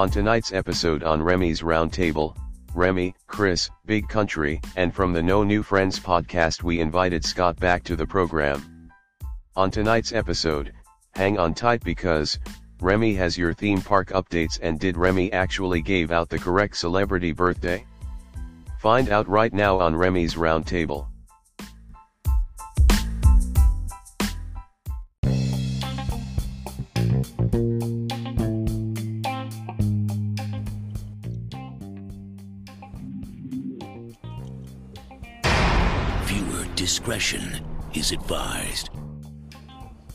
On 0.00 0.08
tonight's 0.08 0.54
episode 0.54 1.02
on 1.02 1.22
Remy's 1.22 1.60
Roundtable, 1.60 2.34
Remy, 2.74 3.14
Chris, 3.26 3.68
Big 3.84 4.08
Country, 4.08 4.58
and 4.76 4.94
from 4.94 5.12
the 5.12 5.22
No 5.22 5.44
New 5.44 5.62
Friends 5.62 6.00
podcast, 6.00 6.62
we 6.62 6.80
invited 6.80 7.22
Scott 7.22 7.60
back 7.60 7.84
to 7.84 7.96
the 7.96 8.06
program. 8.06 8.90
On 9.56 9.70
tonight's 9.70 10.14
episode, 10.14 10.72
hang 11.14 11.38
on 11.38 11.52
tight 11.52 11.84
because 11.84 12.38
Remy 12.80 13.12
has 13.16 13.36
your 13.36 13.52
theme 13.52 13.82
park 13.82 14.08
updates 14.12 14.58
and 14.62 14.80
did 14.80 14.96
Remy 14.96 15.34
actually 15.34 15.82
gave 15.82 16.12
out 16.12 16.30
the 16.30 16.38
correct 16.38 16.78
celebrity 16.78 17.32
birthday? 17.32 17.84
Find 18.78 19.10
out 19.10 19.28
right 19.28 19.52
now 19.52 19.78
on 19.80 19.94
Remy's 19.94 20.34
Roundtable. 20.34 21.09
Discretion 37.20 37.64
is 37.92 38.12
advised. 38.12 38.88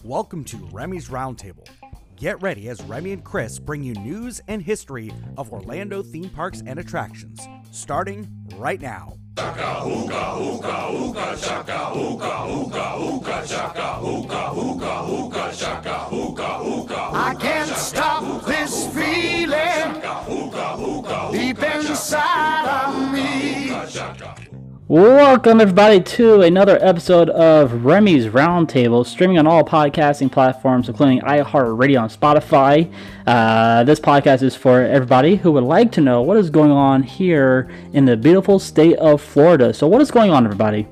Welcome 0.03 0.43
to 0.45 0.57
Remy's 0.71 1.09
Roundtable. 1.09 1.67
Get 2.15 2.41
ready 2.41 2.67
as 2.67 2.81
Remy 2.81 3.13
and 3.13 3.23
Chris 3.23 3.59
bring 3.59 3.83
you 3.83 3.93
news 3.93 4.41
and 4.47 4.59
history 4.59 5.13
of 5.37 5.53
Orlando 5.53 6.01
theme 6.01 6.31
parks 6.31 6.63
and 6.65 6.79
attractions, 6.79 7.47
starting 7.69 8.27
right 8.55 8.81
now. 8.81 9.13
I 9.37 9.53
can't 17.39 17.69
stop 17.69 18.45
this 18.45 18.87
feeling 18.95 20.01
deep 21.31 21.61
inside 21.61 22.65
of 22.65 23.13
me. 23.13 23.69
Welcome, 24.87 25.61
everybody, 25.61 25.99
to 25.99 26.41
another 26.41 26.77
episode 26.79 27.31
of 27.31 27.85
Remy's 27.85 28.27
Roundtable, 28.27 29.03
streaming 29.03 29.39
on 29.39 29.47
all 29.47 29.63
podcasting 29.63 30.31
platforms, 30.31 30.87
including 30.87 31.21
iHeartRadio 31.21 32.03
and 32.03 32.11
Spotify. 32.11 32.93
Uh, 33.25 33.83
this 33.83 33.99
podcast 33.99 34.43
is 34.43 34.55
for 34.55 34.83
everybody 34.83 35.37
who 35.37 35.51
would 35.53 35.63
like 35.63 35.91
to 35.93 36.01
know 36.01 36.21
what 36.21 36.37
is 36.37 36.51
going 36.51 36.69
on 36.69 37.01
here 37.01 37.67
in 37.93 38.05
the 38.05 38.15
beautiful 38.15 38.59
state 38.59 38.97
of 38.97 39.23
Florida. 39.23 39.73
So, 39.73 39.87
what 39.87 40.01
is 40.01 40.11
going 40.11 40.29
on, 40.29 40.45
everybody? 40.45 40.85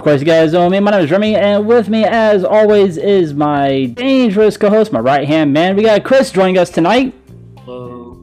Of 0.00 0.04
course, 0.04 0.20
you 0.20 0.26
guys 0.26 0.54
know 0.54 0.70
me. 0.70 0.80
My 0.80 0.92
name 0.92 1.04
is 1.04 1.10
Remy, 1.10 1.36
and 1.36 1.66
with 1.66 1.90
me, 1.90 2.06
as 2.06 2.42
always, 2.42 2.96
is 2.96 3.34
my 3.34 3.84
dangerous 3.84 4.56
co 4.56 4.70
host, 4.70 4.92
my 4.92 4.98
right 4.98 5.28
hand 5.28 5.52
man. 5.52 5.76
We 5.76 5.82
got 5.82 6.04
Chris 6.04 6.30
joining 6.32 6.56
us 6.56 6.70
tonight. 6.70 7.12
Hello. 7.66 8.18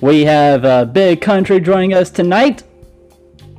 We 0.00 0.24
have 0.24 0.64
uh, 0.64 0.84
Big 0.84 1.20
Country 1.20 1.58
joining 1.58 1.94
us 1.94 2.10
tonight. 2.10 2.62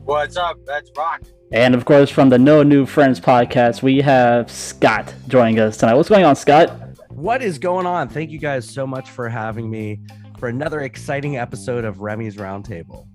What's 0.05 0.38
up? 0.38 0.57
That's 0.65 0.89
Rock. 0.95 1.23
And 1.51 1.75
of 1.75 1.83
course, 1.83 2.09
from 2.09 2.29
the 2.29 2.39
No 2.39 2.63
New 2.63 2.85
Friends 2.85 3.19
podcast, 3.19 3.81
we 3.81 3.99
have 3.99 4.49
Scott 4.49 5.13
joining 5.27 5.59
us 5.59 5.75
tonight. 5.75 5.95
What's 5.95 6.07
going 6.07 6.23
on, 6.23 6.38
Scott? 6.38 6.71
What 7.09 7.43
is 7.43 7.59
going 7.59 7.85
on? 7.85 8.07
Thank 8.07 8.31
you 8.31 8.39
guys 8.39 8.65
so 8.65 8.88
much 8.88 9.09
for 9.09 9.27
having 9.27 9.69
me 9.69 9.99
for 10.39 10.47
another 10.47 10.79
exciting 10.79 11.35
episode 11.35 11.83
of 11.83 11.99
Remy's 11.99 12.38
Roundtable. 12.38 13.07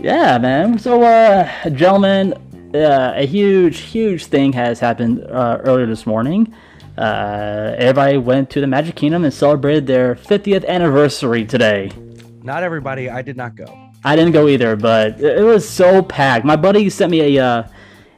Yeah, 0.00 0.38
man. 0.38 0.78
So, 0.78 1.02
uh, 1.02 1.68
gentlemen, 1.70 2.32
uh, 2.74 3.12
a 3.16 3.26
huge, 3.26 3.80
huge 3.80 4.26
thing 4.26 4.52
has 4.54 4.80
happened 4.80 5.22
uh, 5.24 5.58
earlier 5.62 5.86
this 5.86 6.06
morning. 6.06 6.54
Uh, 6.96 7.74
everybody 7.76 8.16
went 8.16 8.48
to 8.50 8.60
the 8.60 8.66
Magic 8.66 8.94
Kingdom 8.94 9.24
and 9.24 9.32
celebrated 9.32 9.86
their 9.86 10.14
50th 10.14 10.66
anniversary 10.66 11.44
today. 11.44 11.90
Not 12.42 12.62
everybody, 12.62 13.10
I 13.10 13.20
did 13.22 13.36
not 13.36 13.54
go. 13.56 13.66
I 14.02 14.16
didn't 14.16 14.32
go 14.32 14.48
either, 14.48 14.74
but 14.76 15.20
it 15.20 15.44
was 15.44 15.68
so 15.68 16.02
packed. 16.02 16.46
My 16.46 16.56
buddy 16.56 16.88
sent 16.88 17.10
me 17.10 17.36
a 17.36 17.44
uh, 17.44 17.62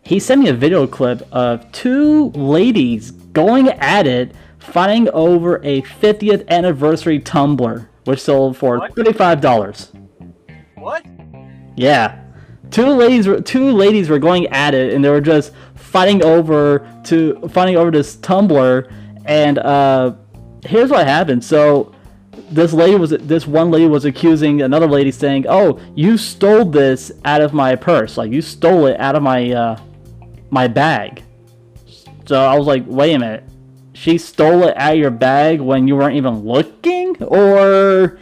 he 0.04 0.20
sent 0.20 0.40
me 0.42 0.48
a 0.48 0.54
video 0.54 0.86
clip 0.86 1.26
of 1.32 1.70
two 1.72 2.30
ladies 2.30 3.10
going 3.10 3.68
at 3.68 4.06
it, 4.06 4.32
fighting 4.58 5.08
over 5.10 5.56
a 5.64 5.82
50th 5.82 6.46
anniversary 6.48 7.18
tumbler, 7.18 7.88
which 8.04 8.20
sold 8.20 8.56
for 8.56 8.78
What? 8.78 8.94
thirty-five 8.94 9.40
dollars. 9.40 9.92
What? 10.76 11.04
Yeah, 11.76 12.22
two 12.70 12.86
ladies 12.86 13.28
two 13.44 13.72
ladies 13.72 14.08
were 14.08 14.18
going 14.18 14.46
at 14.48 14.74
it, 14.74 14.92
and 14.94 15.04
they 15.04 15.10
were 15.10 15.20
just 15.20 15.52
fighting 15.74 16.24
over 16.24 16.88
to 17.04 17.48
fighting 17.48 17.76
over 17.76 17.90
this 17.90 18.16
tumbler. 18.16 18.90
And 19.24 19.58
uh, 19.58 20.14
here's 20.64 20.90
what 20.90 21.06
happened. 21.06 21.44
So 21.44 21.94
this 22.50 22.72
lady 22.72 22.96
was 22.96 23.10
this 23.10 23.46
one 23.46 23.70
lady 23.70 23.86
was 23.86 24.04
accusing 24.04 24.62
another 24.62 24.86
lady 24.86 25.10
saying, 25.10 25.46
"Oh, 25.48 25.78
you 25.94 26.18
stole 26.18 26.64
this 26.64 27.12
out 27.24 27.40
of 27.40 27.52
my 27.52 27.76
purse. 27.76 28.16
Like 28.16 28.32
you 28.32 28.42
stole 28.42 28.86
it 28.86 28.98
out 28.98 29.14
of 29.14 29.22
my 29.22 29.50
uh, 29.50 29.80
my 30.50 30.66
bag." 30.68 31.22
So 32.26 32.40
I 32.44 32.56
was 32.56 32.66
like, 32.66 32.84
"Wait 32.86 33.14
a 33.14 33.18
minute." 33.18 33.44
She 33.94 34.16
stole 34.18 34.64
it 34.64 34.76
out 34.76 34.94
of 34.94 34.98
your 34.98 35.10
bag 35.10 35.60
when 35.60 35.86
you 35.86 35.96
weren't 35.96 36.16
even 36.16 36.40
looking, 36.40 37.22
or 37.22 38.18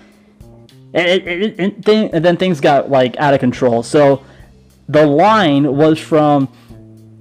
it, 0.92 1.26
it, 1.26 1.88
it, 1.88 2.10
and 2.12 2.24
then 2.24 2.36
things 2.36 2.60
got 2.60 2.90
like 2.90 3.16
out 3.18 3.34
of 3.34 3.40
control. 3.40 3.82
So 3.82 4.24
the 4.88 5.06
line 5.06 5.76
was 5.76 5.98
from 5.98 6.48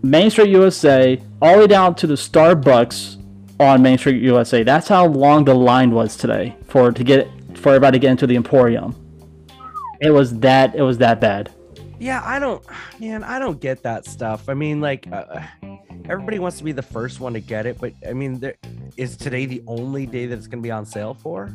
Main 0.02 0.30
Street 0.30 0.50
USA 0.50 1.22
all 1.41 1.53
the 1.53 1.59
way 1.59 1.68
down 1.68 1.96
to 1.96 2.07
the 2.07 2.16
Starbucks 2.16 3.18
on 3.59 3.81
Main 3.81 3.97
Street 3.97 4.22
USA. 4.22 4.63
That's 4.63 4.88
how 4.88 5.06
long 5.06 5.46
the 5.46 5.53
line 5.53 5.91
was 5.91 6.16
today 6.16 6.56
for 6.68 6.91
to 6.91 7.03
get 7.03 7.28
for 7.56 7.69
everybody 7.69 8.00
to 8.00 8.02
get 8.02 8.12
into 8.12 8.28
the 8.28 8.35
Emporium. 8.35 8.96
It 10.01 10.12
was 10.12 10.40
that 10.40 10.75
it 10.75 10.81
was 10.81 10.97
that 11.00 11.19
bad. 11.19 11.51
Yeah, 12.00 12.22
I 12.24 12.40
don't, 12.40 12.63
man, 13.00 13.25
I 13.25 13.40
don't 13.40 13.59
get 13.59 13.84
that 13.84 14.06
stuff. 14.06 14.47
I 14.47 14.53
mean, 14.53 14.80
like, 14.80 15.06
uh, 15.12 15.41
everybody 16.06 16.40
wants 16.40 16.57
to 16.59 16.63
be 16.63 16.72
the 16.72 16.81
first 16.81 17.19
one 17.19 17.34
to 17.34 17.41
get 17.41 17.66
it, 17.66 17.78
but 17.78 17.91
I 18.07 18.13
mean, 18.13 18.40
there, 18.40 18.56
is 18.96 19.18
today 19.18 19.46
the 19.46 19.62
only 19.68 20.06
day 20.06 20.25
that 20.25 20.38
it's 20.38 20.47
going 20.47 20.63
to 20.63 20.66
be 20.66 20.72
on 20.72 20.86
sale 20.86 21.13
for? 21.13 21.53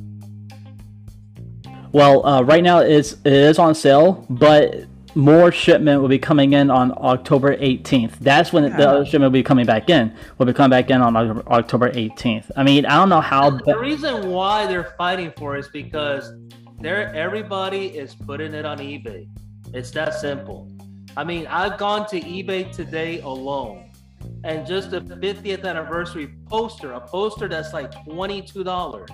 Well, 1.95 2.27
uh, 2.27 2.43
right 2.43 2.65
now 2.65 2.81
it's 2.81 3.13
it 3.25 3.33
is 3.33 3.57
on 3.57 3.73
sale, 3.73 4.27
but 4.29 4.85
more 5.15 5.53
shipment 5.53 6.03
will 6.03 6.09
be 6.09 6.19
coming 6.19 6.53
in 6.53 6.69
on 6.69 6.91
October 6.97 7.57
18th. 7.57 8.19
That's 8.19 8.53
when 8.53 8.65
the 8.65 8.89
other 8.89 9.05
shipment 9.05 9.31
will 9.31 9.39
be 9.39 9.45
coming 9.45 9.65
back 9.65 9.89
in. 9.89 10.13
Will 10.37 10.47
be 10.47 10.53
coming 10.53 10.71
back 10.71 10.91
in 10.91 11.01
on 11.01 11.17
October 11.47 11.93
18th. 11.93 12.51
I 12.57 12.65
mean, 12.65 12.85
I 12.85 12.97
don't 12.97 13.11
know 13.11 13.21
how. 13.21 13.51
The 13.51 13.79
reason 13.79 14.29
why 14.29 14.67
they're 14.67 14.93
fighting 14.99 15.33
for 15.37 15.55
it 15.55 15.61
is 15.61 15.69
because 15.69 16.33
they're 16.81 17.15
everybody 17.15 17.87
is 17.97 18.17
putting 18.17 18.55
it 18.55 18.67
on 18.67 18.79
eBay. 18.79 19.29
It's 19.73 19.93
that 19.93 20.15
simple. 20.15 20.69
I 21.17 21.23
mean, 21.23 21.47
I've 21.47 21.79
gone 21.79 22.09
to 22.09 22.21
eBay 22.21 22.75
today 22.75 23.21
alone, 23.21 23.93
and 24.43 24.67
just 24.67 24.93
a 24.95 25.01
50th 25.01 25.65
anniversary 25.65 26.35
poster, 26.49 26.95
a 26.95 27.01
poster 27.01 27.47
that's 27.47 27.73
like 27.73 27.95
twenty-two 28.05 28.65
dollars. 28.65 29.11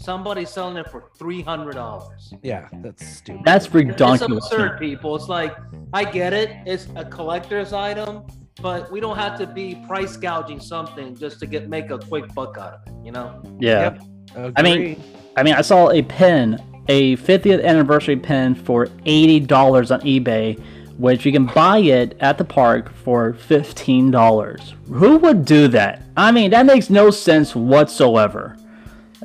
Somebody's 0.00 0.48
selling 0.48 0.78
it 0.78 0.90
for 0.90 1.10
three 1.18 1.42
hundred 1.42 1.74
dollars. 1.74 2.32
Yeah, 2.42 2.68
that's 2.74 3.06
stupid. 3.06 3.42
That's 3.44 3.66
It's 3.66 3.74
ridiculous. 3.74 4.46
absurd, 4.50 4.78
people. 4.78 5.14
It's 5.14 5.28
like 5.28 5.54
I 5.92 6.04
get 6.04 6.32
it. 6.32 6.50
It's 6.64 6.88
a 6.96 7.04
collector's 7.04 7.74
item, 7.74 8.22
but 8.62 8.90
we 8.90 9.00
don't 9.00 9.18
have 9.18 9.38
to 9.40 9.46
be 9.46 9.74
price 9.86 10.16
gouging 10.16 10.58
something 10.60 11.14
just 11.14 11.38
to 11.40 11.46
get 11.46 11.68
make 11.68 11.90
a 11.90 11.98
quick 11.98 12.32
buck 12.34 12.56
out 12.56 12.72
of 12.74 12.80
it. 12.86 13.04
You 13.04 13.12
know? 13.12 13.42
Yeah. 13.58 13.98
Yep. 14.36 14.52
I 14.56 14.62
mean, 14.62 15.02
I 15.36 15.42
mean, 15.42 15.54
I 15.54 15.60
saw 15.60 15.90
a 15.90 16.00
pin, 16.02 16.58
a 16.88 17.16
50th 17.16 17.62
anniversary 17.62 18.16
pin 18.16 18.54
for 18.54 18.86
$80 18.86 19.48
on 19.90 20.00
eBay, 20.00 20.58
which 20.98 21.26
you 21.26 21.32
can 21.32 21.46
buy 21.46 21.78
it 21.78 22.16
at 22.20 22.38
the 22.38 22.44
park 22.44 22.90
for 22.94 23.32
$15. 23.34 24.72
Who 24.94 25.18
would 25.18 25.44
do 25.44 25.68
that? 25.68 26.02
I 26.16 26.32
mean, 26.32 26.50
that 26.52 26.64
makes 26.64 26.88
no 26.90 27.10
sense 27.10 27.54
whatsoever. 27.54 28.56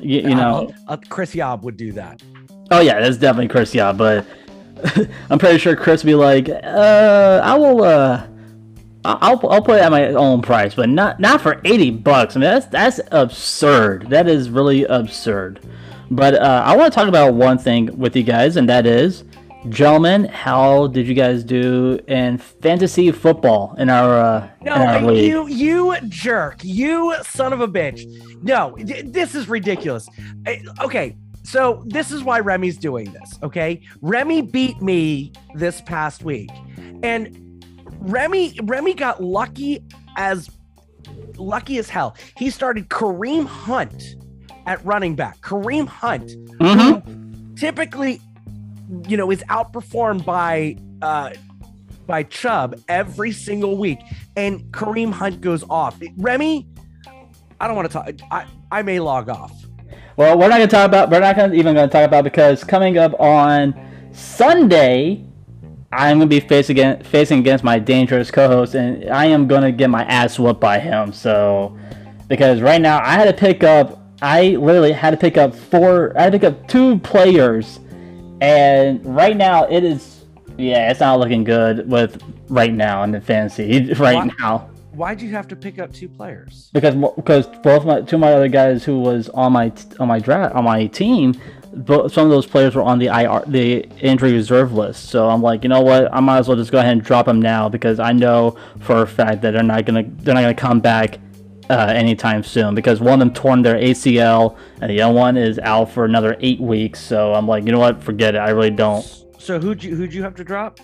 You, 0.00 0.20
you 0.20 0.34
know, 0.34 0.72
Uh, 0.88 0.96
Chris 1.08 1.34
Yob 1.34 1.62
would 1.64 1.76
do 1.76 1.92
that. 1.92 2.22
oh 2.70 2.80
yeah, 2.80 3.00
that's 3.00 3.16
definitely 3.16 3.48
Chris, 3.48 3.74
yeah, 3.74 3.92
but 3.92 4.26
I'm 5.30 5.38
pretty 5.38 5.58
sure 5.58 5.74
Chris 5.76 6.02
would 6.04 6.08
be 6.10 6.14
like, 6.14 6.48
uh, 6.48 7.40
I 7.42 7.54
will, 7.56 7.82
uh, 7.82 8.26
I'll, 9.04 9.40
I'll 9.48 9.62
put 9.62 9.76
it 9.76 9.82
at 9.82 9.90
my 9.90 10.08
own 10.08 10.42
price, 10.42 10.74
but 10.74 10.88
not 10.88 11.20
not 11.20 11.40
for 11.40 11.60
80 11.64 11.90
bucks. 11.92 12.36
I 12.36 12.40
mean, 12.40 12.50
that's 12.50 12.66
that's 12.66 13.00
absurd. 13.12 14.10
That 14.10 14.28
is 14.28 14.50
really 14.50 14.84
absurd. 14.84 15.60
But 16.10 16.34
uh, 16.34 16.62
I 16.66 16.76
want 16.76 16.92
to 16.92 16.94
talk 16.98 17.08
about 17.08 17.34
one 17.34 17.56
thing 17.58 17.96
with 17.98 18.14
you 18.16 18.22
guys, 18.22 18.56
and 18.56 18.68
that 18.68 18.84
is, 18.86 19.24
gentlemen, 19.70 20.24
how 20.24 20.86
did 20.88 21.06
you 21.06 21.14
guys 21.14 21.44
do 21.44 21.98
in 22.08 22.38
fantasy 22.38 23.10
football 23.12 23.74
in 23.78 23.88
our 23.90 24.18
uh, 24.18 24.48
No, 24.62 24.74
in 24.74 24.80
our 24.82 25.12
you 25.12 25.46
you 25.46 25.96
jerk, 26.08 26.56
you 26.62 27.14
son 27.22 27.52
of 27.52 27.60
a 27.60 27.68
bitch. 27.68 28.04
No, 28.42 28.74
th- 28.76 29.06
this 29.06 29.34
is 29.34 29.48
ridiculous. 29.48 30.08
Okay, 30.80 31.16
So 31.42 31.84
this 31.86 32.10
is 32.10 32.24
why 32.24 32.40
Remy's 32.40 32.76
doing 32.76 33.12
this. 33.12 33.38
Okay, 33.42 33.80
Remy 34.00 34.42
beat 34.42 34.80
me 34.82 35.32
this 35.54 35.80
past 35.80 36.24
week, 36.24 36.50
and 37.02 37.64
Remy 38.00 38.58
Remy 38.64 38.94
got 38.94 39.22
lucky 39.22 39.82
as 40.16 40.50
lucky 41.36 41.78
as 41.78 41.88
hell. 41.88 42.16
He 42.36 42.50
started 42.50 42.88
Kareem 42.88 43.46
Hunt 43.46 44.16
at 44.66 44.84
running 44.84 45.14
back. 45.14 45.40
Kareem 45.40 45.86
Hunt, 45.86 46.32
who 46.60 47.02
typically, 47.54 48.20
you 49.08 49.16
know, 49.16 49.30
is 49.30 49.42
outperformed 49.44 50.24
by 50.24 50.76
uh 51.02 51.32
by 52.06 52.22
Chubb 52.22 52.80
every 52.88 53.32
single 53.32 53.76
week, 53.76 53.98
and 54.36 54.60
Kareem 54.72 55.12
Hunt 55.12 55.40
goes 55.40 55.64
off. 55.68 56.00
Remy, 56.16 56.68
I 57.60 57.66
don't 57.66 57.76
want 57.76 57.90
to 57.90 57.92
talk. 57.92 58.10
I 58.30 58.46
I 58.70 58.82
may 58.82 59.00
log 59.00 59.28
off. 59.28 59.52
Well, 60.16 60.38
we're 60.38 60.48
not 60.48 60.58
gonna 60.58 60.66
talk 60.68 60.86
about. 60.86 61.10
We're 61.10 61.20
not 61.20 61.36
gonna 61.36 61.54
even 61.54 61.74
gonna 61.74 61.88
talk 61.88 62.06
about 62.06 62.24
because 62.24 62.64
coming 62.64 62.96
up 62.96 63.18
on 63.20 63.74
Sunday, 64.12 65.24
I'm 65.92 66.18
gonna 66.18 66.26
be 66.28 66.40
facing 66.40 66.74
against, 66.78 67.08
facing 67.08 67.38
against 67.40 67.62
my 67.64 67.78
dangerous 67.78 68.30
co-host, 68.30 68.74
and 68.74 69.10
I 69.10 69.26
am 69.26 69.46
gonna 69.46 69.72
get 69.72 69.90
my 69.90 70.04
ass 70.04 70.38
whooped 70.38 70.60
by 70.60 70.78
him. 70.78 71.12
So, 71.12 71.76
because 72.28 72.60
right 72.62 72.80
now 72.80 72.98
I 73.00 73.12
had 73.12 73.24
to 73.26 73.32
pick 73.32 73.62
up. 73.62 74.02
I 74.22 74.56
literally 74.56 74.92
had 74.92 75.10
to 75.10 75.18
pick 75.18 75.36
up 75.36 75.54
four. 75.54 76.16
I 76.16 76.22
had 76.22 76.32
to 76.32 76.38
pick 76.38 76.48
up 76.50 76.66
two 76.66 76.98
players, 77.00 77.80
and 78.40 79.04
right 79.04 79.36
now 79.36 79.64
it 79.64 79.84
is. 79.84 80.24
Yeah, 80.58 80.90
it's 80.90 81.00
not 81.00 81.18
looking 81.18 81.44
good 81.44 81.90
with 81.90 82.22
right 82.48 82.72
now 82.72 83.02
in 83.02 83.10
the 83.12 83.20
fantasy 83.20 83.92
right 83.94 84.14
Why- 84.16 84.30
now 84.38 84.70
Why'd 84.92 85.20
you 85.20 85.28
have 85.32 85.46
to 85.48 85.56
pick 85.56 85.78
up 85.78 85.92
two 85.92 86.08
players? 86.08 86.70
because 86.72 86.94
because 87.16 87.46
both 87.62 87.84
my 87.84 88.00
two 88.00 88.16
of 88.16 88.20
my 88.20 88.32
other 88.32 88.48
guys 88.48 88.82
who 88.82 88.98
was 89.00 89.28
on 89.30 89.52
my 89.52 89.70
on 90.00 90.08
my 90.08 90.18
draft 90.18 90.54
on 90.54 90.64
my 90.64 90.86
team, 90.86 91.34
bo- 91.74 92.08
some 92.08 92.24
of 92.24 92.30
those 92.30 92.46
players 92.46 92.74
were 92.74 92.80
on 92.80 92.98
the 92.98 93.08
IR 93.08 93.42
the 93.46 93.84
injury 94.00 94.32
reserve 94.32 94.72
list. 94.72 95.10
So 95.10 95.28
I'm 95.28 95.42
like, 95.42 95.62
you 95.64 95.68
know 95.68 95.82
what, 95.82 96.08
I 96.14 96.20
might 96.20 96.38
as 96.38 96.48
well 96.48 96.56
just 96.56 96.72
go 96.72 96.78
ahead 96.78 96.92
and 96.92 97.02
drop 97.02 97.26
them 97.26 97.42
now 97.42 97.68
because 97.68 98.00
I 98.00 98.12
know 98.12 98.56
for 98.80 99.02
a 99.02 99.06
fact 99.06 99.42
that 99.42 99.50
they're 99.50 99.62
not 99.62 99.84
gonna 99.84 100.04
they're 100.06 100.32
not 100.34 100.40
gonna 100.40 100.54
come 100.54 100.80
back 100.80 101.18
uh, 101.70 101.92
anytime 101.94 102.42
soon 102.42 102.74
because 102.74 103.00
one 103.00 103.14
of 103.14 103.18
them 103.20 103.32
torn 103.34 103.62
their 103.62 103.76
ACL 103.76 104.56
and 104.80 104.90
the 104.90 105.00
other 105.00 105.14
one 105.14 105.36
is 105.36 105.58
out 105.60 105.90
for 105.90 106.04
another 106.04 106.36
eight 106.40 106.60
weeks. 106.60 107.00
So 107.00 107.34
I'm 107.34 107.46
like, 107.46 107.64
you 107.64 107.72
know 107.72 107.78
what, 107.80 108.02
forget 108.02 108.34
it. 108.34 108.38
I 108.38 108.50
really 108.50 108.70
don't. 108.70 109.02
So 109.38 109.58
who'd 109.58 109.82
you 109.82 109.94
who'd 109.94 110.12
you 110.12 110.22
have 110.22 110.34
to 110.36 110.44
drop? 110.44 110.80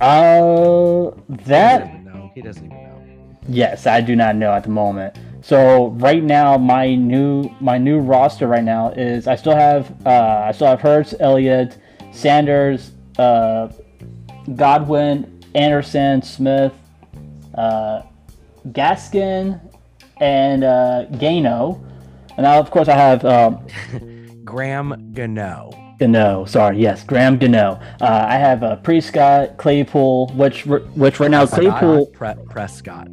Uh, 0.00 1.10
He 1.28 1.36
that 1.44 2.04
doesn't. 2.04 2.30
He 2.34 2.42
doesn't 2.42 2.64
even 2.64 2.76
know. 2.76 3.38
Yes, 3.48 3.86
I 3.86 4.00
do 4.00 4.14
not 4.16 4.36
know 4.36 4.52
at 4.52 4.62
the 4.64 4.70
moment. 4.70 5.18
So 5.42 5.88
right 5.98 6.22
now, 6.22 6.56
my 6.56 6.94
new 6.94 7.50
my 7.60 7.76
new 7.78 7.98
roster 7.98 8.46
right 8.46 8.62
now 8.64 8.90
is 8.90 9.26
I 9.26 9.36
still 9.36 9.56
have 9.56 9.94
uh, 10.06 10.44
I 10.48 10.52
still 10.52 10.68
have 10.68 10.80
Hurts, 10.80 11.14
Elliott, 11.18 11.78
Sanders, 12.12 12.92
uh, 13.18 13.68
Godwin, 14.54 15.42
Anderson, 15.54 16.22
Smith, 16.22 16.72
uh, 17.54 18.02
Gaskin, 18.68 19.60
and 20.22 20.62
uh, 20.62 21.04
Gano. 21.18 21.82
And 22.36 22.44
now, 22.44 22.58
of 22.58 22.70
course, 22.70 22.88
I 22.88 22.94
have 22.94 23.24
um, 23.24 23.66
Graham 24.44 25.12
Gano. 25.12 25.96
Gano. 25.98 26.44
Sorry, 26.46 26.78
yes, 26.78 27.04
Graham 27.04 27.38
Gano. 27.38 27.80
Uh, 28.00 28.26
I 28.28 28.36
have 28.36 28.62
uh, 28.62 28.76
Prescott, 28.76 29.58
Claypool, 29.58 30.28
which 30.34 30.64
which 30.64 31.20
right 31.20 31.30
now 31.30 31.44
Claypool. 31.44 32.06
Pre- 32.06 32.34
Prescott. 32.48 33.08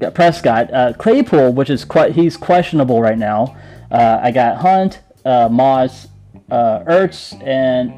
Yeah, 0.00 0.10
Prescott, 0.10 0.72
uh, 0.72 0.92
Claypool, 0.94 1.52
which 1.52 1.70
is 1.70 1.84
quite 1.84 2.12
he's 2.12 2.36
questionable 2.36 3.02
right 3.02 3.18
now. 3.18 3.56
Uh, 3.90 4.20
I 4.22 4.30
got 4.30 4.56
Hunt, 4.56 5.00
uh, 5.24 5.48
Moss, 5.50 6.08
uh, 6.50 6.80
Ertz, 6.80 7.40
and 7.46 7.92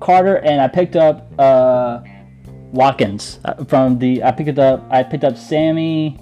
Carter, 0.00 0.36
and 0.36 0.60
I 0.60 0.68
picked 0.68 0.96
up 0.96 1.32
uh, 1.38 2.00
Watkins 2.72 3.38
uh, 3.44 3.64
from 3.64 3.98
the. 3.98 4.22
I 4.24 4.32
picked 4.32 4.58
up. 4.58 4.84
I 4.90 5.02
picked 5.02 5.24
up 5.24 5.36
Sammy, 5.36 6.18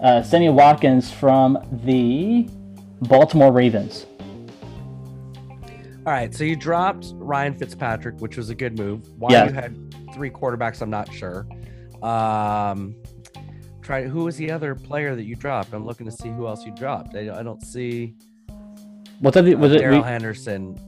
uh, 0.00 0.22
Sammy 0.22 0.48
Watkins 0.48 1.10
from 1.10 1.58
the 1.84 2.48
Baltimore 3.02 3.52
Ravens. 3.52 4.06
All 6.06 6.14
right, 6.14 6.34
so 6.34 6.44
you 6.44 6.56
dropped 6.56 7.08
Ryan 7.14 7.54
Fitzpatrick, 7.54 8.18
which 8.20 8.36
was 8.36 8.48
a 8.50 8.54
good 8.54 8.78
move. 8.78 9.06
Why 9.18 9.30
Yeah. 9.32 9.46
you 9.48 9.52
had 9.52 9.76
three 10.14 10.30
quarterbacks, 10.30 10.80
I'm 10.80 10.88
not 10.90 11.12
sure. 11.12 11.46
Um, 12.02 12.94
try 13.82 14.04
who 14.04 14.24
was 14.24 14.36
the 14.36 14.50
other 14.50 14.74
player 14.74 15.14
that 15.14 15.24
you 15.24 15.34
dropped? 15.34 15.74
I'm 15.74 15.84
looking 15.84 16.06
to 16.06 16.12
see 16.12 16.28
who 16.30 16.46
else 16.46 16.64
you 16.64 16.72
dropped. 16.74 17.14
I, 17.14 17.38
I 17.38 17.42
don't 17.42 17.62
see. 17.62 18.14
What's 19.20 19.34
that? 19.34 19.52
Uh, 19.52 19.58
Was 19.58 19.72
it? 19.72 19.78
Darrell 19.80 20.02
Henderson? 20.02 20.78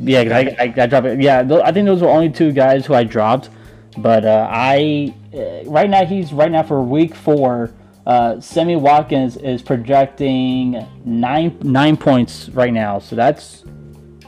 Yeah, 0.00 0.20
I, 0.20 0.56
I, 0.64 0.74
I 0.76 0.86
dropped 0.86 1.06
it. 1.06 1.20
Yeah, 1.20 1.40
I 1.64 1.72
think 1.72 1.86
those 1.86 2.00
were 2.02 2.08
only 2.08 2.30
two 2.30 2.52
guys 2.52 2.86
who 2.86 2.94
I 2.94 3.02
dropped. 3.04 3.50
But 3.98 4.24
uh, 4.24 4.48
I 4.50 5.14
uh, 5.34 5.68
right 5.70 5.88
now 5.88 6.04
he's 6.04 6.32
right 6.32 6.50
now 6.50 6.62
for 6.62 6.82
week 6.82 7.14
four. 7.14 7.72
Uh, 8.06 8.40
Sammy 8.40 8.76
Watkins 8.76 9.36
is 9.36 9.62
projecting 9.62 10.86
nine 11.04 11.56
nine 11.62 11.96
points 11.96 12.48
right 12.50 12.72
now, 12.72 12.98
so 12.98 13.16
that's 13.16 13.64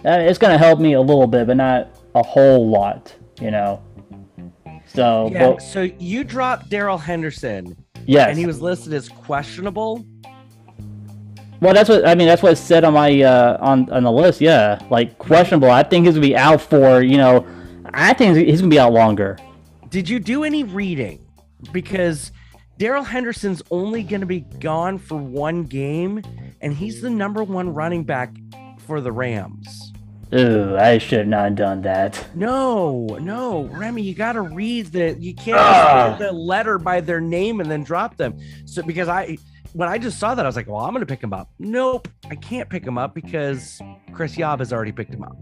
uh, 0.04 0.10
it's 0.20 0.38
gonna 0.38 0.58
help 0.58 0.80
me 0.80 0.94
a 0.94 1.00
little 1.00 1.26
bit, 1.26 1.46
but 1.46 1.56
not 1.56 1.88
a 2.14 2.22
whole 2.22 2.68
lot, 2.68 3.14
you 3.40 3.50
know. 3.50 3.82
So, 4.86 5.28
Yeah. 5.30 5.50
but- 5.50 5.62
So 5.62 5.82
you 5.98 6.24
dropped 6.24 6.70
Darrell 6.70 6.98
Henderson, 6.98 7.76
yes, 8.06 8.30
and 8.30 8.38
he 8.38 8.46
was 8.46 8.60
listed 8.62 8.94
as 8.94 9.08
questionable. 9.08 10.04
well, 11.60 11.74
that's 11.74 11.88
what 11.88 12.06
I 12.06 12.14
mean. 12.14 12.26
That's 12.26 12.42
what 12.42 12.52
it 12.52 12.56
said 12.56 12.84
on 12.84 12.94
my 12.94 13.20
uh, 13.22 13.58
on 13.60 13.90
on 13.90 14.02
the 14.02 14.12
list. 14.12 14.40
Yeah, 14.40 14.78
like 14.90 15.18
questionable. 15.18 15.70
I 15.70 15.82
think 15.82 16.06
he's 16.06 16.14
gonna 16.14 16.26
be 16.26 16.36
out 16.36 16.60
for 16.62 17.02
you 17.02 17.18
know. 17.18 17.46
I 17.94 18.12
think 18.12 18.36
he's 18.36 18.60
gonna 18.60 18.70
be 18.70 18.78
out 18.80 18.92
longer. 18.92 19.36
Did 19.90 20.08
you 20.08 20.18
do 20.20 20.44
any 20.44 20.64
reading? 20.64 21.26
Because 21.72 22.30
Darrell 22.78 23.02
Henderson's 23.04 23.62
only 23.70 24.02
going 24.02 24.20
to 24.20 24.26
be 24.26 24.40
gone 24.40 24.98
for 24.98 25.16
one 25.16 25.64
game, 25.64 26.22
and 26.60 26.72
he's 26.74 27.00
the 27.00 27.10
number 27.10 27.42
one 27.42 27.72
running 27.74 28.04
back 28.04 28.32
for 28.86 29.00
the 29.00 29.10
Rams. 29.12 29.92
Ooh, 30.34 30.76
I 30.76 30.98
should 30.98 31.20
have 31.20 31.28
not 31.28 31.54
done 31.54 31.80
that. 31.82 32.22
No, 32.36 33.06
no, 33.20 33.62
Remy, 33.72 34.02
you 34.02 34.14
got 34.14 34.32
to 34.34 34.42
read 34.42 34.86
the. 34.88 35.16
You 35.18 35.34
can't 35.34 35.56
Ah. 35.58 36.10
just 36.10 36.20
read 36.20 36.28
the 36.28 36.32
letter 36.32 36.78
by 36.78 37.00
their 37.00 37.20
name 37.20 37.60
and 37.60 37.70
then 37.70 37.82
drop 37.82 38.16
them. 38.18 38.38
So 38.66 38.82
because 38.82 39.08
I, 39.08 39.38
when 39.72 39.88
I 39.88 39.96
just 39.96 40.18
saw 40.18 40.34
that, 40.34 40.44
I 40.44 40.48
was 40.48 40.54
like, 40.54 40.66
well, 40.68 40.80
I'm 40.84 40.92
going 40.92 41.00
to 41.00 41.06
pick 41.06 41.22
him 41.24 41.32
up. 41.32 41.50
Nope, 41.58 42.08
I 42.30 42.34
can't 42.36 42.68
pick 42.68 42.84
him 42.86 42.98
up 42.98 43.14
because 43.14 43.80
Chris 44.12 44.36
Yab 44.36 44.58
has 44.58 44.70
already 44.70 44.92
picked 44.92 45.14
him 45.14 45.22
up. 45.24 45.34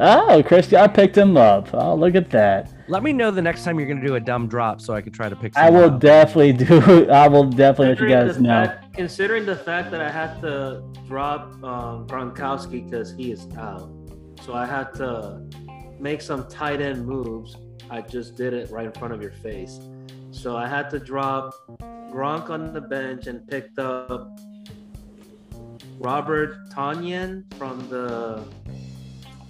Oh, 0.00 0.42
Christy, 0.44 0.76
I 0.76 0.88
picked 0.88 1.16
him 1.16 1.36
up. 1.36 1.68
Oh, 1.72 1.94
look 1.94 2.16
at 2.16 2.28
that. 2.30 2.70
Let 2.88 3.02
me 3.04 3.12
know 3.12 3.30
the 3.30 3.40
next 3.40 3.62
time 3.64 3.78
you're 3.78 3.86
going 3.86 4.00
to 4.00 4.06
do 4.06 4.16
a 4.16 4.20
dumb 4.20 4.48
drop 4.48 4.80
so 4.80 4.92
I 4.92 5.00
can 5.00 5.12
try 5.12 5.28
to 5.28 5.36
pick. 5.36 5.56
I 5.56 5.70
will 5.70 5.84
up. 5.94 6.00
definitely 6.00 6.52
do. 6.52 7.08
I 7.10 7.28
will 7.28 7.44
definitely 7.44 7.88
let 7.94 8.00
you 8.00 8.08
guys 8.08 8.36
the 8.36 8.42
know. 8.42 8.64
fact- 8.66 8.94
considering 8.94 9.46
the 9.46 9.54
fact 9.56 9.90
that 9.92 10.00
I 10.00 10.10
had 10.10 10.40
to 10.40 10.82
drop 11.06 11.52
um, 11.62 12.06
Gronkowski 12.08 12.84
because 12.84 13.12
he 13.14 13.30
is 13.30 13.46
out, 13.56 13.88
so 14.42 14.54
I 14.54 14.66
had 14.66 14.92
to 14.94 15.40
make 16.00 16.20
some 16.20 16.48
tight 16.48 16.80
end 16.80 17.06
moves. 17.06 17.56
I 17.88 18.00
just 18.00 18.36
did 18.36 18.52
it 18.52 18.70
right 18.70 18.86
in 18.86 18.92
front 18.92 19.14
of 19.14 19.22
your 19.22 19.32
face. 19.32 19.78
So 20.32 20.56
I 20.56 20.66
had 20.66 20.90
to 20.90 20.98
drop 20.98 21.54
Gronk 22.12 22.50
on 22.50 22.72
the 22.72 22.80
bench 22.80 23.28
and 23.28 23.46
picked 23.46 23.78
up 23.78 24.36
Robert 25.98 26.68
Tonyan 26.70 27.44
from 27.54 27.88
the 27.88 28.42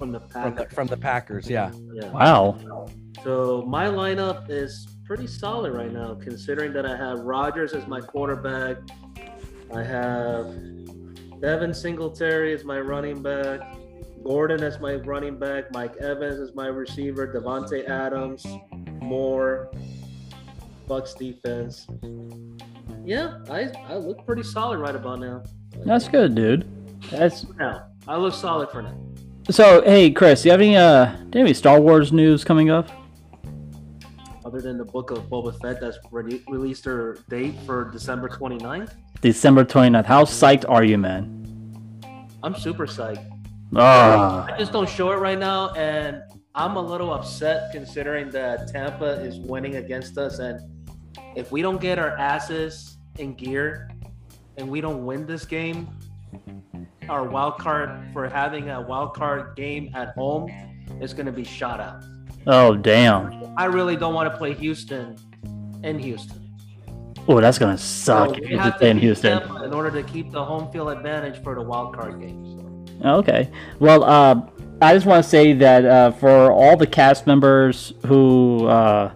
from 0.05 0.13
the 0.13 0.21
from 0.21 0.55
the, 0.55 0.63
Packers. 0.63 0.75
from 0.75 0.87
the 0.89 0.97
Packers. 0.97 1.49
Yeah. 1.51 1.73
Yeah. 1.95 2.11
Wow. 2.11 2.87
So 3.23 3.65
my 3.67 3.87
lineup 3.87 4.51
is 4.51 4.87
pretty 5.05 5.27
solid 5.27 5.73
right 5.73 5.93
now, 5.93 6.15
considering 6.15 6.73
that 6.75 6.85
I 6.85 6.97
have 6.97 7.21
Rodgers 7.21 7.73
as 7.73 7.87
my 7.87 8.01
quarterback. 8.01 8.77
I 9.75 9.83
have 9.83 10.47
Devin 11.41 11.73
Singletary 11.73 12.53
as 12.53 12.65
my 12.65 12.81
running 12.81 13.23
back, 13.23 13.61
Gordon 14.23 14.63
as 14.63 14.79
my 14.79 14.95
running 14.97 15.39
back, 15.39 15.73
Mike 15.73 15.97
Evans 15.97 16.39
as 16.39 16.55
my 16.55 16.67
receiver, 16.67 17.27
Davante 17.27 17.89
Adams, 17.89 18.47
Moore, 19.01 19.71
Bucks 20.87 21.15
defense. 21.15 21.87
Yeah, 23.05 23.39
I, 23.51 23.71
I 23.89 23.97
look 23.97 24.25
pretty 24.27 24.43
solid 24.43 24.79
right 24.79 24.95
about 24.95 25.21
now. 25.21 25.43
That's 25.85 26.09
good, 26.09 26.35
dude. 26.35 26.69
That's 27.11 27.47
Now, 27.59 27.87
I 28.07 28.17
look 28.17 28.35
solid 28.35 28.71
for 28.71 28.83
now. 28.83 28.97
So. 29.51 29.83
Hey, 29.83 30.11
Chris, 30.11 30.43
do 30.43 30.49
you 30.49 30.53
have 30.53 30.61
any 30.61 30.77
uh, 30.77 31.07
do 31.07 31.13
you 31.13 31.21
have 31.41 31.47
any 31.47 31.55
Star 31.55 31.81
Wars 31.81 32.13
news 32.13 32.45
coming 32.45 32.71
up? 32.71 32.89
Other 34.45 34.61
than 34.61 34.77
the 34.77 34.85
book 34.85 35.11
of 35.11 35.31
Boba 35.31 35.59
Fett 35.61 35.81
that's 35.81 35.99
re- 36.11 36.43
released 36.49 36.85
their 36.85 37.15
date 37.29 37.55
for 37.65 37.91
December 37.91 38.29
29th. 38.29 38.93
December 39.21 39.65
29th. 39.65 40.05
How 40.05 40.25
psyched 40.25 40.69
are 40.69 40.85
you, 40.85 40.99
man? 40.99 41.41
I'm 42.43 42.55
super 42.55 42.87
psyched. 42.87 43.27
Ah, 43.75 44.47
I 44.47 44.59
just 44.59 44.71
don't 44.71 44.89
show 44.89 45.11
it 45.13 45.17
right 45.17 45.39
now, 45.39 45.71
and 45.71 46.23
I'm 46.55 46.77
a 46.77 46.81
little 46.81 47.13
upset 47.13 47.73
considering 47.73 48.31
that 48.31 48.69
Tampa 48.69 49.21
is 49.23 49.39
winning 49.39 49.77
against 49.77 50.19
us. 50.19 50.39
And 50.39 50.61
if 51.35 51.51
we 51.51 51.63
don't 51.63 51.81
get 51.81 51.99
our 51.99 52.11
asses 52.11 52.99
in 53.19 53.35
gear 53.35 53.91
and 54.57 54.69
we 54.69 54.81
don't 54.81 55.05
win 55.05 55.27
this 55.27 55.45
game, 55.45 55.89
our 57.09 57.25
wild 57.25 57.59
card 57.59 57.91
for 58.13 58.29
having 58.29 58.71
a 58.71 58.81
wild 58.81 59.15
card 59.15 59.57
game 59.57 59.91
at 59.95 60.15
home 60.15 60.51
is 61.01 61.13
going 61.13 61.27
to 61.27 61.33
be 61.33 61.45
shot 61.45 61.81
out. 61.81 62.03
Oh 62.47 62.77
damn. 62.77 63.55
I 63.57 63.67
really 63.67 63.97
don't 63.97 64.15
want 64.15 64.31
to 64.31 64.37
play 64.37 64.55
Houston 64.55 65.17
in 65.83 65.99
Houston. 65.99 66.41
Oh, 67.27 67.41
that's 67.41 67.59
gonna 67.59 67.79
suck 67.79 68.31
So 68.31 68.35
if 68.35 68.51
you 68.51 68.59
have 68.59 68.65
have 68.65 68.73
to 68.75 68.79
stay 68.79 68.91
in 68.91 68.99
Houston. 68.99 69.41
in 69.63 69.73
order 69.73 69.91
to 69.91 70.03
keep 70.03 70.31
the 70.31 70.45
home 70.45 70.71
field 70.71 70.91
advantage 70.91 71.43
for 71.43 71.55
the 71.55 71.63
wild 71.63 71.95
card 71.95 72.21
games. 72.21 72.61
Okay. 73.03 73.51
Well, 73.81 74.05
uh, 74.05 74.43
I 74.83 74.93
just 74.93 75.07
want 75.07 75.25
to 75.25 75.29
say 75.29 75.55
that 75.55 75.85
uh, 75.85 76.11
for 76.13 76.53
all 76.53 76.77
the 76.77 76.87
cast 76.87 77.27
members 77.27 77.95
who, 78.07 78.67
uh, 78.67 79.13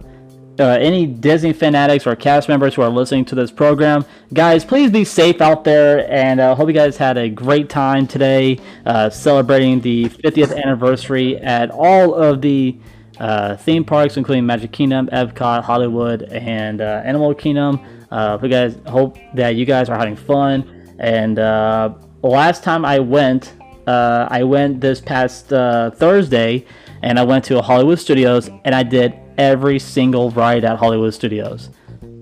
uh, 0.59 0.77
any 0.79 1.05
Disney 1.05 1.53
fanatics 1.53 2.05
or 2.05 2.15
cast 2.15 2.49
members 2.49 2.75
who 2.75 2.81
are 2.81 2.89
listening 2.89 3.25
to 3.25 3.35
this 3.35 3.51
program, 3.51 4.05
guys, 4.33 4.65
please 4.65 4.91
be 4.91 5.05
safe 5.05 5.41
out 5.41 5.63
there, 5.63 6.11
and 6.11 6.41
I 6.41 6.49
uh, 6.49 6.55
hope 6.55 6.67
you 6.67 6.73
guys 6.73 6.97
had 6.97 7.17
a 7.17 7.29
great 7.29 7.69
time 7.69 8.07
today 8.07 8.59
uh, 8.85 9.09
celebrating 9.09 9.79
the 9.81 10.05
50th 10.05 10.55
anniversary 10.61 11.37
at 11.37 11.71
all 11.71 12.13
of 12.13 12.41
the 12.41 12.77
uh, 13.19 13.55
theme 13.57 13.83
parks, 13.83 14.17
including 14.17 14.45
Magic 14.45 14.71
Kingdom, 14.71 15.07
Epcot, 15.11 15.63
Hollywood, 15.63 16.23
and 16.23 16.81
uh, 16.81 17.01
Animal 17.05 17.33
Kingdom. 17.33 17.79
Uh, 18.11 18.37
we 18.41 18.49
guys 18.49 18.77
hope 18.87 19.17
that 19.35 19.55
you 19.55 19.65
guys 19.65 19.89
are 19.89 19.97
having 19.97 20.15
fun. 20.15 20.95
And 20.99 21.39
uh, 21.39 21.93
last 22.21 22.63
time 22.63 22.85
I 22.85 22.99
went, 22.99 23.53
I 23.87 24.43
went 24.43 24.81
this 24.81 25.01
past 25.01 25.47
Thursday, 25.47 26.65
and 27.01 27.17
I 27.17 27.23
went 27.23 27.45
to 27.45 27.61
Hollywood 27.61 27.97
Studios, 27.97 28.49
and 28.65 28.75
I 28.75 28.83
did 28.83 29.13
every 29.39 29.79
single 29.79 30.29
ride 30.31 30.65
at 30.65 30.77
Hollywood 30.77 31.13
Studios. 31.13 31.69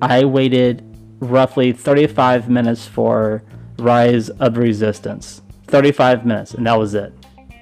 I 0.02 0.24
waited 0.24 0.84
roughly 1.20 1.74
35 1.74 2.48
minutes 2.48 2.88
for 2.88 3.44
Rise 3.80 4.30
of 4.30 4.58
Resistance. 4.58 5.42
35 5.66 6.26
minutes, 6.26 6.54
and 6.54 6.66
that 6.68 6.78
was 6.78 6.94
it. 6.94 7.12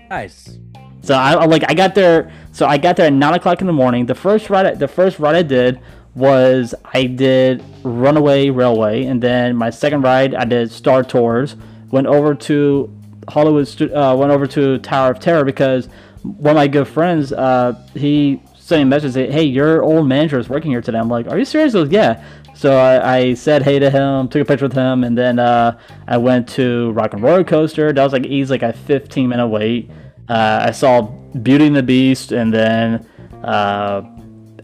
Nice. 0.09 0.59
So 1.01 1.15
I 1.15 1.45
like 1.45 1.63
I 1.67 1.73
got 1.73 1.95
there. 1.95 2.31
So 2.51 2.65
I 2.67 2.77
got 2.77 2.97
there 2.97 3.07
at 3.07 3.13
nine 3.13 3.33
o'clock 3.33 3.61
in 3.61 3.67
the 3.67 3.73
morning. 3.73 4.05
The 4.05 4.15
first 4.15 4.49
ride, 4.49 4.77
the 4.77 4.87
first 4.87 5.19
ride 5.19 5.35
I 5.35 5.43
did 5.43 5.79
was 6.13 6.75
I 6.93 7.05
did 7.05 7.63
Runaway 7.83 8.49
Railway, 8.49 9.05
and 9.05 9.21
then 9.21 9.55
my 9.55 9.69
second 9.69 10.01
ride 10.01 10.35
I 10.35 10.45
did 10.45 10.71
Star 10.71 11.03
Tours. 11.03 11.55
Went 11.91 12.07
over 12.07 12.35
to 12.35 12.91
Hollywood. 13.29 13.81
Uh, 13.81 14.15
went 14.17 14.31
over 14.31 14.47
to 14.47 14.77
Tower 14.79 15.11
of 15.11 15.19
Terror 15.19 15.45
because 15.45 15.87
one 16.23 16.51
of 16.51 16.55
my 16.55 16.67
good 16.67 16.87
friends, 16.87 17.31
uh, 17.31 17.79
he 17.93 18.41
me 18.71 18.81
a 18.81 18.85
message 18.85 19.13
saying, 19.13 19.31
"Hey, 19.31 19.43
your 19.43 19.83
old 19.83 20.07
manager 20.07 20.39
is 20.39 20.49
working 20.49 20.71
here 20.71 20.81
today." 20.81 20.97
I'm 20.97 21.09
like, 21.09 21.27
"Are 21.27 21.37
you 21.37 21.45
serious?" 21.45 21.73
Goes, 21.73 21.89
"Yeah." 21.89 22.23
So 22.55 22.77
I, 22.77 23.17
I 23.17 23.33
said 23.33 23.63
hey 23.63 23.79
to 23.79 23.89
him, 23.89 24.29
took 24.29 24.41
a 24.41 24.45
picture 24.45 24.65
with 24.65 24.73
him, 24.73 25.03
and 25.03 25.17
then 25.17 25.39
uh, 25.39 25.77
I 26.07 26.17
went 26.17 26.47
to 26.49 26.91
Rock 26.91 27.13
and 27.13 27.21
Roller 27.21 27.43
Coaster. 27.43 27.91
That 27.91 28.03
was 28.03 28.13
like 28.13 28.25
easy, 28.25 28.49
like 28.49 28.63
a 28.63 28.71
15 28.73 29.27
minute 29.27 29.47
wait. 29.47 29.91
Uh, 30.29 30.59
I 30.63 30.71
saw 30.71 31.01
Beauty 31.01 31.67
and 31.67 31.75
the 31.75 31.83
Beast, 31.83 32.31
and 32.31 32.53
then 32.53 33.07
uh, 33.43 34.01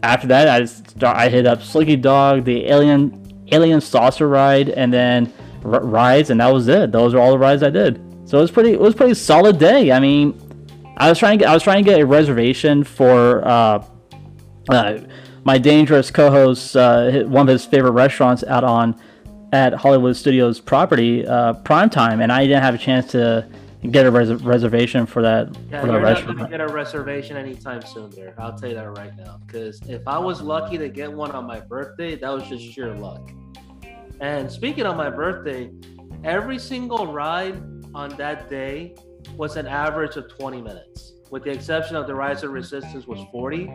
after 0.02 0.26
that, 0.28 0.48
I 0.48 0.64
start, 0.64 1.16
I 1.16 1.28
hit 1.28 1.46
up 1.46 1.62
Slinky 1.62 1.96
Dog, 1.96 2.44
the 2.44 2.66
Alien 2.66 3.46
Alien 3.52 3.80
Saucer 3.80 4.26
ride, 4.26 4.70
and 4.70 4.92
then 4.92 5.32
r- 5.64 5.84
rides, 5.84 6.30
and 6.30 6.40
that 6.40 6.52
was 6.52 6.68
it. 6.68 6.92
Those 6.92 7.14
are 7.14 7.18
all 7.18 7.32
the 7.32 7.38
rides 7.38 7.62
I 7.62 7.70
did. 7.70 8.00
So 8.24 8.38
it 8.38 8.40
was 8.40 8.50
pretty. 8.50 8.72
It 8.72 8.80
was 8.80 8.94
pretty 8.94 9.14
solid 9.14 9.58
day. 9.58 9.92
I 9.92 10.00
mean, 10.00 10.34
I 10.96 11.10
was 11.10 11.18
trying 11.18 11.38
to 11.38 11.44
get, 11.44 11.50
I 11.50 11.54
was 11.54 11.62
trying 11.62 11.84
to 11.84 11.90
get 11.90 12.00
a 12.00 12.06
reservation 12.06 12.84
for 12.84 13.46
uh, 13.46 13.84
uh, 14.68 14.98
my 15.44 15.58
dangerous 15.58 16.10
co-host 16.10 16.76
uh, 16.76 17.22
one 17.24 17.48
of 17.48 17.52
his 17.52 17.64
favorite 17.64 17.92
restaurants 17.92 18.44
out 18.44 18.64
on 18.64 19.00
at 19.52 19.74
Hollywood 19.74 20.16
Studios 20.16 20.60
property, 20.60 21.26
uh, 21.26 21.54
Primetime, 21.54 22.22
and 22.22 22.32
I 22.32 22.46
didn't 22.46 22.62
have 22.62 22.74
a 22.74 22.78
chance 22.78 23.10
to 23.12 23.46
get 23.90 24.06
a 24.06 24.10
res- 24.10 24.42
reservation 24.42 25.06
for 25.06 25.22
that 25.22 25.48
Yeah, 25.70 25.80
for 25.80 25.86
the 25.88 25.92
you're 25.94 26.00
not 26.00 26.26
gonna 26.26 26.48
get 26.48 26.60
a 26.60 26.68
reservation 26.68 27.36
anytime 27.36 27.82
soon. 27.82 28.10
There, 28.10 28.34
I'll 28.38 28.56
tell 28.56 28.70
you 28.70 28.76
that 28.76 28.96
right 28.96 29.14
now. 29.16 29.38
Because 29.46 29.80
if 29.88 30.06
I 30.06 30.18
was 30.18 30.40
lucky 30.40 30.78
to 30.78 30.88
get 30.88 31.12
one 31.12 31.32
on 31.32 31.46
my 31.46 31.60
birthday, 31.60 32.16
that 32.16 32.28
was 32.30 32.48
just 32.48 32.64
sheer 32.64 32.94
luck. 32.94 33.30
And 34.20 34.50
speaking 34.50 34.86
of 34.86 34.96
my 34.96 35.10
birthday, 35.10 35.70
every 36.24 36.58
single 36.58 37.08
ride 37.08 37.60
on 37.94 38.10
that 38.16 38.48
day 38.48 38.94
was 39.36 39.56
an 39.56 39.66
average 39.66 40.16
of 40.16 40.28
20 40.28 40.62
minutes, 40.62 41.14
with 41.30 41.44
the 41.44 41.50
exception 41.50 41.96
of 41.96 42.06
the 42.06 42.14
Rise 42.14 42.42
of 42.44 42.52
Resistance 42.52 43.06
was 43.06 43.20
40. 43.32 43.70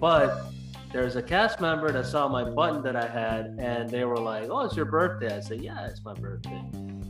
But 0.00 0.44
there's 0.92 1.16
a 1.16 1.22
cast 1.22 1.60
member 1.60 1.90
that 1.92 2.06
saw 2.06 2.28
my 2.28 2.44
button 2.44 2.82
that 2.82 2.96
I 2.96 3.06
had, 3.06 3.56
and 3.58 3.90
they 3.90 4.04
were 4.04 4.16
like, 4.18 4.48
"Oh, 4.50 4.60
it's 4.60 4.76
your 4.76 4.86
birthday." 4.86 5.36
I 5.36 5.40
said, 5.40 5.60
"Yeah, 5.62 5.86
it's 5.86 6.04
my 6.04 6.14
birthday." 6.14 6.62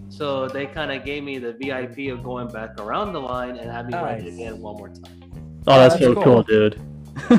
So 0.09 0.49
they 0.49 0.67
kind 0.67 0.91
of 0.91 1.05
gave 1.05 1.23
me 1.23 1.39
the 1.39 1.53
VIP 1.53 2.09
of 2.13 2.25
going 2.25 2.49
back 2.49 2.81
around 2.81 3.13
the 3.13 3.21
line 3.21 3.57
and 3.57 3.71
had 3.71 3.87
me 3.89 3.95
ride 3.95 4.21
it 4.21 4.25
Nice. 4.25 4.35
again 4.35 4.61
one 4.61 4.77
more 4.77 4.89
time. 4.89 5.23
Oh, 5.67 5.79
that's, 5.79 5.95
that's 5.95 6.05
so 6.05 6.15
cool. 6.15 6.23
cool, 6.23 6.43
dude. 6.43 6.81
All 7.31 7.37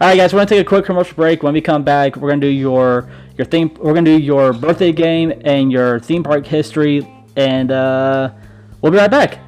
right, 0.00 0.16
guys, 0.16 0.32
we're 0.32 0.38
gonna 0.38 0.46
take 0.46 0.60
a 0.60 0.64
quick 0.64 0.84
commercial 0.84 1.14
break. 1.16 1.42
When 1.42 1.52
we 1.54 1.60
come 1.60 1.82
back, 1.82 2.16
we're 2.16 2.28
gonna 2.28 2.40
do 2.40 2.46
your 2.46 3.08
your 3.36 3.44
theme. 3.44 3.74
We're 3.80 3.94
gonna 3.94 4.04
do 4.04 4.18
your 4.18 4.52
birthday 4.52 4.92
game 4.92 5.32
and 5.44 5.72
your 5.72 5.98
theme 6.00 6.22
park 6.22 6.46
history, 6.46 7.06
and 7.36 7.70
uh, 7.72 8.30
we'll 8.80 8.92
be 8.92 8.98
right 8.98 9.10
back. 9.10 9.38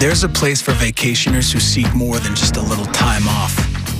There's 0.00 0.24
a 0.24 0.30
place 0.30 0.62
for 0.62 0.72
vacationers 0.72 1.52
who 1.52 1.60
seek 1.60 1.94
more 1.94 2.16
than 2.16 2.34
just 2.34 2.56
a 2.56 2.62
little 2.62 2.86
time 2.86 3.28
off. 3.28 3.52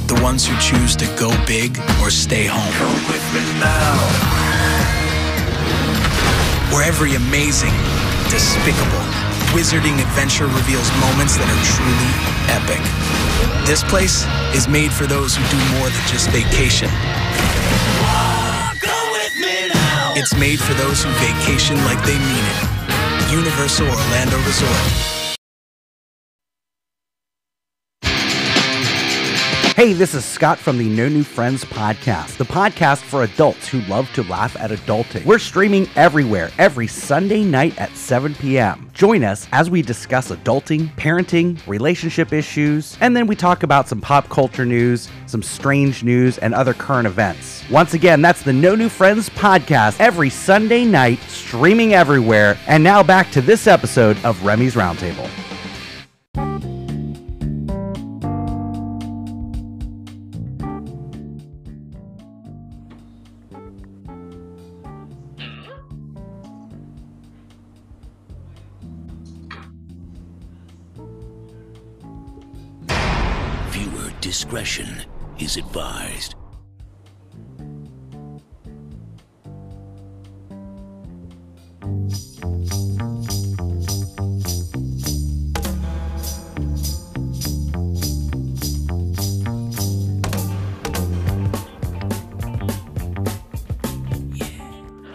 The 0.08 0.18
ones 0.22 0.46
who 0.46 0.56
choose 0.56 0.96
to 0.96 1.04
go 1.20 1.28
big 1.44 1.76
or 2.00 2.08
stay 2.08 2.48
home. 2.48 2.72
Come 2.80 3.04
with 3.04 3.20
me 3.36 3.44
now. 3.60 4.00
Where 6.72 6.88
every 6.88 7.16
amazing, 7.16 7.76
despicable, 8.32 9.04
wizarding 9.52 10.00
adventure 10.00 10.48
reveals 10.48 10.88
moments 11.04 11.36
that 11.36 11.44
are 11.44 11.62
truly 11.68 12.12
epic. 12.48 12.80
This 13.68 13.84
place 13.84 14.24
is 14.56 14.72
made 14.72 14.96
for 14.96 15.04
those 15.04 15.36
who 15.36 15.44
do 15.52 15.60
more 15.76 15.92
than 15.92 16.04
just 16.08 16.32
vacation. 16.32 16.88
It's 20.16 20.32
made 20.40 20.60
for 20.64 20.72
those 20.80 21.04
who 21.04 21.12
vacation 21.20 21.76
like 21.84 22.00
they 22.08 22.16
mean 22.16 22.44
it. 22.56 23.36
Universal 23.36 23.84
Orlando 23.84 24.40
Resort. 24.48 25.19
Hey, 29.80 29.94
this 29.94 30.14
is 30.14 30.26
Scott 30.26 30.58
from 30.58 30.76
the 30.76 30.90
No 30.90 31.08
New 31.08 31.24
Friends 31.24 31.64
podcast, 31.64 32.36
the 32.36 32.44
podcast 32.44 32.98
for 32.98 33.22
adults 33.22 33.66
who 33.66 33.80
love 33.88 34.12
to 34.12 34.22
laugh 34.24 34.54
at 34.60 34.70
adulting. 34.70 35.24
We're 35.24 35.38
streaming 35.38 35.88
everywhere 35.96 36.50
every 36.58 36.86
Sunday 36.86 37.44
night 37.44 37.78
at 37.78 37.96
7 37.96 38.34
p.m. 38.34 38.90
Join 38.92 39.24
us 39.24 39.48
as 39.52 39.70
we 39.70 39.80
discuss 39.80 40.30
adulting, 40.30 40.94
parenting, 40.96 41.66
relationship 41.66 42.34
issues, 42.34 42.98
and 43.00 43.16
then 43.16 43.26
we 43.26 43.34
talk 43.34 43.62
about 43.62 43.88
some 43.88 44.02
pop 44.02 44.28
culture 44.28 44.66
news, 44.66 45.08
some 45.24 45.42
strange 45.42 46.04
news, 46.04 46.36
and 46.36 46.52
other 46.52 46.74
current 46.74 47.06
events. 47.06 47.64
Once 47.70 47.94
again, 47.94 48.20
that's 48.20 48.42
the 48.42 48.52
No 48.52 48.74
New 48.74 48.90
Friends 48.90 49.30
podcast 49.30 49.98
every 49.98 50.28
Sunday 50.28 50.84
night, 50.84 51.20
streaming 51.22 51.94
everywhere. 51.94 52.58
And 52.66 52.84
now 52.84 53.02
back 53.02 53.30
to 53.30 53.40
this 53.40 53.66
episode 53.66 54.22
of 54.26 54.44
Remy's 54.44 54.74
Roundtable. 54.74 55.49
Discretion 74.50 75.04
is 75.38 75.56
advised. 75.56 76.34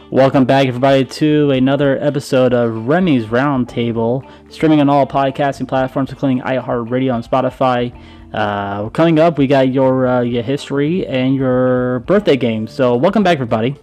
Welcome 0.10 0.46
back, 0.46 0.68
everybody, 0.68 1.04
to 1.04 1.52
another 1.52 1.98
episode 2.00 2.54
of 2.54 2.88
Remy's 2.88 3.26
Roundtable, 3.26 4.26
streaming 4.50 4.80
on 4.80 4.88
all 4.88 5.06
podcasting 5.06 5.68
platforms, 5.68 6.10
including 6.10 6.40
iHeartRadio 6.40 7.14
and 7.14 7.22
Spotify. 7.22 7.92
Uh, 8.36 8.90
coming 8.90 9.18
up, 9.18 9.38
we 9.38 9.48
got 9.48 9.72
your 9.72 10.06
uh, 10.06 10.20
your 10.20 10.44
history 10.44 11.08
and 11.08 11.36
your 11.36 12.00
birthday 12.00 12.36
game. 12.36 12.68
So, 12.68 12.94
welcome 12.98 13.24
back, 13.24 13.36
everybody. 13.36 13.78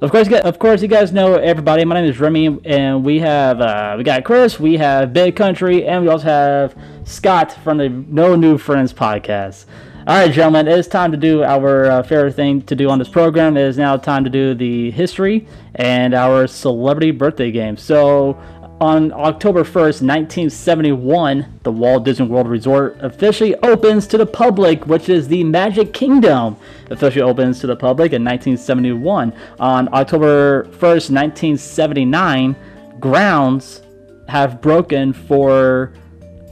Of 0.00 0.10
course, 0.10 0.32
of 0.32 0.58
course, 0.58 0.82
you 0.82 0.88
guys 0.88 1.12
know 1.12 1.34
everybody. 1.34 1.84
My 1.84 1.94
name 1.94 2.10
is 2.10 2.18
Remy, 2.18 2.58
and 2.64 3.04
we 3.04 3.20
have 3.20 3.60
uh, 3.60 3.94
we 3.96 4.02
got 4.02 4.24
Chris, 4.24 4.58
we 4.58 4.76
have 4.78 5.12
Big 5.12 5.36
Country, 5.36 5.86
and 5.86 6.02
we 6.02 6.08
also 6.08 6.24
have 6.24 6.74
Scott 7.04 7.52
from 7.62 7.78
the 7.78 7.90
No 7.90 8.34
New 8.34 8.58
Friends 8.58 8.92
podcast. 8.92 9.66
All 10.06 10.16
right, 10.16 10.32
gentlemen, 10.32 10.66
it's 10.66 10.88
time 10.88 11.10
to 11.12 11.18
do 11.18 11.44
our 11.44 11.84
uh, 11.84 12.02
favorite 12.02 12.32
thing 12.32 12.62
to 12.62 12.74
do 12.74 12.88
on 12.88 12.98
this 12.98 13.08
program. 13.10 13.58
It 13.58 13.64
is 13.64 13.76
now 13.76 13.98
time 13.98 14.24
to 14.24 14.30
do 14.30 14.54
the 14.54 14.90
history 14.92 15.46
and 15.74 16.14
our 16.14 16.46
celebrity 16.46 17.10
birthday 17.10 17.50
game. 17.50 17.76
So, 17.76 18.40
on 18.80 19.12
October 19.12 19.62
1st, 19.62 20.00
1971, 20.00 21.60
the 21.64 21.70
Walt 21.70 22.04
Disney 22.04 22.26
World 22.26 22.48
Resort 22.48 22.96
officially 23.00 23.54
opens 23.56 24.06
to 24.06 24.16
the 24.16 24.24
public, 24.24 24.86
which 24.86 25.10
is 25.10 25.28
the 25.28 25.44
Magic 25.44 25.92
Kingdom. 25.92 26.56
Officially 26.88 27.20
opens 27.20 27.60
to 27.60 27.66
the 27.66 27.76
public 27.76 28.14
in 28.14 28.24
1971. 28.24 29.34
On 29.58 29.92
October 29.92 30.64
1st, 30.78 31.10
1979, 31.10 32.56
grounds 32.98 33.82
have 34.28 34.62
broken 34.62 35.12
for 35.12 35.92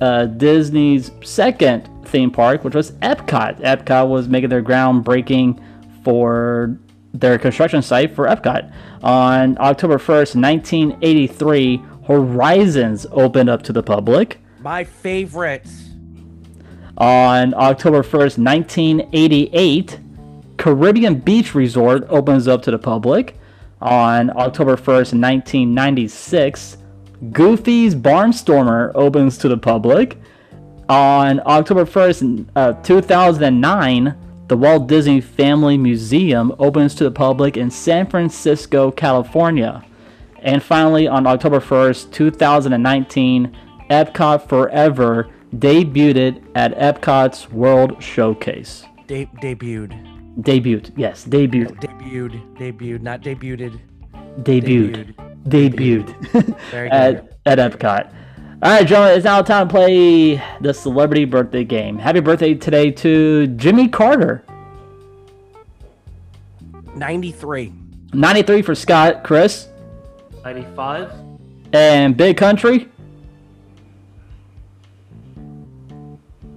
uh, 0.00 0.26
Disney's 0.26 1.10
second 1.22 1.88
theme 2.06 2.30
park, 2.30 2.64
which 2.64 2.74
was 2.74 2.92
Epcot. 2.92 3.60
Epcot 3.60 4.08
was 4.08 4.28
making 4.28 4.50
their 4.50 4.62
groundbreaking 4.62 5.62
for 6.02 6.78
their 7.12 7.38
construction 7.38 7.82
site 7.82 8.14
for 8.14 8.26
Epcot. 8.26 8.72
On 9.02 9.58
October 9.58 9.98
1st, 9.98 10.40
1983, 10.40 11.82
Horizons 12.06 13.06
opened 13.10 13.50
up 13.50 13.62
to 13.62 13.72
the 13.72 13.82
public. 13.82 14.38
My 14.60 14.84
favorite. 14.84 15.68
On 16.96 17.54
October 17.54 18.02
1st, 18.02 18.44
1988, 18.44 20.00
Caribbean 20.56 21.14
Beach 21.20 21.54
Resort 21.54 22.04
opens 22.08 22.48
up 22.48 22.62
to 22.62 22.70
the 22.70 22.78
public. 22.78 23.38
On 23.80 24.30
October 24.30 24.76
1st, 24.76 25.14
1996, 25.14 26.78
Goofy's 27.32 27.94
Barnstormer 27.94 28.92
opens 28.94 29.38
to 29.38 29.48
the 29.48 29.58
public. 29.58 30.18
On 30.88 31.40
October 31.44 31.84
1st, 31.84 32.46
uh, 32.56 32.72
2009, 32.82 34.16
the 34.48 34.56
Walt 34.56 34.86
Disney 34.86 35.20
Family 35.20 35.76
Museum 35.76 36.54
opens 36.58 36.94
to 36.94 37.04
the 37.04 37.10
public 37.10 37.56
in 37.56 37.70
San 37.70 38.06
Francisco, 38.06 38.90
California. 38.90 39.84
And 40.40 40.62
finally, 40.62 41.06
on 41.08 41.26
October 41.26 41.60
1st, 41.60 42.12
2019, 42.12 43.54
Epcot 43.90 44.48
Forever 44.48 45.28
debuted 45.56 46.42
at 46.54 46.76
Epcot's 46.78 47.50
World 47.50 48.02
Showcase. 48.02 48.84
De- 49.06 49.26
debuted. 49.42 50.04
Debuted, 50.40 50.92
yes, 50.96 51.24
debuted, 51.24 51.80
Debuted. 51.80 52.56
Debuted. 52.56 53.02
Not 53.02 53.22
debuted. 53.22 53.80
Debuted, 54.42 55.14
debuted 55.44 56.56
Very 56.70 56.88
good. 56.88 56.92
at, 57.46 57.58
at 57.58 57.58
Epcot. 57.58 58.12
All 58.60 58.72
right, 58.72 58.86
gentlemen, 58.86 59.16
it's 59.16 59.24
now 59.24 59.40
time 59.40 59.68
to 59.68 59.72
play 59.72 60.42
the 60.60 60.74
celebrity 60.74 61.24
birthday 61.24 61.62
game. 61.62 61.96
Happy 61.96 62.18
birthday 62.18 62.54
today 62.54 62.90
to 62.90 63.46
Jimmy 63.48 63.88
Carter. 63.88 64.44
93. 66.96 67.72
93 68.12 68.62
for 68.62 68.74
Scott, 68.74 69.22
Chris, 69.22 69.68
95. 70.44 71.12
and 71.72 72.16
Big 72.16 72.36
Country. 72.36 72.88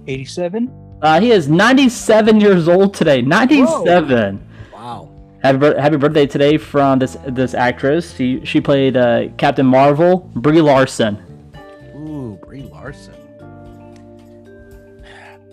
87. 0.08 0.98
Uh, 1.00 1.20
he 1.20 1.30
is 1.30 1.48
97 1.48 2.40
years 2.40 2.68
old 2.68 2.94
today. 2.94 3.22
97. 3.22 4.36
Wow. 4.36 4.42
Happy, 5.42 5.58
happy 5.80 5.96
birthday 5.96 6.24
today 6.24 6.56
from 6.56 7.00
this 7.00 7.16
this 7.26 7.52
actress. 7.52 8.14
She 8.14 8.44
she 8.44 8.60
played 8.60 8.96
uh, 8.96 9.26
Captain 9.38 9.66
Marvel, 9.66 10.30
Brie 10.36 10.60
Larson. 10.60 11.18
Ooh, 11.96 12.38
Brie 12.44 12.62
Larson. 12.62 13.14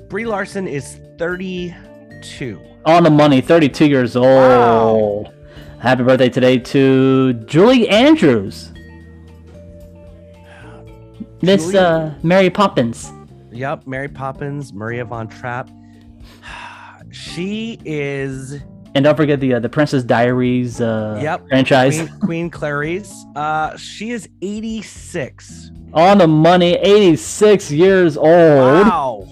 Brie 0.07 0.27
Larson 0.27 0.67
is 0.67 0.99
32. 1.17 2.61
On 2.85 3.03
the 3.03 3.09
money, 3.09 3.41
32 3.41 3.87
years 3.87 4.15
old. 4.15 5.33
Happy 5.79 6.03
birthday 6.03 6.29
today 6.29 6.59
to 6.59 7.33
Julie 7.45 7.89
Andrews. 7.89 8.71
Miss 11.41 11.73
uh, 11.73 12.13
Mary 12.21 12.51
Poppins. 12.51 13.11
Yep, 13.51 13.87
Mary 13.87 14.07
Poppins, 14.07 14.71
Maria 14.71 15.03
Von 15.03 15.27
Trapp. 15.27 15.67
She 17.11 17.79
is 17.85 18.61
And 18.95 19.05
don't 19.05 19.15
forget 19.15 19.39
the 19.39 19.53
uh, 19.55 19.59
the 19.59 19.69
Princess 19.69 20.03
Diaries 20.03 20.81
uh, 20.81 21.19
Yep. 21.21 21.47
franchise. 21.49 21.97
Queen, 21.97 22.19
Queen 22.19 22.49
Clarice. 22.49 23.25
Uh, 23.35 23.77
she 23.77 24.11
is 24.11 24.27
86. 24.41 25.71
On 25.93 26.17
the 26.17 26.27
money, 26.27 26.73
86 26.75 27.71
years 27.71 28.17
old. 28.17 28.27
Wow. 28.27 29.27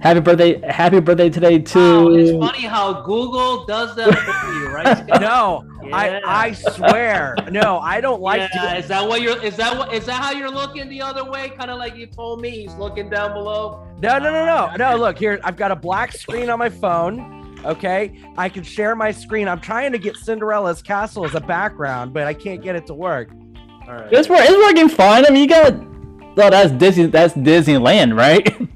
Happy 0.00 0.20
birthday! 0.20 0.60
Happy 0.60 1.00
birthday 1.00 1.30
today 1.30 1.58
too. 1.58 2.04
Wow, 2.04 2.14
it's 2.14 2.30
funny 2.30 2.66
how 2.66 3.00
Google 3.02 3.64
does 3.64 3.96
that 3.96 4.12
for 4.14 4.52
you, 4.52 4.68
right? 4.68 5.04
No, 5.20 5.64
Yeah. 5.82 5.96
I 5.96 6.20
I 6.24 6.52
swear. 6.52 7.34
No, 7.50 7.78
I 7.78 8.00
don't 8.00 8.20
like 8.20 8.48
yeah, 8.54 8.72
to. 8.74 8.78
is 8.78 8.88
that 8.88 9.08
what 9.08 9.22
you're? 9.22 9.42
Is 9.42 9.56
that 9.56 9.76
what? 9.76 9.92
Is 9.94 10.04
that 10.06 10.22
how 10.22 10.32
you're 10.32 10.50
looking 10.50 10.88
the 10.88 11.00
other 11.00 11.28
way? 11.28 11.48
Kind 11.58 11.70
of 11.70 11.78
like 11.78 11.96
you 11.96 12.06
told 12.06 12.40
me. 12.40 12.50
He's 12.50 12.74
looking 12.74 13.08
down 13.08 13.32
below. 13.32 13.86
No, 14.00 14.18
no, 14.18 14.30
no, 14.30 14.44
no. 14.44 14.76
No, 14.76 14.96
look 14.96 15.18
here. 15.18 15.40
I've 15.42 15.56
got 15.56 15.70
a 15.70 15.76
black 15.76 16.12
screen 16.12 16.50
on 16.50 16.58
my 16.58 16.68
phone. 16.68 17.45
Okay. 17.66 18.12
I 18.36 18.48
can 18.48 18.62
share 18.62 18.94
my 18.96 19.10
screen. 19.10 19.48
I'm 19.48 19.60
trying 19.60 19.92
to 19.92 19.98
get 19.98 20.16
Cinderella's 20.16 20.82
castle 20.82 21.24
as 21.24 21.34
a 21.34 21.40
background, 21.40 22.12
but 22.14 22.26
I 22.26 22.34
can't 22.34 22.62
get 22.62 22.76
it 22.76 22.86
to 22.86 22.94
work. 22.94 23.30
All 23.86 23.94
right. 23.94 24.12
It's, 24.12 24.28
it's 24.30 24.64
working 24.64 24.88
fine. 24.88 25.26
I 25.26 25.30
mean, 25.30 25.42
you 25.42 25.48
got. 25.48 25.74
Oh, 26.38 26.50
that's 26.50 26.70
Disney. 26.72 27.06
That's 27.06 27.34
Disneyland, 27.34 28.16
right? 28.16 28.48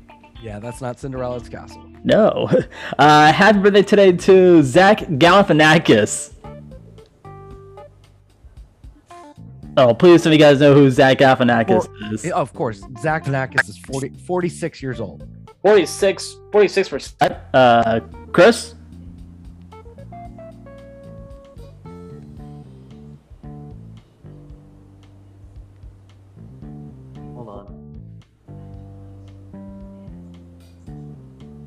Yeah, 0.43 0.59
that's 0.59 0.81
not 0.81 0.99
Cinderella's 0.99 1.51
castle. 1.51 1.85
no. 2.03 2.49
Uh, 2.99 3.31
happy 3.31 3.59
birthday 3.59 3.83
today 3.83 4.13
to 4.13 4.63
Zach 4.63 5.01
Galifianakis. 5.01 6.33
Oh, 9.77 9.95
please, 9.95 10.23
some 10.23 10.31
of 10.31 10.39
you 10.39 10.39
guys 10.39 10.61
know 10.61 10.75
who 10.75 10.91
Zach 10.91 11.19
Galifianakis 11.19 11.85
For- 11.85 12.15
is. 12.15 12.31
Of 12.33 12.53
course, 12.55 12.83
Zach 13.01 13.25
Galifianakis 13.25 13.69
is 13.69 13.79
40, 13.79 14.11
46 14.27 14.83
years 14.83 14.99
old. 15.01 15.27
46, 15.63 16.37
46 16.53 16.89
percent. 16.89 17.35
Uh, 17.53 18.01
Chris. 18.33 18.75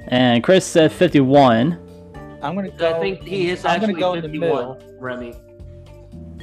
And 0.09 0.43
Chris 0.43 0.65
said 0.65 0.91
51. 0.91 1.79
I'm 2.43 2.55
going 2.55 2.71
to 2.71 2.77
go. 2.77 2.97
I 2.97 2.99
think 2.99 3.23
he 3.23 3.51
is 3.51 3.67
actually 3.67 3.93
go 3.95 4.15
51, 4.15 4.79
Remy. 4.99 5.35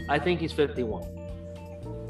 I 0.08 0.20
think 0.20 0.40
he's 0.40 0.54
51. 0.54 1.04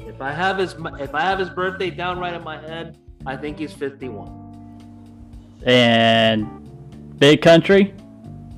If 0.00 0.20
I 0.20 0.32
have 0.32 0.58
his 0.58 0.74
if 1.00 1.14
I 1.14 1.22
have 1.22 1.38
his 1.38 1.48
birthday 1.48 1.88
down 1.88 2.18
right 2.18 2.34
in 2.34 2.44
my 2.44 2.60
head, 2.60 2.98
I 3.24 3.36
think 3.36 3.58
he's 3.58 3.72
51. 3.72 4.34
And 5.64 6.67
Big 7.18 7.42
Country. 7.42 7.94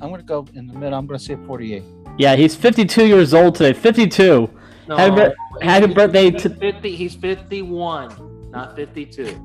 I'm 0.01 0.11
gonna 0.11 0.23
go 0.23 0.47
in 0.55 0.67
the 0.67 0.75
middle. 0.75 0.99
I'm 0.99 1.07
gonna 1.07 1.19
say 1.19 1.37
48. 1.47 1.83
Yeah, 2.19 2.37
he's 2.37 2.55
52 2.55 3.07
years 3.07 3.33
old 3.35 3.55
today. 3.55 3.73
52. 3.73 4.49
No, 4.89 4.97
Happy 4.97 5.15
bir- 5.15 5.35
happy 5.63 5.87
he's- 5.87 5.95
birthday 5.95 6.31
he's 6.31 6.43
to- 6.43 6.51
50. 6.51 6.97
He's 6.97 7.15
fifty-one, 7.15 8.51
not 8.51 8.75
fifty-two. 8.75 9.37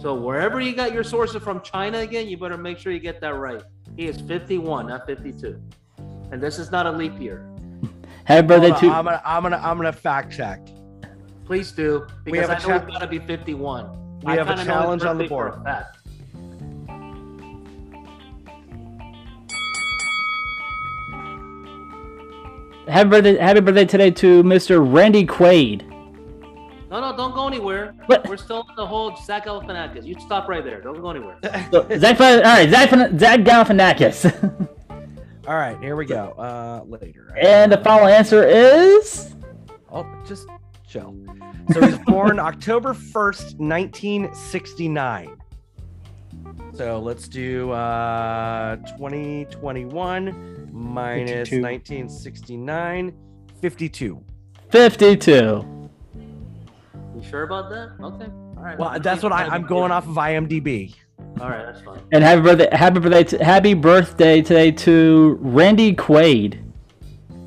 So 0.00 0.14
wherever 0.14 0.60
you 0.60 0.74
got 0.74 0.92
your 0.92 1.02
sources 1.04 1.42
from 1.42 1.60
China 1.62 1.98
again, 1.98 2.28
you 2.28 2.36
better 2.36 2.56
make 2.56 2.78
sure 2.78 2.92
you 2.92 3.00
get 3.00 3.20
that 3.20 3.34
right. 3.36 3.62
He 3.96 4.06
is 4.06 4.20
fifty-one, 4.20 4.86
not 4.86 5.06
fifty-two. 5.06 5.60
And 6.30 6.40
this 6.40 6.58
is 6.58 6.70
not 6.70 6.86
a 6.86 6.92
leap 6.92 7.18
year. 7.20 7.44
Happy 8.24 8.46
birthday 8.46 8.70
Hold 8.70 8.84
on, 8.84 8.90
to. 8.90 8.96
I'm 8.96 9.04
gonna 9.04 9.22
I'm 9.24 9.42
gonna 9.42 9.60
I'm 9.62 9.76
gonna 9.76 9.92
fact 9.92 10.32
check. 10.32 10.60
Please 11.44 11.72
do, 11.72 12.06
because 12.24 12.48
have 12.48 12.50
a 12.50 12.52
I 12.52 12.58
know 12.60 12.78
cha- 12.78 12.84
it's 12.86 12.92
gotta 12.92 13.06
be 13.08 13.18
fifty-one. 13.18 14.20
We 14.22 14.32
I 14.32 14.36
have 14.36 14.46
a 14.48 14.54
kinda 14.54 14.64
know 14.66 14.72
his 14.74 14.82
challenge 14.82 15.02
on 15.04 15.18
the 15.18 15.26
board. 15.26 15.54
for 15.54 15.86
Happy 22.88 23.08
birthday, 23.10 23.36
happy 23.38 23.60
birthday 23.60 23.84
today 23.84 24.10
to 24.10 24.42
Mr. 24.42 24.80
Randy 24.92 25.24
Quaid. 25.24 25.88
No, 26.90 27.00
no, 27.00 27.16
don't 27.16 27.32
go 27.32 27.46
anywhere. 27.46 27.94
What? 28.06 28.28
We're 28.28 28.36
still 28.36 28.66
in 28.68 28.74
the 28.76 28.86
whole 28.86 29.16
Zach 29.16 29.46
Galifianakis. 29.46 30.04
You 30.04 30.14
stop 30.20 30.48
right 30.48 30.64
there. 30.64 30.80
Don't 30.80 31.00
go 31.00 31.10
anywhere. 31.10 31.38
So, 31.72 31.86
Zach, 31.98 32.20
all 32.20 32.42
right, 32.42 32.68
Zach, 32.68 32.90
Zach 33.18 33.40
Galifianakis. 33.40 34.68
All 35.48 35.56
right, 35.56 35.76
here 35.80 35.96
we 35.96 36.06
go. 36.06 36.34
Uh, 36.38 36.84
later. 36.86 37.34
And 37.36 37.72
the 37.72 37.78
final 37.78 38.06
answer 38.06 38.46
is 38.46 39.34
Oh, 39.90 40.06
just 40.24 40.46
chill. 40.88 41.16
So 41.72 41.80
he 41.80 41.86
was 41.86 41.98
born 42.06 42.38
October 42.50 42.94
1st, 42.94 43.58
1969. 43.58 45.36
So 46.74 47.00
let's 47.00 47.26
do 47.26 47.72
uh 47.72 48.76
2021 48.76 50.61
minus 50.72 51.48
52. 51.50 51.62
1969, 51.62 53.14
52. 53.60 54.24
52. 54.70 55.90
You 57.14 57.22
sure 57.22 57.42
about 57.42 57.68
that? 57.70 57.92
Okay. 58.02 58.24
All 58.56 58.62
right. 58.62 58.78
Well, 58.78 58.98
that's 59.00 59.22
what 59.22 59.32
I, 59.32 59.46
I'm 59.46 59.66
going 59.66 59.92
off 59.92 60.06
of 60.08 60.14
IMDb. 60.14 60.94
All 61.40 61.48
right, 61.48 61.64
that's 61.64 61.80
fine. 61.82 62.00
And 62.12 62.22
happy 62.24 62.40
birthday, 62.42 62.68
happy 62.72 63.00
birthday, 63.00 63.24
to, 63.24 63.44
happy 63.44 63.74
birthday 63.74 64.42
today 64.42 64.70
to 64.72 65.38
Randy 65.40 65.94
Quaid. 65.94 66.62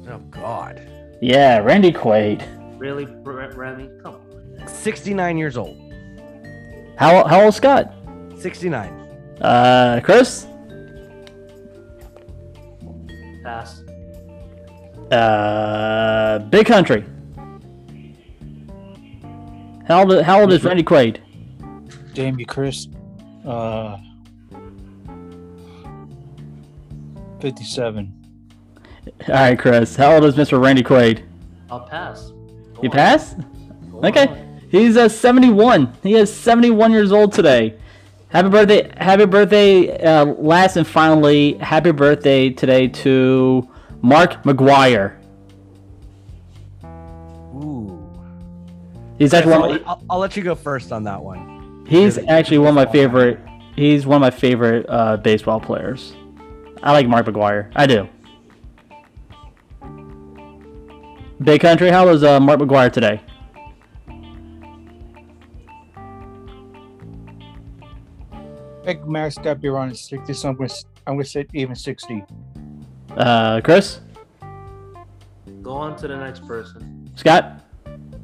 Oh 0.09 0.19
God. 0.31 0.81
Yeah, 1.21 1.59
Randy 1.59 1.91
Quaid. 1.91 2.45
Really, 2.79 3.05
Re- 3.05 3.53
Remy? 3.53 3.89
Come 4.03 4.15
on. 4.15 4.67
69 4.67 5.37
years 5.37 5.57
old. 5.57 5.77
How 6.97 7.25
how 7.25 7.45
old 7.45 7.53
Scott? 7.53 7.93
69. 8.37 8.91
Uh, 9.41 9.99
Chris. 10.03 10.47
Pass. 13.45 13.83
Uh, 15.11 16.39
Big 16.49 16.65
Country. 16.65 17.05
How 19.87 19.99
old, 20.03 20.23
how 20.23 20.41
old 20.41 20.51
is 20.51 20.63
Randy 20.63 20.81
Quaid? 20.83 21.19
Damn 22.15 22.39
you, 22.39 22.45
Chris. 22.47 22.87
Uh, 23.45 23.97
57. 27.39 28.11
All 29.27 29.33
right, 29.35 29.59
Chris. 29.59 29.95
How 29.95 30.15
old 30.15 30.23
is 30.25 30.33
Mr. 30.33 30.59
Randy 30.59 30.81
Quaid? 30.81 31.23
I'll 31.69 31.81
pass. 31.81 32.31
Go 32.31 32.79
You 32.81 32.89
on. 32.89 32.95
pass? 32.95 33.35
Go 33.91 33.99
Okay. 34.03 34.27
on. 34.27 34.61
He's 34.71 34.97
uh, 34.97 35.07
71. 35.07 35.93
He 36.01 36.15
is 36.15 36.33
71 36.33 36.91
years 36.91 37.11
old 37.11 37.31
today. 37.31 37.75
Happy 38.35 38.49
birthday! 38.49 38.91
Happy 38.97 39.25
birthday! 39.25 39.97
Uh, 39.97 40.25
last 40.25 40.75
and 40.75 40.85
finally, 40.85 41.53
happy 41.59 41.91
birthday 41.91 42.49
today 42.49 42.89
to 42.89 43.65
Mark 44.01 44.43
McGwire. 44.43 45.15
Ooh. 46.83 47.97
He's 49.17 49.33
actually. 49.33 49.53
I'll, 49.53 49.87
I'll, 49.87 50.03
I'll 50.09 50.19
let 50.19 50.35
you 50.35 50.43
go 50.43 50.53
first 50.53 50.91
on 50.91 51.05
that 51.05 51.23
one. 51.23 51.85
He's 51.87 52.17
Really? 52.17 52.27
actually 52.27 52.57
one 52.57 52.67
of 52.67 52.75
my 52.75 52.85
favorite. 52.85 53.39
He's 53.77 54.05
one 54.05 54.17
of 54.17 54.21
my 54.21 54.37
favorite 54.37 54.85
uh, 54.89 55.15
baseball 55.15 55.61
players. 55.61 56.13
I 56.83 56.91
like 56.91 57.07
Mark 57.07 57.27
McGwire. 57.27 57.71
I 57.73 57.87
do. 57.87 58.09
Big 61.41 61.61
Country, 61.61 61.89
how 61.89 62.05
was 62.05 62.21
uh, 62.25 62.41
Mark 62.41 62.59
McGwire 62.59 62.91
today? 62.91 63.21
Big 68.85 69.05
Max 69.07 69.35
got 69.35 69.43
to 69.45 69.55
be 69.55 69.67
around 69.67 69.95
60, 69.97 70.33
so 70.33 70.49
I'm 70.49 70.55
going 70.55 70.69
to 70.69 70.75
I'm 71.07 71.13
gonna 71.15 71.25
say 71.25 71.45
even 71.53 71.75
60. 71.75 72.23
Uh, 73.15 73.61
Chris, 73.61 74.01
Go 75.61 75.71
on 75.71 75.95
to 75.97 76.07
the 76.07 76.15
next 76.17 76.45
person. 76.47 77.09
Scott, 77.15 77.61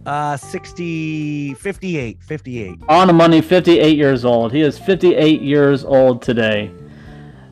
Uh, 0.05 0.35
60, 0.37 1.53
58, 1.55 2.17
58. 2.23 2.75
on 2.89 3.07
the 3.07 3.13
money, 3.13 3.41
58 3.41 3.95
years 3.97 4.25
old. 4.25 4.51
He 4.51 4.61
is 4.61 4.77
58 4.77 5.41
years 5.41 5.83
old 5.85 6.21
today. 6.21 6.71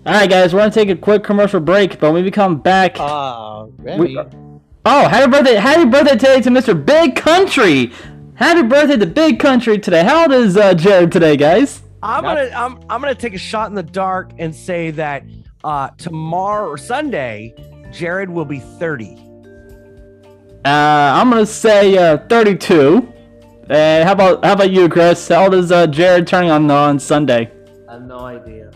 All 0.06 0.14
right, 0.14 0.30
guys, 0.30 0.54
we're 0.54 0.60
gonna 0.62 0.72
take 0.72 0.90
a 0.90 0.96
quick 0.96 1.24
commercial 1.24 1.60
break, 1.60 2.00
but 2.00 2.12
when 2.14 2.24
we 2.24 2.32
come 2.32 2.58
back, 2.60 2.98
Ah, 3.00 3.66
Remy. 3.78 4.00
We- 4.16 4.18
oh, 4.86 5.08
happy 5.08 5.30
birthday! 5.32 5.56
Happy 5.56 5.86
birthday 5.86 6.12
today 6.18 6.42
to 6.42 6.50
Mr. 6.50 6.74
Big 6.86 7.16
Country. 7.16 7.92
Happy 8.36 8.64
birthday 8.64 8.98
to 8.98 9.06
Big 9.06 9.40
Country 9.40 9.78
today. 9.78 10.04
How 10.04 10.24
old 10.24 10.32
is 10.32 10.56
uh, 10.58 10.74
Jared 10.74 11.12
today, 11.12 11.36
guys? 11.38 11.82
I'm 12.02 12.24
gonna 12.24 12.50
I'm 12.56 12.80
I'm 12.90 13.02
gonna 13.02 13.16
take 13.16 13.34
a 13.34 13.40
shot 13.40 13.70
in 13.70 13.76
the 13.76 13.84
dark 13.84 14.32
and 14.38 14.56
say 14.56 14.92
that 14.92 15.24
uh 15.64 15.90
tomorrow 15.98 16.68
or 16.70 16.78
Sunday, 16.78 17.54
Jared 17.92 18.30
will 18.30 18.46
be 18.46 18.60
30. 18.60 19.18
Uh, 20.66 20.70
I'm 20.70 21.30
gonna 21.30 21.46
say 21.46 21.98
uh, 21.98 22.18
32. 22.28 23.14
And 23.70 24.08
how 24.08 24.14
about 24.14 24.44
how 24.44 24.54
about 24.54 24.72
you, 24.72 24.90
Chris? 24.90 25.28
How 25.28 25.46
old 25.46 25.54
is 25.54 25.72
uh, 25.72 25.88
Jared 25.88 26.28
turning 26.28 26.52
on 26.52 26.70
on 26.72 27.00
Sunday? 27.00 27.52
I 27.88 27.94
have 27.94 28.04
no 28.04 28.20
idea. 28.20 28.72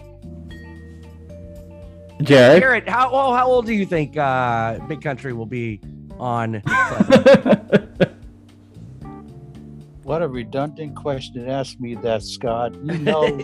Jared. 2.22 2.62
Jared, 2.62 2.88
how 2.88 3.10
oh, 3.12 3.34
how 3.34 3.48
old 3.48 3.66
do 3.66 3.74
you 3.74 3.86
think 3.86 4.18
uh 4.18 4.80
Big 4.88 5.02
Country 5.02 5.34
will 5.34 5.46
be 5.46 5.82
on 6.20 6.62
What 10.04 10.22
a 10.22 10.28
redundant 10.28 10.96
question 10.96 11.46
to 11.46 11.50
ask 11.50 11.80
me 11.80 11.96
that, 11.96 12.24
Scott. 12.24 12.76
You 12.84 12.98
know, 13.00 13.24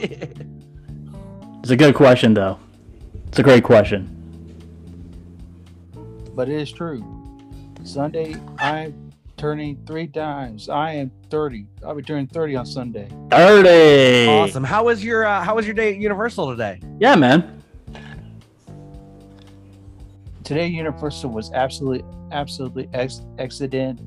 it's 1.62 1.69
a 1.69 1.76
good 1.78 1.95
question, 1.95 2.34
though. 2.34 2.60
It's 3.28 3.39
a 3.39 3.43
great 3.43 3.63
question. 3.63 4.15
but 6.36 6.50
it 6.50 6.56
is 6.62 6.72
true. 6.72 7.04
Sunday, 7.84 8.36
I'm 8.58 9.12
turning 9.38 9.82
three 9.86 10.08
times. 10.08 10.67
I 10.67 10.91
am 10.93 11.12
30. 11.30 11.65
I'll 11.86 11.95
be 11.95 12.02
turning 12.02 12.28
30 12.28 12.56
on 12.58 12.65
Sunday. 12.65 13.08
30. 13.32 14.28
Awesome. 14.28 14.63
How 14.65 14.84
was 14.84 15.04
your 15.04 15.26
uh, 15.26 15.41
how 15.41 15.56
was 15.56 15.65
your 15.65 15.76
day 15.76 15.93
at 15.93 15.98
Universal 15.98 16.52
today? 16.52 16.82
Yeah, 17.00 17.15
man. 17.15 17.63
Today, 20.43 20.67
Universal 20.67 21.30
was 21.30 21.52
absolutely, 21.54 22.04
absolutely 22.32 22.89
ex- 22.93 23.22
excellent. 23.38 24.02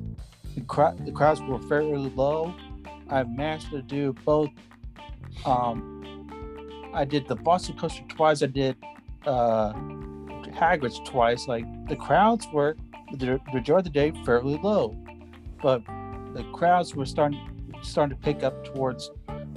The, 0.55 0.95
the 1.05 1.11
crowds 1.11 1.41
were 1.41 1.59
fairly 1.59 2.09
low. 2.15 2.53
I 3.09 3.23
managed 3.23 3.69
to 3.71 3.81
do 3.81 4.13
both. 4.25 4.49
Um, 5.45 6.91
I 6.93 7.05
did 7.05 7.27
the 7.27 7.35
Boston 7.35 7.77
Coaster 7.77 8.03
twice. 8.07 8.43
I 8.43 8.47
did 8.47 8.77
uh, 9.25 9.73
Hagrid's 10.53 10.99
twice. 11.05 11.47
Like 11.47 11.65
the 11.87 11.95
crowds 11.95 12.47
were 12.53 12.77
the 13.13 13.39
majority 13.53 13.87
of 13.89 13.93
the 13.93 13.99
day 13.99 14.13
fairly 14.25 14.57
low, 14.57 14.95
but 15.61 15.83
the 16.33 16.43
crowds 16.53 16.95
were 16.95 17.05
starting 17.05 17.39
starting 17.81 18.15
to 18.15 18.23
pick 18.23 18.43
up 18.43 18.63
towards 18.63 19.11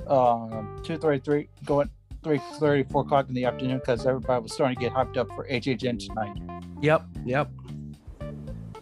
uh, 0.06 0.62
two 0.82 0.96
thirty 0.96 1.20
three, 1.20 1.48
going 1.64 1.90
three 2.24 2.40
thirty, 2.58 2.82
four 2.84 3.02
o'clock 3.02 3.28
in 3.28 3.34
the 3.34 3.44
afternoon 3.44 3.78
because 3.78 4.06
everybody 4.06 4.42
was 4.42 4.52
starting 4.52 4.76
to 4.76 4.80
get 4.80 4.92
hyped 4.92 5.16
up 5.16 5.28
for 5.28 5.46
HHN 5.48 6.06
tonight. 6.06 6.36
Yep, 6.80 7.06
yep. 7.24 7.50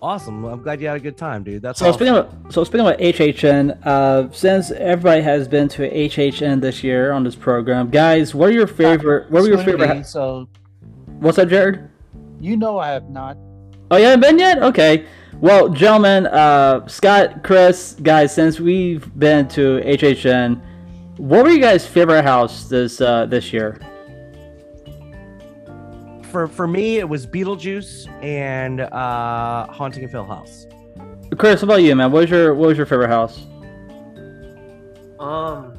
Awesome. 0.04 0.44
I'm 0.44 0.62
glad 0.62 0.82
you 0.82 0.86
had 0.88 0.98
a 0.98 1.00
good 1.00 1.16
time, 1.16 1.42
dude. 1.44 1.62
That's 1.62 1.78
So 1.78 1.86
awesome. 1.88 1.98
speaking 1.98 2.14
of 2.14 2.52
so 2.52 2.62
speaking 2.62 2.86
about 2.86 2.98
HHN, 3.00 3.78
uh, 3.86 4.30
since 4.32 4.70
everybody 4.70 5.22
has 5.22 5.48
been 5.48 5.66
to 5.68 5.88
HHN 5.90 6.60
this 6.60 6.84
year 6.84 7.10
on 7.12 7.24
this 7.24 7.34
program, 7.34 7.88
guys, 7.88 8.34
what 8.34 8.50
are 8.50 8.52
your 8.52 8.66
favorite? 8.66 9.30
What 9.30 9.42
were 9.42 9.48
your 9.48 9.62
Swimming, 9.62 9.88
favorite? 9.88 10.06
So 10.06 10.46
What's 11.20 11.38
up, 11.38 11.48
Jared? 11.48 11.88
you 12.38 12.58
know 12.58 12.78
I 12.78 12.88
have 12.88 13.08
not. 13.08 13.38
Oh, 13.90 13.96
you 13.96 14.04
haven't 14.04 14.20
been 14.20 14.38
yet? 14.38 14.62
Okay. 14.62 15.06
Well, 15.40 15.70
gentlemen, 15.70 16.26
uh, 16.26 16.86
Scott, 16.86 17.42
Chris, 17.42 17.96
guys, 18.02 18.34
since 18.34 18.60
we've 18.60 19.08
been 19.18 19.48
to 19.48 19.80
HHN, 19.84 20.60
what 21.16 21.44
were 21.44 21.50
you 21.50 21.60
guys' 21.60 21.86
favorite 21.86 22.24
house 22.24 22.68
this 22.68 23.00
uh, 23.00 23.24
this 23.24 23.54
year? 23.54 23.80
For 26.34 26.48
for 26.48 26.66
me, 26.66 26.98
it 26.98 27.08
was 27.08 27.28
Beetlejuice 27.28 28.08
and 28.20 28.80
uh 28.80 29.68
Haunting 29.68 30.02
of 30.02 30.10
Hill 30.10 30.24
House. 30.24 30.66
Chris, 31.38 31.62
what 31.62 31.64
about 31.64 31.82
you, 31.82 31.94
man? 31.94 32.10
What 32.10 32.22
was 32.22 32.30
your 32.30 32.54
what 32.54 32.66
was 32.66 32.76
your 32.76 32.86
favorite 32.86 33.08
house? 33.08 33.46
Um, 35.20 35.78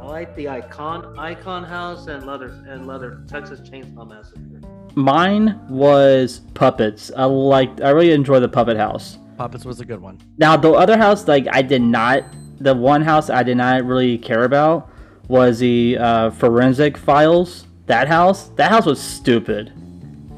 I 0.00 0.04
like 0.04 0.34
the 0.34 0.48
icon 0.48 1.16
icon 1.16 1.62
house 1.62 2.08
and 2.08 2.26
leather 2.26 2.48
and 2.66 2.88
leather 2.88 3.22
Texas 3.28 3.60
Chainsaw 3.60 4.08
Massacre. 4.08 4.60
Mine 4.96 5.60
was 5.68 6.40
puppets. 6.54 7.12
I 7.16 7.24
liked. 7.26 7.82
I 7.82 7.90
really 7.90 8.10
enjoyed 8.10 8.42
the 8.42 8.48
puppet 8.48 8.76
house. 8.76 9.16
Puppets 9.38 9.64
was 9.64 9.78
a 9.78 9.84
good 9.84 10.00
one. 10.02 10.18
Now 10.38 10.56
the 10.56 10.72
other 10.72 10.96
house, 10.98 11.28
like 11.28 11.46
I 11.52 11.62
did 11.62 11.82
not. 11.82 12.24
The 12.58 12.74
one 12.74 13.02
house 13.02 13.30
I 13.30 13.44
did 13.44 13.58
not 13.58 13.84
really 13.84 14.18
care 14.18 14.42
about 14.42 14.90
was 15.28 15.60
the 15.60 15.98
uh, 15.98 16.30
forensic 16.30 16.96
files. 16.96 17.68
That 17.86 18.08
house. 18.08 18.48
That 18.56 18.70
house 18.70 18.86
was 18.86 19.00
stupid. 19.00 19.72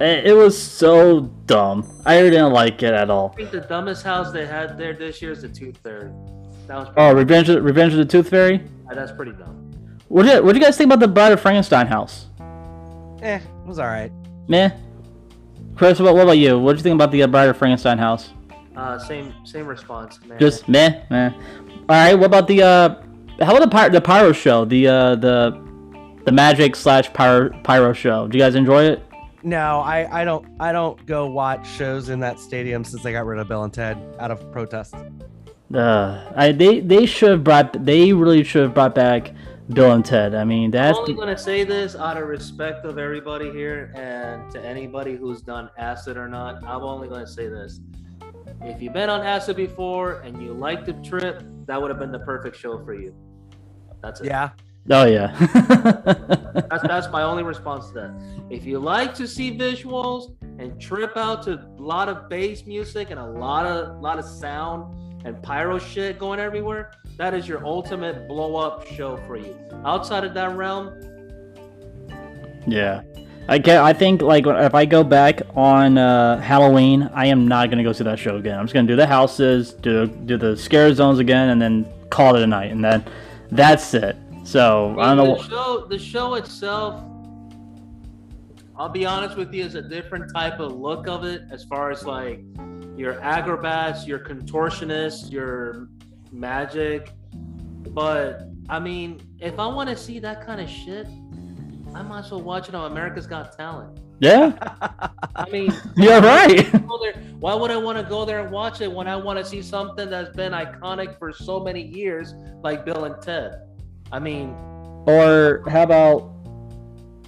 It, 0.01 0.27
it 0.29 0.33
was 0.33 0.61
so 0.61 1.21
dumb. 1.47 1.89
I 2.05 2.21
didn't 2.21 2.53
like 2.53 2.83
it 2.83 2.93
at 2.95 3.11
all. 3.11 3.31
I 3.35 3.37
think 3.37 3.51
the 3.53 3.61
dumbest 3.61 4.03
house 4.03 4.33
they 4.33 4.47
had 4.47 4.77
there 4.77 4.93
this 4.95 5.23
year 5.23 5.33
is 5.33 5.43
the 5.43 5.49
Tooth 5.49 5.79
Fairy. 5.79 6.11
That 6.67 6.79
was 6.79 6.89
Oh, 6.89 7.13
pretty, 7.13 7.15
Revenge 7.19 7.49
of, 7.51 7.65
Revenge 7.65 7.93
of 7.93 7.99
the 7.99 8.05
Tooth 8.07 8.29
Fairy. 8.31 8.63
that's 8.93 9.13
pretty 9.13 9.33
dumb. 9.33 9.61
What 10.09 10.25
do 10.25 10.31
you 10.33 10.43
What 10.43 10.53
do 10.53 10.59
you 10.59 10.65
guys 10.65 10.77
think 10.77 10.89
about 10.89 11.01
the 11.01 11.09
Bride 11.09 11.33
of 11.33 11.41
Frankenstein 11.41 11.87
house? 11.87 12.27
Eh, 13.23 13.37
it 13.37 13.67
was 13.67 13.79
all 13.79 13.87
right. 13.87 14.11
Meh. 14.49 14.71
Chris, 15.77 15.99
what, 16.01 16.15
what 16.15 16.23
about 16.23 16.39
you? 16.39 16.59
What 16.59 16.73
do 16.73 16.77
you 16.79 16.83
think 16.83 16.95
about 16.95 17.11
the 17.11 17.23
uh, 17.23 17.27
Bride 17.27 17.49
of 17.49 17.57
Frankenstein 17.57 17.99
house? 17.99 18.31
Uh, 18.77 18.99
same 18.99 19.33
same 19.45 19.67
response. 19.67 20.19
Man. 20.25 20.39
Just 20.39 20.69
meh, 20.69 21.03
meh. 21.11 21.31
All 21.33 21.41
right. 21.89 22.15
What 22.15 22.27
about 22.27 22.49
the 22.49 22.63
uh? 22.63 22.89
How 23.41 23.57
about 23.57 23.61
the 23.61 23.69
pyro, 23.69 23.91
the 23.91 24.01
pyro 24.01 24.33
show? 24.33 24.65
The 24.65 24.89
uh 24.89 25.15
the 25.17 25.64
the 26.25 26.33
magic 26.33 26.75
slash 26.77 27.13
pyro 27.13 27.51
pyro 27.63 27.93
show. 27.93 28.27
Do 28.27 28.39
you 28.39 28.45
guys 28.45 28.55
enjoy 28.55 28.85
it? 28.85 29.03
No, 29.43 29.81
I, 29.81 30.23
I 30.23 30.25
don't 30.25 30.47
I 30.59 30.73
don't 30.73 31.05
go 31.07 31.27
watch 31.27 31.69
shows 31.69 32.09
in 32.09 32.19
that 32.21 32.41
stadium 32.41 32.83
since 32.83 33.03
they 33.03 33.13
got 33.13 33.27
rid 33.27 33.39
of 33.39 33.49
Bill 33.49 33.65
and 33.65 33.73
Ted 33.73 33.99
out 34.19 34.31
of 34.31 34.51
protest. 34.53 34.95
Uh, 35.75 36.33
I 36.35 36.53
they 36.53 36.81
they 36.81 37.05
should 37.05 37.31
have 37.31 37.45
brought 37.45 37.85
they 37.85 38.13
really 38.13 38.43
should 38.43 38.63
have 38.63 38.75
brought 38.75 38.95
back 38.95 39.33
Bill 39.69 39.93
and 39.93 40.05
Ted. 40.05 40.35
I 40.35 40.45
mean 40.45 40.71
that's 40.71 40.97
I'm 40.97 41.03
only 41.03 41.15
gonna 41.15 41.37
say 41.37 41.65
this 41.65 41.95
out 41.95 42.17
of 42.17 42.27
respect 42.27 42.87
of 42.87 42.97
everybody 42.97 43.51
here 43.51 43.93
and 43.95 44.51
to 44.53 44.65
anybody 44.65 45.17
who's 45.17 45.43
done 45.43 45.69
acid 45.77 46.17
or 46.17 46.29
not. 46.29 46.65
I'm 46.65 46.83
only 46.83 47.09
gonna 47.09 47.27
say 47.27 47.49
this: 47.49 47.81
if 48.63 48.81
you've 48.81 48.95
been 48.95 49.11
on 49.11 49.21
acid 49.21 49.57
before 49.57 50.21
and 50.21 50.41
you 50.41 50.55
liked 50.55 50.87
the 50.87 50.95
trip, 50.95 51.43
that 51.67 51.81
would 51.81 51.91
have 51.91 51.99
been 51.99 52.13
the 52.13 52.21
perfect 52.21 52.57
show 52.57 52.83
for 52.83 52.95
you. 52.95 53.15
That's 54.03 54.23
it. 54.23 54.27
Yeah. 54.27 54.51
Oh 54.91 55.07
yeah. 55.07 55.35
That's 56.71 56.83
that's 56.83 57.09
my 57.11 57.23
only 57.23 57.43
response 57.43 57.89
to 57.89 57.95
that. 57.95 58.47
If 58.51 58.65
you 58.65 58.79
like 58.79 59.15
to 59.15 59.27
see 59.27 59.57
visuals 59.57 60.37
and 60.59 60.81
trip 60.81 61.17
out 61.17 61.43
to 61.45 61.55
a 61.55 61.67
lot 61.79 62.09
of 62.09 62.29
bass 62.29 62.65
music 62.67 63.11
and 63.11 63.19
a 63.19 63.27
lot 63.27 63.67
of 63.67 64.01
lot 64.01 64.19
of 64.19 64.25
sound 64.25 65.25
and 65.25 65.43
pyro 65.43 65.79
shit 65.79 66.19
going 66.19 66.39
everywhere, 66.39 66.93
that 67.17 67.35
is 67.35 67.49
your 67.49 67.65
ultimate 67.65 68.29
blow 68.29 68.57
up 68.57 68.87
show 68.87 69.17
for 69.27 69.37
you. 69.37 69.57
Outside 69.85 70.25
of 70.25 70.35
that 70.35 70.57
realm, 70.57 70.93
Yeah, 72.67 73.03
I 73.49 73.59
get. 73.59 73.79
I 73.83 73.93
think 73.93 74.23
like 74.23 74.47
if 74.47 74.75
I 74.75 74.85
go 74.85 75.05
back 75.05 75.43
on 75.55 75.99
uh, 75.99 76.41
Halloween, 76.41 77.11
I 77.15 77.27
am 77.27 77.47
not 77.49 77.71
gonna 77.71 77.85
go 77.85 77.93
see 77.93 78.05
that 78.05 78.19
show 78.19 78.37
again. 78.37 78.59
I'm 78.59 78.67
just 78.67 78.75
gonna 78.75 78.87
do 78.87 78.97
the 78.97 79.07
houses, 79.07 79.73
do 79.73 80.07
do 80.07 80.37
the 80.37 80.57
scare 80.57 80.93
zones 80.95 81.19
again, 81.19 81.51
and 81.51 81.61
then 81.61 81.87
call 82.11 82.37
it 82.37 82.43
a 82.43 82.47
night, 82.47 82.71
and 82.71 82.85
then 82.85 83.05
that's 83.51 83.95
it. 83.95 84.17
So 84.45 84.95
I 84.99 85.15
don't 85.15 85.17
know. 85.27 85.37
the 85.37 85.49
show 85.49 85.87
the 85.89 85.99
show 85.99 86.35
itself 86.35 87.03
i'll 88.77 88.89
be 88.89 89.07
honest 89.07 89.37
with 89.37 89.53
you 89.55 89.65
is 89.65 89.75
a 89.77 89.83
different 89.83 90.33
type 90.35 90.59
of 90.59 90.73
look 90.73 91.07
of 91.07 91.25
it 91.25 91.43
as 91.51 91.65
far 91.65 91.91
as 91.93 92.05
like 92.05 92.41
your 92.97 93.21
acrobats 93.21 94.05
your 94.07 94.19
contortionists 94.19 95.31
your 95.31 95.89
magic 96.33 97.13
but 97.91 98.49
i 98.69 98.79
mean 98.81 99.21
if 99.39 99.59
i 99.61 99.67
want 99.67 99.89
to 99.89 99.97
see 99.97 100.19
that 100.19 100.45
kind 100.45 100.61
of 100.61 100.69
shit 100.69 101.07
i 101.95 102.03
might 102.03 102.25
as 102.25 102.31
well 102.33 102.41
watch 102.43 102.69
it 102.69 102.75
on 102.75 102.91
america's 102.91 103.27
got 103.29 103.57
talent 103.57 103.97
Yeah, 104.19 104.53
i 105.37 105.49
mean 105.51 105.73
you're 105.97 106.21
right. 106.21 106.67
why 107.39 107.55
would 107.55 107.71
I 107.71 107.77
want 107.77 107.99
to 107.99 108.05
go 108.05 108.25
there 108.25 108.41
and 108.41 108.51
watch 108.51 108.81
it 108.81 108.91
when 108.91 109.07
I 109.07 109.17
want 109.17 109.39
to 109.39 109.45
see 109.45 109.61
something 109.63 110.09
that's 110.11 110.35
been 110.35 110.53
iconic 110.53 111.19
for 111.19 111.31
so 111.33 111.61
many 111.61 111.83
years, 111.83 112.33
like 112.63 112.85
Bill 112.87 113.05
and 113.05 113.21
Ted? 113.21 113.53
I 114.13 114.19
mean, 114.19 114.51
Or 115.07 115.63
how 115.69 115.83
about 115.83 116.31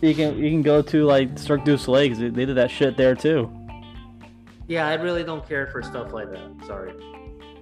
you 0.00 0.14
can 0.14 0.36
you 0.38 0.50
can 0.50 0.62
go 0.62 0.82
to 0.82 1.04
like 1.04 1.38
Cirque 1.38 1.64
du 1.64 1.76
Soleil 1.76 2.08
'cause 2.08 2.18
they 2.18 2.28
they 2.30 2.44
did 2.46 2.56
that 2.56 2.70
shit 2.70 2.96
there 2.96 3.14
too. 3.14 3.50
yeah, 4.68 4.86
I 4.88 4.94
really 4.94 5.24
don't 5.24 5.46
care 5.46 5.66
for 5.68 5.82
stuff 5.82 6.12
like 6.12 6.30
that. 6.32 6.48
Sorry. 6.66 6.92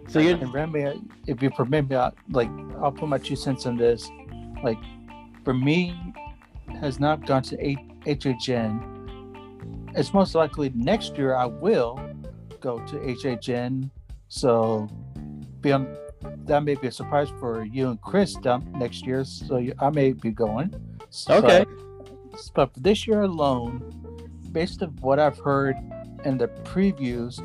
So 0.09 0.18
you 0.20 0.31
And 0.35 0.53
Remy, 0.53 1.00
if 1.27 1.42
you 1.42 1.50
permit 1.50 1.88
me, 1.88 1.96
I, 1.96 2.11
like 2.31 2.50
I'll 2.83 2.92
put 2.92 3.09
my 3.09 3.18
two 3.18 3.37
cents 3.37 3.66
on 3.66 3.77
this. 3.77 4.09
Like 4.62 4.79
for 5.44 5.55
me, 5.55 5.94
has 6.81 6.98
not 7.00 7.27
gone 7.27 7.42
to 7.44 7.57
H- 7.66 7.79
HHN. 8.07 8.90
It's 9.96 10.12
most 10.12 10.35
likely 10.35 10.70
next 10.74 11.16
year 11.16 11.35
I 11.37 11.46
will 11.46 11.98
go 12.61 12.79
to 12.87 12.96
HHN. 12.98 13.90
So 14.29 14.88
be 15.61 15.72
on, 15.72 15.87
that 16.46 16.62
may 16.62 16.74
be 16.74 16.88
a 16.88 16.92
surprise 16.92 17.28
for 17.40 17.64
you 17.64 17.88
and 17.90 18.00
Chris 18.00 18.34
down 18.34 18.70
next 18.76 19.06
year. 19.06 19.24
So 19.24 19.56
you, 19.58 19.74
I 19.80 19.90
may 19.90 20.12
be 20.12 20.30
going. 20.30 20.74
So- 21.10 21.34
Okay. 21.37 21.64
but 22.54 22.74
for 22.74 22.80
this 22.80 23.06
year 23.06 23.22
alone, 23.22 23.82
based 24.52 24.82
on 24.82 24.90
what 25.00 25.18
I've 25.18 25.38
heard 25.38 25.76
and 26.24 26.40
the 26.40 26.48
previews, 26.64 27.40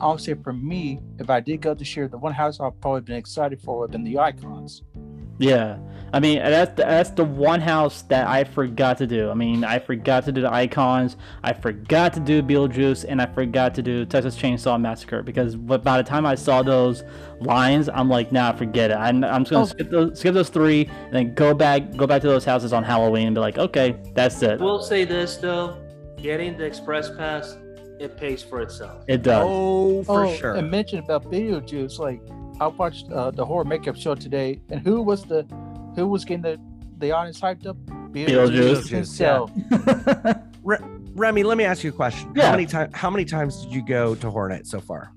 I'll 0.00 0.18
say 0.18 0.34
for 0.34 0.52
me, 0.52 1.00
if 1.18 1.28
I 1.28 1.40
did 1.40 1.60
go 1.60 1.74
this 1.74 1.96
year, 1.96 2.06
the 2.08 2.18
one 2.18 2.32
house 2.32 2.60
I've 2.60 2.80
probably 2.80 3.00
been 3.02 3.16
excited 3.16 3.60
for 3.60 3.80
would 3.80 3.86
have 3.86 3.92
been 3.92 4.04
the 4.04 4.18
Icons. 4.18 4.82
Yeah, 5.38 5.78
I 6.12 6.20
mean 6.20 6.38
that's 6.38 6.74
the, 6.74 6.82
that's 6.82 7.10
the 7.10 7.24
one 7.24 7.60
house 7.60 8.02
that 8.02 8.26
I 8.26 8.44
forgot 8.44 8.98
to 8.98 9.06
do. 9.06 9.30
I 9.30 9.34
mean, 9.34 9.62
I 9.62 9.78
forgot 9.78 10.24
to 10.24 10.32
do 10.32 10.40
the 10.40 10.52
icons. 10.52 11.16
I 11.44 11.52
forgot 11.52 12.12
to 12.14 12.20
do 12.20 12.42
Beetlejuice, 12.42 13.04
and 13.08 13.22
I 13.22 13.26
forgot 13.26 13.74
to 13.76 13.82
do 13.82 14.04
Texas 14.04 14.36
Chainsaw 14.36 14.80
Massacre 14.80 15.22
because 15.22 15.54
by 15.54 15.96
the 15.96 16.08
time 16.08 16.26
I 16.26 16.34
saw 16.34 16.62
those 16.62 17.04
lines, 17.40 17.88
I'm 17.88 18.08
like, 18.08 18.32
nah, 18.32 18.52
forget 18.52 18.90
it. 18.90 18.94
I'm, 18.94 19.22
I'm 19.22 19.44
just 19.44 19.52
gonna 19.52 19.62
Oh. 19.62 19.66
skip 19.66 19.90
those 19.90 20.18
skip 20.18 20.34
those 20.34 20.48
three, 20.48 20.86
and 20.86 21.12
then 21.12 21.34
go 21.34 21.54
back 21.54 21.94
go 21.96 22.06
back 22.06 22.22
to 22.22 22.28
those 22.28 22.44
houses 22.44 22.72
on 22.72 22.82
Halloween 22.82 23.26
and 23.28 23.34
be 23.34 23.40
like, 23.40 23.58
okay, 23.58 23.96
that's 24.14 24.42
it. 24.42 24.58
We'll 24.60 24.82
say 24.82 25.04
this 25.04 25.36
though: 25.36 25.76
getting 26.16 26.56
the 26.56 26.64
express 26.64 27.14
pass, 27.16 27.56
it 28.00 28.16
pays 28.16 28.42
for 28.42 28.60
itself. 28.60 29.04
It 29.08 29.22
does. 29.22 29.44
Oh, 29.46 30.02
for 30.04 30.24
oh, 30.26 30.34
sure. 30.34 30.54
And 30.54 30.70
mention 30.70 30.98
about 31.00 31.24
Beetlejuice, 31.30 31.98
like 31.98 32.20
I 32.60 32.66
watched 32.66 33.10
uh, 33.10 33.30
the 33.30 33.44
horror 33.44 33.64
makeup 33.64 33.96
show 33.96 34.14
today, 34.14 34.60
and 34.70 34.80
who 34.80 35.02
was 35.02 35.24
the 35.24 35.46
who 35.94 36.08
was 36.08 36.24
getting 36.24 36.42
the 36.42 36.60
the 36.98 37.12
audience 37.12 37.40
hyped 37.40 37.66
up? 37.66 37.76
Beetlejuice. 38.12 38.88
himself. 38.88 39.50
Remy, 40.64 41.42
let 41.42 41.58
me 41.58 41.64
ask 41.64 41.84
you 41.84 41.90
a 41.90 41.92
question. 41.92 42.32
Yeah. 42.34 42.46
How 42.46 42.50
many 42.52 42.66
times 42.66 42.94
how 42.94 43.10
many 43.10 43.24
times 43.24 43.64
did 43.64 43.72
you 43.72 43.84
go 43.84 44.14
to 44.16 44.30
Hornet 44.30 44.66
so 44.66 44.80
far? 44.80 45.12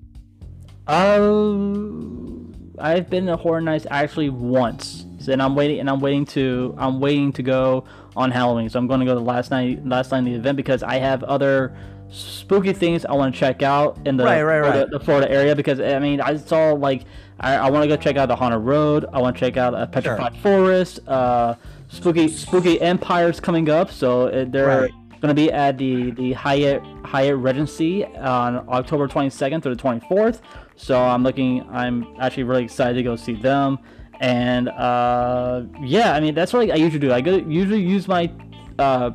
Um, 0.86 2.52
I've 2.78 3.08
been 3.08 3.26
to 3.26 3.36
Horror 3.36 3.60
Nights 3.60 3.86
actually 3.90 4.28
once, 4.28 5.06
and 5.28 5.42
I'm 5.42 5.54
waiting. 5.54 5.80
And 5.80 5.90
I'm 5.90 6.00
waiting 6.00 6.26
to. 6.26 6.74
I'm 6.78 7.00
waiting 7.00 7.32
to 7.34 7.42
go 7.42 7.84
on 8.16 8.30
Halloween. 8.30 8.68
So 8.68 8.78
I'm 8.78 8.86
going 8.86 9.00
to 9.00 9.06
go 9.06 9.14
the 9.14 9.20
last 9.20 9.50
night, 9.50 9.86
last 9.86 10.10
night 10.10 10.20
of 10.20 10.24
the 10.26 10.34
event 10.34 10.56
because 10.56 10.82
I 10.82 10.98
have 10.98 11.22
other 11.24 11.74
spooky 12.12 12.72
things 12.72 13.04
I 13.04 13.12
want 13.14 13.34
to 13.34 13.40
check 13.40 13.62
out 13.62 13.98
in 14.06 14.16
the 14.16 14.24
Right, 14.24 14.42
right, 14.42 14.60
Florida, 14.60 14.80
right. 14.80 14.90
the 14.90 15.00
Florida 15.00 15.30
area. 15.30 15.56
Because 15.56 15.80
I 15.80 15.98
mean, 15.98 16.20
I 16.20 16.36
saw 16.36 16.72
like 16.72 17.04
I, 17.40 17.56
I 17.56 17.70
want 17.70 17.82
to 17.82 17.88
go 17.88 17.96
check 17.96 18.16
out 18.16 18.28
the 18.28 18.36
Haunted 18.36 18.60
Road. 18.60 19.06
I 19.12 19.20
want 19.20 19.36
to 19.36 19.40
check 19.40 19.56
out 19.56 19.74
a 19.74 19.86
Petrified 19.86 20.36
Forest. 20.36 21.00
Uh, 21.08 21.54
spooky 21.88 22.28
spooky 22.28 22.80
empires 22.80 23.40
coming 23.40 23.68
up. 23.68 23.90
So 23.90 24.28
uh, 24.28 24.44
they're 24.48 24.88
going 24.88 25.28
to 25.28 25.34
be 25.34 25.50
at 25.50 25.78
the 25.78 26.10
the 26.12 26.32
Hyatt 26.32 26.82
Hyatt 27.04 27.36
Regency 27.36 28.04
on 28.04 28.68
October 28.68 29.08
22nd 29.08 29.62
through 29.62 29.74
the 29.74 29.82
24th. 29.82 30.40
So 30.76 31.00
I'm 31.00 31.22
looking. 31.22 31.68
I'm 31.70 32.06
actually 32.20 32.44
really 32.44 32.64
excited 32.64 32.94
to 32.94 33.02
go 33.02 33.16
see 33.16 33.34
them. 33.34 33.78
And 34.20 34.68
uh, 34.68 35.62
yeah, 35.80 36.14
I 36.14 36.20
mean 36.20 36.34
that's 36.34 36.52
what 36.52 36.70
I 36.70 36.76
usually 36.76 37.00
do. 37.00 37.12
I 37.12 37.20
go 37.20 37.36
usually 37.36 37.80
use 37.82 38.06
my 38.06 38.30
uh, 38.78 39.10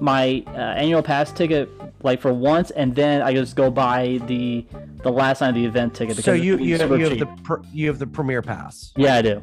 my 0.00 0.44
uh, 0.48 0.50
annual 0.50 1.02
pass 1.02 1.32
ticket 1.32 1.70
like 2.02 2.20
for 2.20 2.32
once, 2.32 2.70
and 2.70 2.94
then 2.94 3.22
I 3.22 3.32
just 3.32 3.56
go 3.56 3.70
buy 3.70 4.20
the 4.26 4.66
the 5.02 5.10
last 5.10 5.40
night 5.40 5.50
of 5.50 5.54
the 5.54 5.64
event 5.64 5.94
ticket. 5.94 6.16
So 6.24 6.32
you 6.32 6.58
you 6.58 6.76
have, 6.78 6.90
you 6.90 7.08
have 7.08 7.18
the 7.18 7.26
pr- 7.44 7.60
you 7.72 7.86
have 7.88 7.98
the 7.98 8.06
premier 8.06 8.42
pass. 8.42 8.92
yeah 8.96 9.16
I 9.16 9.22
do. 9.22 9.42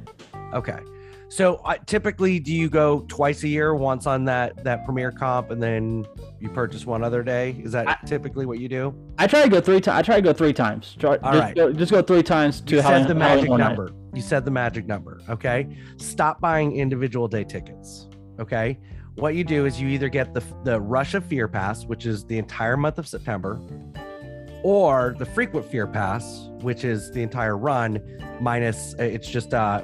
Okay. 0.54 0.80
So 1.30 1.56
uh, 1.66 1.76
typically, 1.86 2.40
do 2.40 2.54
you 2.54 2.70
go 2.70 3.02
twice 3.10 3.44
a 3.44 3.50
year? 3.50 3.76
Once 3.76 4.08
on 4.08 4.24
that 4.26 4.64
that 4.64 4.86
premier 4.86 5.12
comp, 5.12 5.52
and 5.52 5.62
then 5.62 6.06
you 6.40 6.48
purchase 6.50 6.86
one 6.86 7.04
other 7.04 7.22
day. 7.22 7.52
Is 7.64 7.74
that 7.74 7.88
I- 7.88 7.98
typically 8.06 8.46
what 8.46 8.60
you 8.60 8.70
do? 8.70 8.96
I 9.18 9.28
try 9.28 9.44
to 9.44 9.50
go 9.50 9.60
three 9.60 9.82
times. 9.82 10.00
I 10.00 10.02
try 10.04 10.16
to 10.16 10.22
go 10.22 10.32
three 10.32 10.54
times. 10.54 10.96
Try, 10.98 11.18
All 11.18 11.34
just, 11.34 11.44
right. 11.44 11.56
go, 11.56 11.74
just 11.74 11.92
go 11.92 12.02
three 12.02 12.24
times 12.24 12.62
to 12.62 12.76
You 12.76 12.82
Halloween- 12.82 13.08
the 13.10 13.16
magic 13.16 13.48
Horror 13.48 13.58
Night. 13.60 13.68
number. 13.68 13.92
You 14.14 14.22
said 14.22 14.46
the 14.46 14.52
magic 14.52 14.88
number. 14.88 15.20
Okay. 15.30 15.68
Stop 15.98 16.40
buying 16.40 16.72
individual 16.78 17.28
day 17.28 17.44
tickets. 17.44 18.08
Okay. 18.40 18.80
What 19.18 19.34
you 19.36 19.44
do 19.44 19.66
is 19.66 19.82
you 19.82 19.88
either 19.90 20.10
get 20.10 20.34
the 20.34 20.44
the 20.64 20.80
Rush 20.80 21.14
of 21.16 21.26
Fear 21.26 21.48
Pass, 21.48 21.86
which 21.86 22.06
is 22.06 22.24
the 22.26 22.38
entire 22.38 22.78
month 22.78 23.00
of 23.00 23.08
September, 23.08 23.60
or 24.64 25.16
the 25.18 25.26
Frequent 25.26 25.66
Fear 25.66 25.88
Pass, 25.88 26.50
which 26.62 26.84
is 26.84 27.12
the 27.12 27.22
entire 27.24 27.58
run 27.58 28.00
minus. 28.40 28.94
uh, 29.00 29.04
It's 29.04 29.28
just 29.28 29.54
uh 29.54 29.82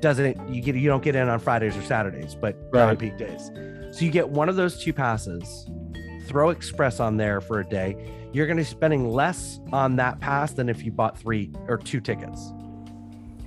doesn't 0.00 0.52
you 0.52 0.60
get 0.60 0.74
you 0.74 0.88
don't 0.88 1.04
get 1.04 1.14
in 1.14 1.28
on 1.28 1.38
Fridays 1.38 1.76
or 1.76 1.82
Saturdays, 1.82 2.34
but 2.34 2.56
on 2.90 2.96
peak 2.96 3.16
days. 3.16 3.50
So 3.92 4.04
you 4.04 4.10
get 4.10 4.28
one 4.28 4.48
of 4.48 4.56
those 4.56 4.82
two 4.82 4.92
passes. 4.92 5.68
Throw 6.26 6.50
Express 6.50 6.98
on 6.98 7.16
there 7.16 7.40
for 7.40 7.60
a 7.60 7.64
day. 7.64 7.96
You're 8.32 8.46
going 8.46 8.56
to 8.56 8.62
be 8.62 8.64
spending 8.68 9.08
less 9.08 9.60
on 9.72 9.96
that 9.96 10.18
pass 10.20 10.52
than 10.52 10.68
if 10.68 10.82
you 10.84 10.90
bought 10.90 11.18
three 11.18 11.52
or 11.68 11.76
two 11.76 12.00
tickets. 12.00 12.52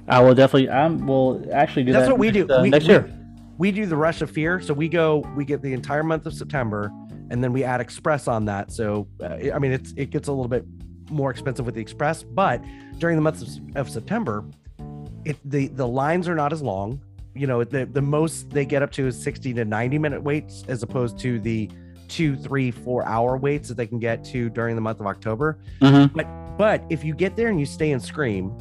I 0.08 0.22
will 0.22 0.36
definitely. 0.36 0.70
I 0.70 0.88
will 0.88 1.44
actually 1.52 1.84
do 1.84 1.92
That's 1.94 2.06
that. 2.06 2.12
what 2.12 2.20
we 2.20 2.32
do. 2.32 2.46
next, 2.46 2.52
uh, 2.58 2.62
we, 2.62 2.70
next 2.70 2.86
year. 2.86 3.12
We 3.58 3.72
do 3.72 3.86
the 3.86 3.96
rush 3.96 4.22
of 4.22 4.30
fear. 4.30 4.60
So 4.60 4.74
we 4.74 4.90
go, 4.90 5.20
we 5.36 5.46
get 5.46 5.62
the 5.62 5.74
entire 5.74 6.04
month 6.04 6.26
of 6.26 6.34
September, 6.34 6.92
and 7.30 7.44
then 7.44 7.54
we 7.54 7.64
add 7.64 7.82
express 7.82 8.28
on 8.28 8.46
that. 8.46 8.72
So 8.72 9.08
uh, 9.22 9.52
I 9.54 9.60
mean, 9.60 9.72
it's 9.72 9.94
it 9.96 10.10
gets 10.10 10.28
a 10.28 10.32
little 10.32 10.48
bit 10.48 10.66
more 11.10 11.32
expensive 11.32 11.66
with 11.66 11.76
the 11.76 11.82
express, 11.82 12.24
but 12.24 12.64
during 12.98 13.16
the 13.16 13.22
month 13.22 13.42
of, 13.42 13.78
of 13.78 13.90
September, 13.90 14.44
it 15.24 15.38
the 15.46 15.68
the 15.68 15.88
lines 15.88 16.28
are 16.28 16.36
not 16.36 16.52
as 16.54 16.62
long. 16.62 17.02
You 17.34 17.48
know, 17.48 17.64
the 17.64 17.86
the 17.86 18.02
most 18.02 18.50
they 18.50 18.66
get 18.66 18.82
up 18.82 18.92
to 18.94 19.08
is 19.08 19.22
sixty 19.22 19.54
to 19.54 19.66
ninety 19.66 19.98
minute 19.98 20.24
waits, 20.24 20.64
as 20.68 20.84
opposed 20.84 21.20
to 21.20 21.40
the 21.40 21.70
two, 22.08 22.36
three, 22.36 22.72
four 22.72 23.04
hour 23.06 23.36
waits 23.36 23.68
that 23.68 23.76
they 23.76 23.88
can 23.88 24.00
get 24.00 24.24
to 24.24 24.50
during 24.50 24.76
the 24.76 24.82
month 24.82 25.00
of 25.00 25.08
October. 25.08 25.58
Mhm. 25.82 26.14
But 26.14 26.28
but 26.58 26.84
if 26.90 27.04
you 27.04 27.14
get 27.14 27.36
there 27.36 27.50
and 27.50 27.60
you 27.60 27.66
stay 27.66 27.92
and 27.92 28.02
Scream, 28.02 28.56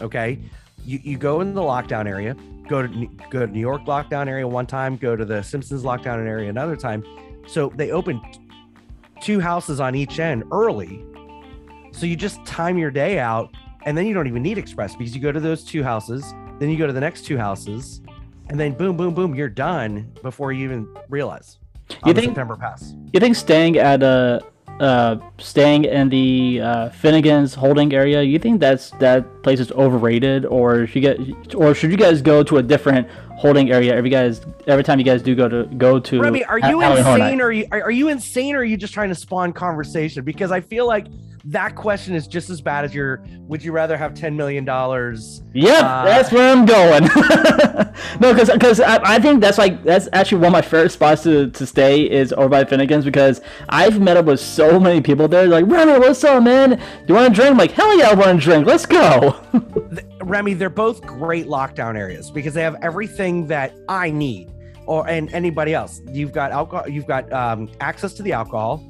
okay, 0.00 0.38
you, 0.84 1.00
you 1.02 1.18
go 1.18 1.40
in 1.40 1.54
the 1.54 1.60
lockdown 1.60 2.06
area, 2.06 2.36
go 2.68 2.82
to 2.82 2.88
New- 2.88 3.10
go 3.30 3.44
to 3.46 3.52
New 3.52 3.60
York 3.60 3.82
lockdown 3.82 4.26
area 4.28 4.46
one 4.46 4.66
time, 4.66 4.96
go 4.96 5.16
to 5.16 5.24
the 5.24 5.42
Simpsons 5.42 5.82
lockdown 5.82 6.18
area 6.26 6.48
another 6.50 6.76
time. 6.76 7.04
So 7.46 7.72
they 7.74 7.90
open 7.90 8.20
two 9.20 9.40
houses 9.40 9.80
on 9.80 9.94
each 9.94 10.18
end 10.18 10.44
early. 10.52 11.04
So 11.92 12.06
you 12.06 12.16
just 12.16 12.44
time 12.44 12.78
your 12.78 12.90
day 12.90 13.18
out 13.18 13.50
and 13.84 13.96
then 13.96 14.06
you 14.06 14.14
don't 14.14 14.26
even 14.26 14.42
need 14.42 14.58
express 14.58 14.94
because 14.96 15.14
you 15.14 15.20
go 15.20 15.32
to 15.32 15.40
those 15.40 15.64
two 15.64 15.82
houses, 15.82 16.34
then 16.58 16.70
you 16.70 16.78
go 16.78 16.86
to 16.86 16.92
the 16.92 17.00
next 17.00 17.24
two 17.26 17.36
houses, 17.36 18.00
and 18.48 18.58
then 18.58 18.72
boom, 18.72 18.96
boom, 18.96 19.14
boom, 19.14 19.34
you're 19.34 19.48
done 19.48 20.12
before 20.22 20.52
you 20.52 20.64
even 20.64 20.86
realize. 21.08 21.58
You 22.06 22.14
think- 22.14 22.26
September 22.26 22.56
pass? 22.56 22.94
You 23.12 23.20
think 23.20 23.36
staying 23.36 23.76
at 23.78 24.02
a 24.02 24.40
uh, 24.80 25.16
staying 25.38 25.84
in 25.84 26.08
the 26.08 26.60
uh, 26.60 26.88
Finnegan's 26.90 27.54
holding 27.54 27.92
area, 27.92 28.22
you 28.22 28.38
think 28.38 28.60
that's 28.60 28.90
that 28.92 29.42
place 29.42 29.60
is 29.60 29.70
overrated, 29.72 30.46
or 30.46 30.86
should 30.86 30.96
you 30.96 31.00
get, 31.02 31.54
or 31.54 31.74
should 31.74 31.90
you 31.90 31.96
guys 31.96 32.22
go 32.22 32.42
to 32.42 32.58
a 32.58 32.62
different 32.62 33.08
holding 33.36 33.72
area 33.72 33.94
every 33.94 34.10
guys 34.10 34.40
every 34.66 34.84
time 34.84 34.98
you 34.98 35.04
guys 35.04 35.22
do 35.22 35.34
go 35.34 35.48
to 35.48 35.64
go 35.76 35.98
to? 35.98 36.20
Remy, 36.20 36.44
are 36.44 36.58
you 36.58 36.80
Horror 36.80 36.98
insane 36.98 37.40
or 37.40 37.46
are 37.46 37.52
you 37.52 37.66
are 37.70 37.90
you 37.90 38.08
insane 38.08 38.54
or 38.54 38.60
are 38.60 38.64
you 38.64 38.76
just 38.76 38.94
trying 38.94 39.08
to 39.08 39.14
spawn 39.14 39.52
conversation? 39.52 40.24
Because 40.24 40.50
I 40.52 40.60
feel 40.60 40.86
like 40.86 41.06
that 41.46 41.74
question 41.74 42.14
is 42.14 42.26
just 42.26 42.50
as 42.50 42.60
bad 42.60 42.84
as 42.84 42.94
your 42.94 43.22
would 43.48 43.62
you 43.64 43.72
rather 43.72 43.96
have 43.96 44.14
10 44.14 44.36
million 44.36 44.64
dollars? 44.64 45.42
Yep, 45.54 45.84
Uh, 45.84 46.04
that's 46.04 46.30
where 46.32 46.52
I'm 46.52 46.64
going. 46.64 47.02
no, 48.20 48.32
because 48.32 48.50
because 48.50 48.80
I, 48.80 49.00
I 49.02 49.18
think 49.18 49.40
that's 49.40 49.58
like 49.58 49.82
that's 49.82 50.08
actually 50.12 50.38
one 50.38 50.46
of 50.48 50.52
my 50.52 50.62
favorite 50.62 50.90
spots 50.90 51.24
to, 51.24 51.50
to 51.50 51.66
stay 51.66 52.08
is 52.10 52.32
over 52.32 52.48
by 52.48 52.64
Finnegan's 52.64 53.04
because 53.04 53.40
I've 53.68 54.00
met 54.00 54.16
up 54.16 54.26
with 54.26 54.40
so 54.40 54.78
many 54.78 55.00
people 55.00 55.26
there. 55.28 55.46
Like 55.46 55.66
Remy, 55.66 55.98
what's 55.98 56.22
up, 56.24 56.42
man? 56.42 56.70
do 56.70 56.78
You 57.08 57.14
want 57.14 57.34
to 57.34 57.40
drink? 57.40 57.50
I'm 57.50 57.58
like 57.58 57.72
hell 57.72 57.96
yeah, 57.98 58.10
I 58.10 58.14
want 58.14 58.38
to 58.40 58.44
drink. 58.44 58.66
Let's 58.66 58.86
go. 58.86 59.40
Remy, 60.22 60.54
they're 60.54 60.70
both 60.70 61.02
great 61.02 61.46
lockdown 61.46 61.96
areas 61.96 62.30
because 62.30 62.54
they 62.54 62.62
have 62.62 62.76
everything 62.82 63.46
that 63.48 63.74
I 63.88 64.10
need 64.10 64.50
or 64.86 65.08
and 65.08 65.32
anybody 65.34 65.74
else. 65.74 66.00
You've 66.10 66.32
got 66.32 66.52
alcohol, 66.52 66.88
you've 66.88 67.06
got 67.06 67.32
um, 67.32 67.68
access 67.80 68.14
to 68.14 68.22
the 68.22 68.32
alcohol, 68.32 68.82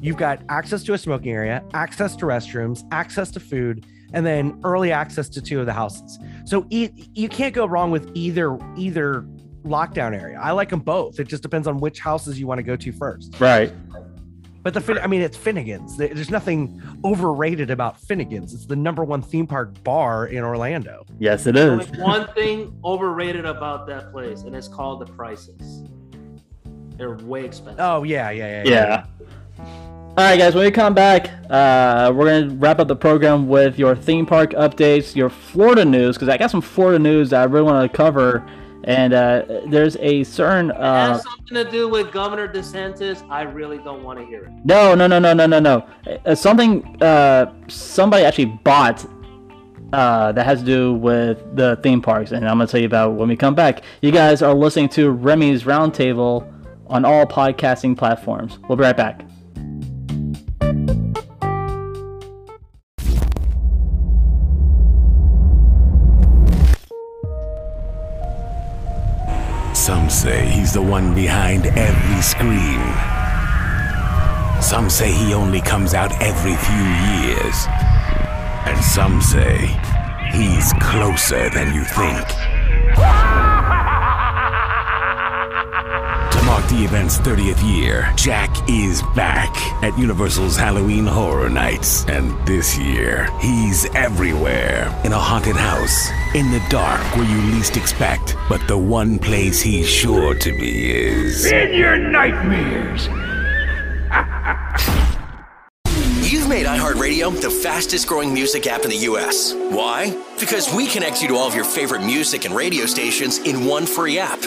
you've 0.00 0.16
got 0.16 0.42
access 0.48 0.82
to 0.84 0.92
a 0.94 0.98
smoking 0.98 1.32
area, 1.32 1.62
access 1.74 2.14
to 2.16 2.26
restrooms, 2.26 2.84
access 2.92 3.30
to 3.32 3.40
food, 3.40 3.86
and 4.12 4.24
then 4.24 4.58
early 4.64 4.90
access 4.92 5.28
to 5.28 5.42
two 5.42 5.60
of 5.60 5.66
the 5.66 5.72
houses. 5.72 6.18
So 6.44 6.66
e- 6.70 6.90
you 7.14 7.28
can't 7.28 7.54
go 7.54 7.66
wrong 7.66 7.90
with 7.90 8.10
either 8.14 8.58
either 8.76 9.26
lockdown 9.64 10.18
area. 10.18 10.38
I 10.40 10.52
like 10.52 10.70
them 10.70 10.80
both. 10.80 11.20
It 11.20 11.28
just 11.28 11.42
depends 11.42 11.66
on 11.68 11.78
which 11.78 11.98
houses 12.00 12.38
you 12.40 12.46
want 12.46 12.58
to 12.58 12.62
go 12.62 12.76
to 12.76 12.92
first. 12.92 13.38
right. 13.40 13.72
But 14.60 14.74
the 14.74 14.80
Fin- 14.80 14.98
I 14.98 15.06
mean, 15.06 15.22
it's 15.22 15.36
Finnegan's. 15.36 15.96
There's 15.96 16.30
nothing 16.30 16.82
overrated 17.04 17.70
about 17.70 17.98
Finnegan's. 18.00 18.52
It's 18.52 18.66
the 18.66 18.76
number 18.76 19.04
one 19.04 19.22
theme 19.22 19.46
park 19.46 19.82
bar 19.84 20.26
in 20.26 20.42
Orlando. 20.42 21.06
Yes, 21.18 21.46
it 21.46 21.56
is. 21.56 21.70
Only 21.70 21.84
is. 21.84 21.90
one 21.98 22.26
thing 22.34 22.78
overrated 22.84 23.46
about 23.46 23.86
that 23.86 24.10
place, 24.10 24.42
and 24.42 24.54
it's 24.56 24.68
called 24.68 25.00
the 25.00 25.06
prices. 25.12 25.84
They're 26.96 27.14
way 27.18 27.44
expensive. 27.44 27.78
Oh 27.80 28.02
yeah, 28.02 28.30
yeah, 28.30 28.62
yeah. 28.64 28.68
Yeah. 28.68 29.04
All 30.18 30.24
right, 30.24 30.36
guys. 30.36 30.52
When 30.52 30.64
we 30.64 30.72
come 30.72 30.94
back, 30.94 31.30
uh, 31.48 32.12
we're 32.12 32.24
gonna 32.24 32.52
wrap 32.56 32.80
up 32.80 32.88
the 32.88 32.96
program 32.96 33.46
with 33.46 33.78
your 33.78 33.94
theme 33.94 34.26
park 34.26 34.50
updates, 34.50 35.14
your 35.14 35.30
Florida 35.30 35.84
news, 35.84 36.16
because 36.16 36.28
I 36.28 36.36
got 36.36 36.50
some 36.50 36.60
Florida 36.60 36.98
news 36.98 37.30
that 37.30 37.40
I 37.40 37.44
really 37.44 37.66
want 37.66 37.88
to 37.88 37.96
cover. 37.96 38.44
And 38.82 39.14
uh, 39.14 39.44
there's 39.68 39.96
a 39.98 40.24
certain 40.24 40.70
It 40.70 40.76
uh, 40.76 41.12
has 41.12 41.22
something 41.22 41.54
to 41.54 41.70
do 41.70 41.88
with 41.88 42.10
Governor 42.10 42.48
DeSantis. 42.48 43.24
I 43.30 43.42
really 43.42 43.78
don't 43.78 44.02
want 44.02 44.18
to 44.18 44.26
hear 44.26 44.42
it. 44.42 44.50
No, 44.64 44.96
no, 44.96 45.06
no, 45.06 45.20
no, 45.20 45.34
no, 45.34 45.46
no, 45.46 45.60
no. 45.60 45.86
Uh, 46.26 46.34
something 46.34 47.00
uh, 47.00 47.54
somebody 47.68 48.24
actually 48.24 48.46
bought 48.64 49.06
uh, 49.92 50.32
that 50.32 50.44
has 50.44 50.58
to 50.58 50.66
do 50.66 50.94
with 50.94 51.44
the 51.54 51.78
theme 51.84 52.02
parks, 52.02 52.32
and 52.32 52.44
I'm 52.44 52.58
gonna 52.58 52.66
tell 52.66 52.80
you 52.80 52.86
about 52.86 53.12
when 53.12 53.28
we 53.28 53.36
come 53.36 53.54
back. 53.54 53.84
You 54.02 54.10
guys 54.10 54.42
are 54.42 54.52
listening 54.52 54.88
to 54.88 55.12
Remy's 55.12 55.62
Roundtable 55.62 56.52
on 56.88 57.04
all 57.04 57.24
podcasting 57.24 57.96
platforms. 57.96 58.58
We'll 58.68 58.74
be 58.74 58.82
right 58.82 58.96
back. 58.96 59.22
Some 69.88 70.10
say 70.10 70.46
he's 70.46 70.74
the 70.74 70.82
one 70.82 71.14
behind 71.14 71.64
every 71.64 72.20
scream. 72.20 72.82
Some 74.60 74.90
say 74.90 75.10
he 75.10 75.32
only 75.32 75.62
comes 75.62 75.94
out 75.94 76.12
every 76.20 76.56
few 76.56 76.84
years. 77.16 77.56
And 78.66 78.84
some 78.84 79.22
say 79.22 79.56
he's 80.30 80.74
closer 80.74 81.48
than 81.48 81.74
you 81.74 81.84
think. 81.84 83.47
The 86.68 86.84
event's 86.84 87.18
30th 87.18 87.62
year, 87.64 88.12
Jack 88.16 88.54
is 88.68 89.02
back 89.14 89.54
at 89.82 89.98
Universal's 89.98 90.56
Halloween 90.56 91.06
Horror 91.06 91.48
Nights. 91.48 92.04
And 92.06 92.34
this 92.46 92.78
year, 92.78 93.28
he's 93.40 93.86
everywhere. 93.94 94.94
In 95.04 95.12
a 95.12 95.18
haunted 95.18 95.56
house, 95.56 96.10
in 96.34 96.50
the 96.50 96.62
dark 96.68 97.00
where 97.16 97.24
you 97.24 97.40
least 97.52 97.76
expect. 97.76 98.36
But 98.48 98.66
the 98.68 98.76
one 98.76 99.18
place 99.18 99.60
he's 99.62 99.88
sure 99.88 100.34
to 100.34 100.52
be 100.52 100.92
is. 100.92 101.50
In 101.50 101.74
your 101.74 101.96
nightmares. 101.96 103.08
You've 106.30 106.48
made 106.48 106.66
iHeartRadio 106.66 107.40
the 107.40 107.50
fastest 107.50 108.06
growing 108.06 108.34
music 108.34 108.66
app 108.66 108.82
in 108.82 108.90
the 108.90 109.06
US. 109.12 109.54
Why? 109.54 110.14
Because 110.38 110.72
we 110.74 110.86
connect 110.86 111.22
you 111.22 111.28
to 111.28 111.36
all 111.36 111.48
of 111.48 111.54
your 111.54 111.64
favorite 111.64 112.04
music 112.04 112.44
and 112.44 112.54
radio 112.54 112.84
stations 112.84 113.38
in 113.38 113.64
one 113.64 113.86
free 113.86 114.18
app. 114.18 114.42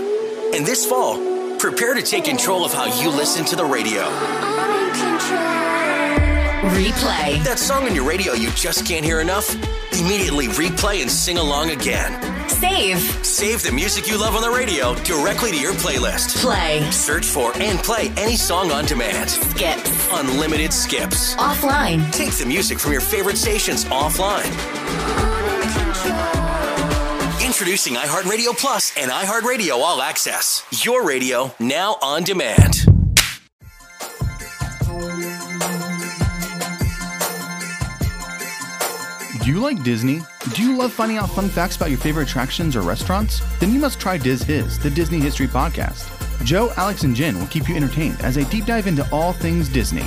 And 0.54 0.66
this 0.66 0.86
fall, 0.86 1.31
prepare 1.62 1.94
to 1.94 2.02
take 2.02 2.24
control 2.24 2.66
of 2.66 2.74
how 2.74 2.86
you 3.00 3.08
listen 3.08 3.46
to 3.46 3.56
the 3.56 3.64
radio. 3.64 4.02
Replay. 6.74 7.44
That 7.44 7.58
song 7.60 7.84
on 7.84 7.94
your 7.94 8.04
radio 8.04 8.34
you 8.34 8.50
just 8.52 8.84
can't 8.84 9.06
hear 9.06 9.22
enough? 9.22 9.54
Immediately 9.94 10.48
replay 10.48 11.04
and 11.04 11.12
sing 11.12 11.38
along 11.38 11.70
again. 11.70 12.50
Save. 12.50 13.00
Save 13.24 13.62
the 13.62 13.72
music 13.72 14.08
you 14.10 14.20
love 14.20 14.36
on 14.36 14.42
the 14.42 14.50
radio 14.50 14.96
directly 15.04 15.52
to 15.52 15.58
your 15.58 15.74
playlist. 15.74 16.42
Play. 16.42 16.90
Search 16.90 17.26
for 17.26 17.56
and 17.58 17.78
play 17.78 18.12
any 18.18 18.38
song 18.38 18.72
on 18.72 18.86
demand. 18.86 19.30
Skips. 19.30 20.10
Unlimited 20.14 20.74
skips. 20.74 21.36
Offline. 21.36 22.12
Take 22.12 22.32
the 22.32 22.46
music 22.48 22.80
from 22.80 22.92
your 22.92 23.02
favorite 23.02 23.38
stations 23.38 23.86
offline. 23.86 25.31
Introducing 27.62 27.94
iHeartRadio 27.94 28.58
Plus 28.58 28.92
and 28.98 29.12
iHeartRadio 29.12 29.74
All 29.74 30.02
Access. 30.02 30.66
Your 30.84 31.06
radio 31.06 31.54
now 31.60 31.96
on 32.02 32.24
demand. 32.24 32.74
Do 39.44 39.52
you 39.52 39.60
like 39.60 39.84
Disney? 39.84 40.22
Do 40.56 40.64
you 40.64 40.76
love 40.76 40.92
finding 40.92 41.18
out 41.18 41.30
fun 41.30 41.50
facts 41.50 41.76
about 41.76 41.92
your 41.92 42.00
favorite 42.00 42.28
attractions 42.28 42.76
or 42.76 42.82
restaurants? 42.82 43.44
Then 43.60 43.72
you 43.72 43.80
must 43.80 44.00
try 44.00 44.18
Diz 44.18 44.42
His, 44.42 44.80
the 44.80 44.90
Disney 44.90 45.20
History 45.20 45.48
Podcast. 45.48 46.10
Joe, 46.44 46.74
Alex, 46.78 47.04
and 47.04 47.16
Jen 47.16 47.38
will 47.38 47.46
keep 47.46 47.70
you 47.70 47.76
entertained 47.76 48.20
as 48.22 48.34
they 48.34 48.46
deep 48.46 48.66
dive 48.66 48.88
into 48.88 49.08
all 49.12 49.34
things 49.34 49.70
Disney. 49.70 50.06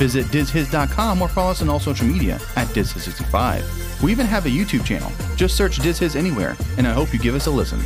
Visit 0.00 0.24
DizHiz.com 0.28 1.20
or 1.20 1.28
follow 1.28 1.50
us 1.50 1.60
on 1.60 1.68
all 1.68 1.78
social 1.78 2.06
media 2.06 2.36
at 2.56 2.68
DizHiz65. 2.68 4.02
We 4.02 4.10
even 4.10 4.24
have 4.24 4.46
a 4.46 4.48
YouTube 4.48 4.82
channel. 4.82 5.12
Just 5.36 5.58
search 5.58 5.76
Diz 5.76 5.98
His 5.98 6.16
anywhere, 6.16 6.56
and 6.78 6.88
I 6.88 6.92
hope 6.92 7.12
you 7.12 7.18
give 7.18 7.34
us 7.34 7.46
a 7.46 7.50
listen. 7.50 7.80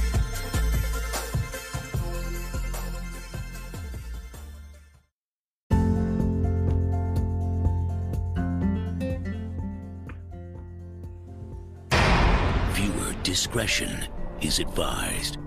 Viewer 12.74 13.12
discretion 13.24 14.06
is 14.40 14.60
advised. 14.60 15.38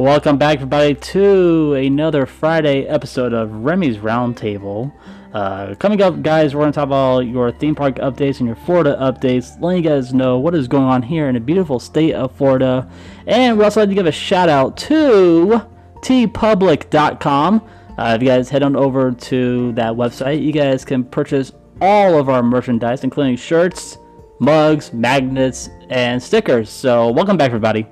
Welcome 0.00 0.38
back, 0.38 0.54
everybody, 0.54 0.94
to 0.94 1.74
another 1.74 2.24
Friday 2.24 2.86
episode 2.86 3.34
of 3.34 3.50
Remy's 3.52 3.98
Roundtable. 3.98 4.90
Uh, 5.34 5.74
coming 5.74 6.00
up, 6.00 6.22
guys, 6.22 6.54
we're 6.54 6.62
going 6.62 6.72
to 6.72 6.74
talk 6.74 6.86
about 6.86 7.18
your 7.26 7.52
theme 7.52 7.74
park 7.74 7.96
updates 7.96 8.38
and 8.38 8.46
your 8.46 8.56
Florida 8.56 8.96
updates, 8.98 9.60
letting 9.60 9.84
you 9.84 9.90
guys 9.90 10.14
know 10.14 10.38
what 10.38 10.54
is 10.54 10.68
going 10.68 10.84
on 10.84 11.02
here 11.02 11.28
in 11.28 11.34
the 11.34 11.40
beautiful 11.40 11.78
state 11.78 12.14
of 12.14 12.34
Florida. 12.34 12.90
And 13.26 13.58
we 13.58 13.64
also 13.64 13.80
like 13.80 13.90
to 13.90 13.94
give 13.94 14.06
a 14.06 14.10
shout 14.10 14.48
out 14.48 14.78
to 14.78 15.66
teepublic.com. 15.96 17.68
Uh, 17.98 18.14
if 18.16 18.22
you 18.22 18.28
guys 18.28 18.48
head 18.48 18.62
on 18.62 18.76
over 18.76 19.12
to 19.12 19.72
that 19.72 19.92
website, 19.92 20.42
you 20.42 20.52
guys 20.52 20.82
can 20.82 21.04
purchase 21.04 21.52
all 21.82 22.18
of 22.18 22.30
our 22.30 22.42
merchandise, 22.42 23.04
including 23.04 23.36
shirts, 23.36 23.98
mugs, 24.38 24.94
magnets, 24.94 25.68
and 25.90 26.22
stickers. 26.22 26.70
So 26.70 27.10
welcome 27.10 27.36
back, 27.36 27.48
everybody. 27.48 27.86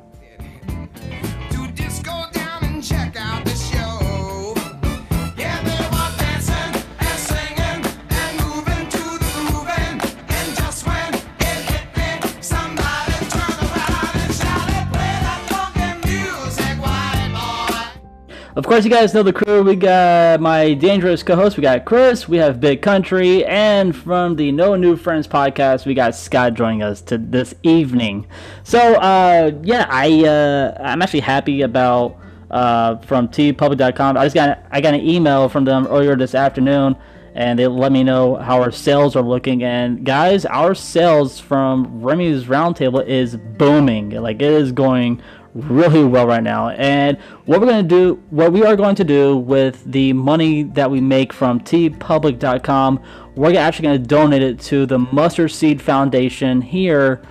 Of 18.59 18.67
course, 18.67 18.83
you 18.85 18.91
guys 18.91 19.15
know 19.15 19.23
the 19.23 19.33
crew. 19.33 19.63
We 19.63 19.77
got 19.77 20.41
my 20.41 20.75
dangerous 20.75 21.23
co-host. 21.23 21.57
We 21.57 21.63
got 21.63 21.85
Chris. 21.85 22.29
We 22.29 22.39
have 22.39 22.59
Big 22.59 22.83
Country, 22.83 23.45
and 23.45 23.95
from 23.95 24.35
the 24.35 24.51
No 24.51 24.75
New 24.75 24.97
Friends 24.97 25.29
podcast, 25.29 25.87
we 25.87 25.95
got 25.95 26.17
Scott 26.17 26.55
joining 26.55 26.83
us 26.83 27.01
to 27.03 27.19
this 27.19 27.55
evening. 27.63 28.27
So, 28.65 28.97
uh, 28.97 29.53
yeah, 29.63 29.87
I 29.89 30.25
uh, 30.25 30.77
I'm 30.83 31.03
actually 31.03 31.21
happy 31.21 31.63
about 31.63 32.19
uh, 32.51 32.97
from 32.97 33.29
teepublic.com. 33.29 34.17
I 34.17 34.25
just 34.25 34.35
got 34.35 34.65
I 34.73 34.81
got 34.81 34.95
an 34.95 35.03
email 35.03 35.49
from 35.49 35.65
them 35.65 35.87
earlier 35.87 36.17
this 36.17 36.35
afternoon, 36.35 36.97
and 37.37 37.61
they 37.61 37.69
let 37.69 37.93
me 37.93 38.03
know 38.03 38.35
how 38.35 38.61
our 38.61 38.73
sales 38.73 39.15
are 39.15 39.23
looking. 39.23 39.63
And 39.63 40.05
guys, 40.05 40.45
our 40.45 40.75
sales 40.75 41.39
from 41.39 42.03
Remy's 42.03 42.47
Roundtable 42.47 43.07
is 43.07 43.37
booming. 43.37 44.11
Like 44.11 44.43
it 44.43 44.53
is 44.53 44.73
going 44.73 45.23
really 45.63 46.05
well 46.05 46.27
right 46.27 46.43
now. 46.43 46.71
And 46.71 47.19
what 47.47 47.61
we're 47.61 47.67
going 47.67 47.87
to 47.87 47.89
do, 47.89 48.23
what 48.31 48.53
we 48.53 48.65
are 48.65 48.77
going 48.77 48.95
to 48.97 49.05
do 49.05 49.37
with 49.37 49.83
the 49.91 50.13
money 50.13 50.63
that 50.63 50.91
we 50.91 51.01
make 51.01 51.33
from 51.33 51.61
teepublic.com, 51.61 53.03
we're 53.35 53.59
actually 53.59 53.83
going 53.85 54.03
to 54.03 54.07
donate 54.07 54.43
it 54.43 54.61
to 54.61 54.87
the 54.87 54.99
Mustard 54.99 55.51
Seed 55.51 55.83
Foundation 55.83 56.61
here 56.61 57.23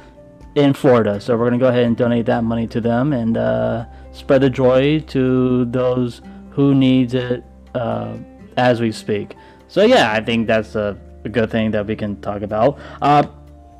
in 0.55 0.73
Florida. 0.73 1.21
So 1.21 1.37
we're 1.37 1.49
going 1.49 1.59
to 1.59 1.63
go 1.63 1.69
ahead 1.69 1.83
and 1.83 1.95
donate 1.95 2.25
that 2.25 2.43
money 2.43 2.67
to 2.67 2.81
them 2.81 3.13
and 3.13 3.37
uh, 3.37 3.85
spread 4.11 4.41
the 4.41 4.49
joy 4.49 4.99
to 5.01 5.65
those 5.65 6.21
who 6.49 6.73
needs 6.73 7.13
it 7.13 7.43
uh, 7.75 8.17
as 8.57 8.81
we 8.81 8.91
speak. 8.91 9.35
So 9.67 9.83
yeah, 9.83 10.11
I 10.11 10.21
think 10.21 10.47
that's 10.47 10.75
a, 10.75 10.97
a 11.23 11.29
good 11.29 11.51
thing 11.51 11.71
that 11.71 11.85
we 11.85 11.95
can 11.95 12.19
talk 12.21 12.41
about. 12.41 12.79
Uh, 13.01 13.23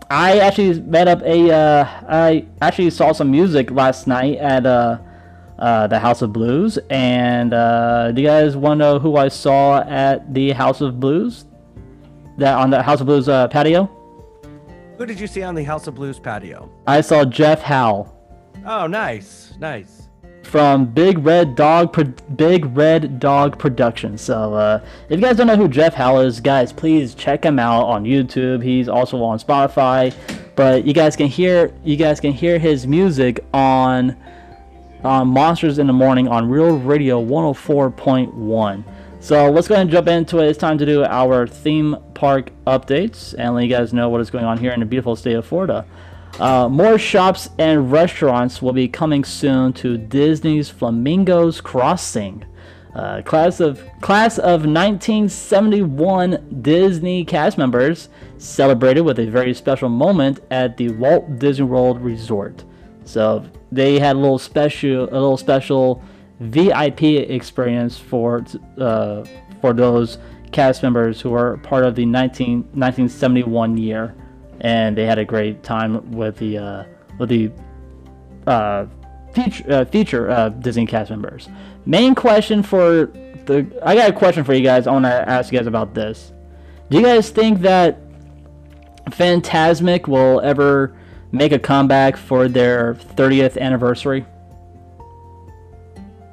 I 0.10 0.40
actually 0.40 0.82
met 0.82 1.08
up 1.08 1.22
a. 1.22 1.52
Uh, 1.52 1.86
I 2.08 2.46
actually 2.62 2.90
saw 2.92 3.12
some 3.12 3.30
music 3.30 3.72
last 3.72 4.08
night 4.08 4.38
at 4.38 4.66
uh, 4.66 5.00
uh, 5.60 5.88
the 5.88 6.00
House 6.00 6.22
of 6.22 6.32
Blues. 6.32 6.78
And 6.90 7.54
uh, 7.54 8.12
do 8.12 8.22
you 8.22 8.28
guys 8.28 8.56
want 8.56 8.80
to 8.80 8.86
know 8.86 9.00
who 9.00 9.18
I 9.18 9.28
saw 9.28 9.82
at 9.82 10.34
the 10.34 10.52
House 10.52 10.82
of 10.82 11.00
Blues? 11.00 11.46
That 12.38 12.56
on 12.58 12.70
the 12.70 12.82
House 12.82 13.02
of 13.02 13.08
Blues 13.08 13.28
uh, 13.28 13.48
patio? 13.48 13.90
Who 14.98 15.06
did 15.06 15.20
you 15.20 15.28
see 15.28 15.44
on 15.44 15.56
the 15.56 15.64
House 15.64 15.88
of 15.88 15.96
Blues 15.96 16.20
patio? 16.20 16.72
I 16.88 17.02
saw 17.02 17.26
Jeff 17.26 17.62
Howe 17.62 18.14
Oh, 18.70 18.86
nice, 18.86 19.54
nice. 19.60 20.07
From 20.48 20.86
Big 20.86 21.20
Red 21.20 21.56
Dog 21.56 21.92
Pro- 21.92 22.06
Big 22.36 22.66
Red 22.76 23.20
Dog 23.20 23.60
Productions. 23.60 24.22
So 24.22 24.54
uh, 24.54 24.82
if 25.10 25.20
you 25.20 25.26
guys 25.26 25.36
don't 25.36 25.48
know 25.48 25.58
who 25.58 25.68
Jeff 25.68 25.94
Howe 25.94 26.20
is, 26.20 26.40
guys, 26.40 26.72
please 26.72 27.14
check 27.14 27.44
him 27.44 27.60
out 27.60 27.84
on 27.84 28.06
YouTube. 28.06 28.64
He's 28.64 28.88
also 28.88 29.22
on 29.24 29.40
Spotify. 29.40 30.16
But 30.56 30.86
you 30.86 30.94
guys 30.94 31.16
can 31.16 31.28
hear 31.28 31.74
you 31.84 31.98
guys 31.98 32.20
can 32.20 32.32
hear 32.32 32.58
his 32.58 32.88
music 32.88 33.44
on 33.54 34.16
on 35.04 35.28
Monsters 35.28 35.80
in 35.80 35.88
the 35.88 35.94
Morning 35.94 36.28
on 36.28 36.50
Real 36.50 36.78
Radio 36.78 37.24
104.1. 37.24 38.84
So 39.20 39.52
let's 39.52 39.68
go 39.68 39.76
ahead 39.76 39.84
and 39.84 39.92
jump 39.92 40.08
into 40.08 40.40
it. 40.40 40.48
It's 40.48 40.58
time 40.58 40.78
to 40.78 40.86
do 40.86 41.04
our 41.04 41.46
theme 41.46 41.98
park 42.14 42.52
updates 42.66 43.36
and 43.38 43.54
let 43.54 43.64
you 43.64 43.70
guys 43.70 43.94
know 43.94 44.10
what 44.10 44.22
is 44.22 44.30
going 44.30 44.46
on 44.46 44.58
here 44.58 44.72
in 44.72 44.80
the 44.80 44.86
beautiful 44.86 45.16
state 45.16 45.34
of 45.34 45.46
Florida. 45.46 45.86
Uh, 46.40 46.70
more 46.70 47.00
shops 47.00 47.50
and 47.58 47.92
restaurants 47.92 48.62
will 48.62 48.74
be 48.74 48.88
coming 48.88 49.24
soon 49.24 49.74
to 49.74 49.98
Disney's 49.98 50.70
Flamingos 50.70 51.62
Crossing. 51.62 52.46
Uh, 52.94 53.22
class 53.22 53.60
of 53.60 53.84
class 54.02 54.40
of 54.40 54.66
1971 54.66 56.62
Disney 56.62 57.24
cast 57.24 57.58
members 57.58 58.10
celebrated 58.40 59.02
with 59.02 59.20
a 59.20 59.26
very 59.26 59.54
special 59.54 59.88
moment 59.88 60.40
at 60.50 60.78
the 60.78 60.90
Walt 60.90 61.38
Disney 61.38 61.66
World 61.66 62.02
Resort. 62.02 62.64
So 63.06 63.46
they 63.72 64.00
had 64.00 64.16
a 64.16 64.20
little 64.20 64.40
special 64.40 65.04
a 65.04 65.14
little 65.14 65.38
special 65.38 66.04
VIP 66.40 67.04
experience 67.04 67.98
for 67.98 68.44
uh, 68.80 69.26
for 69.62 69.74
those 69.74 70.18
cast 70.52 70.84
members 70.84 71.22
who 71.22 71.34
are 71.34 71.58
part 71.58 71.84
of 71.84 71.96
the 71.96 72.06
19, 72.06 72.60
1971 72.74 73.78
year, 73.78 74.16
and 74.62 74.98
they 74.98 75.06
had 75.06 75.20
a 75.20 75.26
great 75.26 75.64
time 75.64 76.12
with 76.12 76.38
the 76.38 76.58
uh, 76.58 76.84
with 77.20 77.30
the 77.30 77.52
uh, 78.46 78.86
feature 79.34 79.72
uh, 79.72 79.86
feature 79.86 80.30
uh, 80.30 80.50
Disney 80.50 80.86
cast 80.86 81.10
members. 81.10 81.50
Main 81.86 82.16
question 82.16 82.64
for 82.64 83.08
the 83.46 83.66
I 83.84 83.96
got 83.96 84.10
a 84.10 84.14
question 84.14 84.44
for 84.44 84.54
you 84.54 84.62
guys. 84.64 84.88
I 84.88 84.92
want 84.92 85.06
to 85.06 85.30
ask 85.30 85.52
you 85.52 85.60
guys 85.60 85.68
about 85.68 85.94
this. 85.94 86.32
Do 86.90 86.98
you 86.98 87.04
guys 87.04 87.30
think 87.30 87.62
that 87.62 88.00
Fantasmic 89.06 90.08
will 90.08 90.42
ever 90.42 90.96
make 91.32 91.52
a 91.52 91.60
comeback 91.60 92.18
for 92.18 92.48
their 92.48 92.96
30th 92.96 93.58
anniversary? 93.58 94.26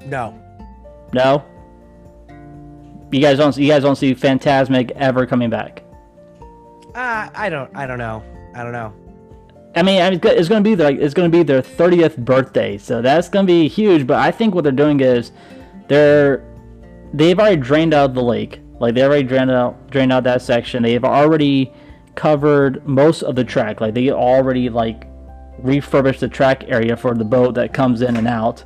No. 0.07 0.39
No. 1.13 1.45
You 3.11 3.21
guys 3.21 3.39
don't. 3.39 3.57
You 3.57 3.69
guys 3.69 3.83
don't 3.83 3.97
see 3.97 4.15
Fantasmic 4.15 4.91
ever 4.93 5.27
coming 5.27 5.51
back. 5.51 5.84
Uh, 6.95 7.29
I 7.35 7.49
don't. 7.49 7.75
I 7.75 7.87
don't 7.87 7.99
know. 7.99 8.23
I 8.55 8.63
don't 8.63 8.73
know. 8.73 8.93
I 9.77 9.83
mean, 9.83 10.01
it's 10.01 10.49
going 10.49 10.63
to 10.63 10.71
be 10.71 10.77
like 10.77 10.99
it's 10.99 11.15
going 11.15 11.31
to 11.31 11.37
be 11.37 11.43
their 11.43 11.61
30th 11.61 12.17
birthday, 12.17 12.79
so 12.79 13.03
that's 13.03 13.29
going 13.29 13.45
to 13.45 13.53
be 13.53 13.67
huge. 13.67 14.07
But 14.07 14.19
I 14.19 14.31
think 14.31 14.55
what 14.55 14.63
they're 14.63 14.73
doing 14.73 15.01
is 15.01 15.33
they're 15.89 16.45
they've 17.13 17.39
already 17.39 17.57
drained 17.57 17.93
out 17.93 18.15
the 18.15 18.23
lake. 18.23 18.61
Like 18.79 18.95
they 18.95 19.03
already 19.03 19.25
drained 19.25 19.51
out 19.51 19.91
drained 19.91 20.13
out 20.13 20.23
that 20.25 20.43
section. 20.43 20.85
They've 20.85 21.05
already 21.05 21.73
covered 22.15 22.87
most 22.87 23.23
of 23.23 23.35
the 23.35 23.45
track. 23.45 23.81
Like 23.81 23.95
they 23.95 24.11
already 24.11 24.69
like 24.69 25.09
refurbished 25.59 26.21
the 26.21 26.29
track 26.29 26.65
area 26.69 26.97
for 26.97 27.15
the 27.15 27.25
boat 27.25 27.55
that 27.55 27.73
comes 27.73 28.03
in 28.03 28.17
and 28.17 28.29
out. 28.29 28.63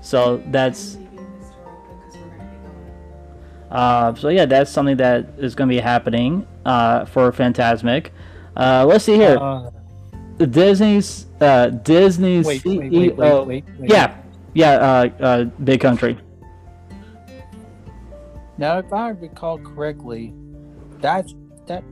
So 0.00 0.42
that's 0.46 0.96
uh, 3.76 4.14
so 4.14 4.30
yeah, 4.30 4.46
that's 4.46 4.70
something 4.70 4.96
that 4.96 5.26
is 5.36 5.54
going 5.54 5.68
to 5.68 5.74
be 5.74 5.80
happening 5.80 6.46
uh, 6.64 7.04
for 7.04 7.30
Fantasmic. 7.30 8.08
Uh, 8.56 8.86
let's 8.88 9.04
see 9.04 9.16
here. 9.16 9.36
Uh, 9.38 9.70
Disney's 10.38 11.26
uh, 11.42 11.68
Disney's 11.68 12.46
Wait, 12.46 12.62
CEO. 12.62 12.78
wait, 12.78 12.90
wait, 12.90 13.16
wait, 13.16 13.46
wait, 13.46 13.64
wait. 13.78 13.90
Yeah, 13.90 14.16
yeah. 14.54 14.70
Uh, 14.70 15.08
uh, 15.20 15.44
Big 15.62 15.82
Country. 15.82 16.16
Now, 18.56 18.78
if 18.78 18.90
I 18.94 19.10
recall 19.10 19.58
correctly, 19.58 20.32
that's 21.00 21.34
that 21.66 21.84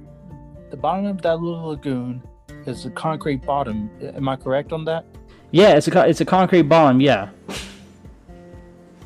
the 0.70 0.78
bottom 0.78 1.04
of 1.04 1.20
that 1.20 1.38
little 1.38 1.68
lagoon 1.68 2.22
is 2.64 2.86
a 2.86 2.90
concrete 2.92 3.44
bottom. 3.44 3.90
Am 4.00 4.26
I 4.26 4.36
correct 4.36 4.72
on 4.72 4.86
that? 4.86 5.04
Yeah, 5.50 5.76
it's 5.76 5.86
a 5.86 6.08
it's 6.08 6.22
a 6.22 6.24
concrete 6.24 6.62
bottom. 6.62 7.02
Yeah. 7.02 7.28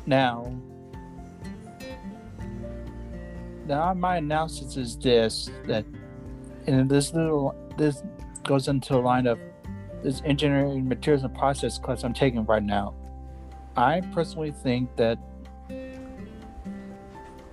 Now, 0.05 0.55
now 3.69 3.93
my 3.93 4.17
analysis 4.17 4.75
is 4.75 4.97
this 4.97 5.49
that, 5.65 5.85
and 6.67 6.89
this 6.89 7.13
little 7.13 7.55
this 7.77 8.03
goes 8.43 8.67
into 8.67 8.93
the 8.93 8.99
line 8.99 9.27
of 9.27 9.39
this 10.03 10.21
engineering 10.25 10.87
materials 10.87 11.23
and 11.23 11.33
process 11.35 11.77
class 11.77 12.03
I'm 12.03 12.13
taking 12.13 12.43
right 12.45 12.63
now. 12.63 12.95
I 13.77 14.01
personally 14.13 14.51
think 14.51 14.95
that 14.97 15.17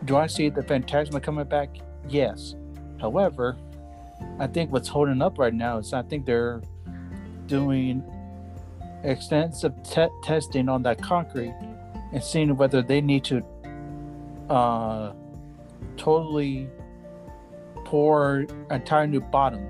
do 0.07 0.17
I 0.17 0.27
see 0.27 0.49
the 0.49 0.63
Phantasma 0.63 1.21
coming 1.21 1.45
back? 1.45 1.77
Yes. 2.09 2.55
However, 3.01 3.57
I 4.39 4.47
think 4.47 4.73
what's 4.73 4.89
holding 4.89 5.21
up 5.21 5.39
right 5.39 5.53
now 5.53 5.79
is 5.79 5.93
I 5.93 6.03
think 6.03 6.25
they're 6.25 6.63
doing 7.47 8.03
extensive 9.03 9.75
te- 9.83 10.09
testing 10.23 10.69
on 10.69 10.83
that 10.85 11.03
concrete 11.03 11.55
and 12.13 12.23
seeing 12.23 12.57
whether 12.57 12.83
they 12.83 13.01
need 13.01 13.25
to 13.25 13.45
uh, 14.49 15.13
totally 15.97 16.69
pour 17.85 18.47
entire 18.71 19.07
new 19.07 19.21
bottom 19.21 19.67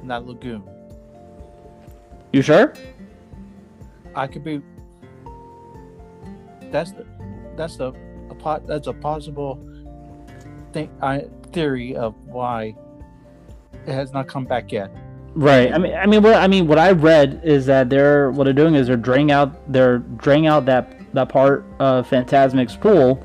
in 0.00 0.08
that 0.08 0.26
lagoon. 0.26 0.62
You 2.32 2.42
sure? 2.42 2.74
I 4.14 4.26
could 4.26 4.44
be. 4.44 4.60
That's 6.70 6.92
the 6.92 7.06
that's 7.56 7.76
the 7.76 7.92
a 8.30 8.34
pot 8.34 8.66
that's 8.66 8.86
a 8.86 8.92
possible 8.92 9.60
thing 10.72 10.90
I 11.00 11.20
uh, 11.20 11.28
theory 11.52 11.94
of 11.94 12.14
why 12.26 12.74
it 13.86 13.92
has 13.92 14.12
not 14.12 14.26
come 14.26 14.44
back 14.44 14.72
yet. 14.72 14.90
Right. 15.34 15.72
I 15.72 15.78
mean, 15.78 15.94
I 15.94 16.06
mean, 16.06 16.22
what 16.22 16.34
I 16.34 16.46
mean, 16.46 16.66
what 16.66 16.78
I 16.78 16.92
read 16.92 17.40
is 17.44 17.66
that 17.66 17.88
they're 17.88 18.30
what 18.30 18.44
they're 18.44 18.52
doing 18.52 18.74
is 18.74 18.86
they're 18.86 18.96
draining 18.96 19.32
out 19.32 19.72
they're 19.72 19.98
draining 19.98 20.46
out 20.46 20.66
that 20.66 20.98
that 21.14 21.28
part 21.28 21.64
of 21.78 22.08
Fantasmic's 22.08 22.76
pool, 22.76 23.24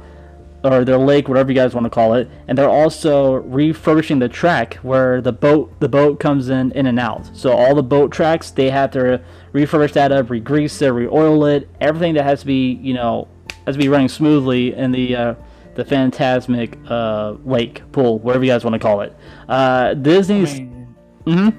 or 0.63 0.83
their 0.83 0.97
lake, 0.97 1.27
whatever 1.27 1.51
you 1.51 1.55
guys 1.55 1.73
want 1.73 1.85
to 1.85 1.89
call 1.89 2.13
it, 2.13 2.29
and 2.47 2.57
they're 2.57 2.69
also 2.69 3.35
refurbishing 3.35 4.19
the 4.19 4.29
track 4.29 4.75
where 4.75 5.21
the 5.21 5.31
boat 5.31 5.79
the 5.79 5.89
boat 5.89 6.19
comes 6.19 6.49
in 6.49 6.71
in 6.71 6.87
and 6.87 6.99
out. 6.99 7.29
So 7.33 7.51
all 7.51 7.75
the 7.75 7.83
boat 7.83 8.11
tracks 8.11 8.51
they 8.51 8.69
have 8.69 8.91
to 8.91 9.21
refurbish 9.53 9.93
that 9.93 10.11
up, 10.11 10.29
re-grease 10.29 10.81
it, 10.81 10.89
re-oil 10.89 11.45
it, 11.45 11.69
everything 11.79 12.15
that 12.15 12.23
has 12.23 12.41
to 12.41 12.45
be 12.45 12.73
you 12.81 12.93
know 12.93 13.27
has 13.65 13.75
to 13.75 13.79
be 13.81 13.87
running 13.87 14.09
smoothly 14.09 14.73
in 14.73 14.91
the 14.91 15.15
uh, 15.15 15.35
the 15.75 15.85
Fantasmic 15.85 16.75
uh, 16.89 17.37
lake 17.45 17.83
pool, 17.91 18.17
whatever 18.19 18.43
you 18.43 18.51
guys 18.51 18.63
want 18.63 18.73
to 18.73 18.79
call 18.79 19.01
it. 19.01 19.15
Uh, 19.47 19.93
Disney's. 19.93 20.53
I 20.55 20.59
mean, 20.59 20.95
hmm 21.25 21.49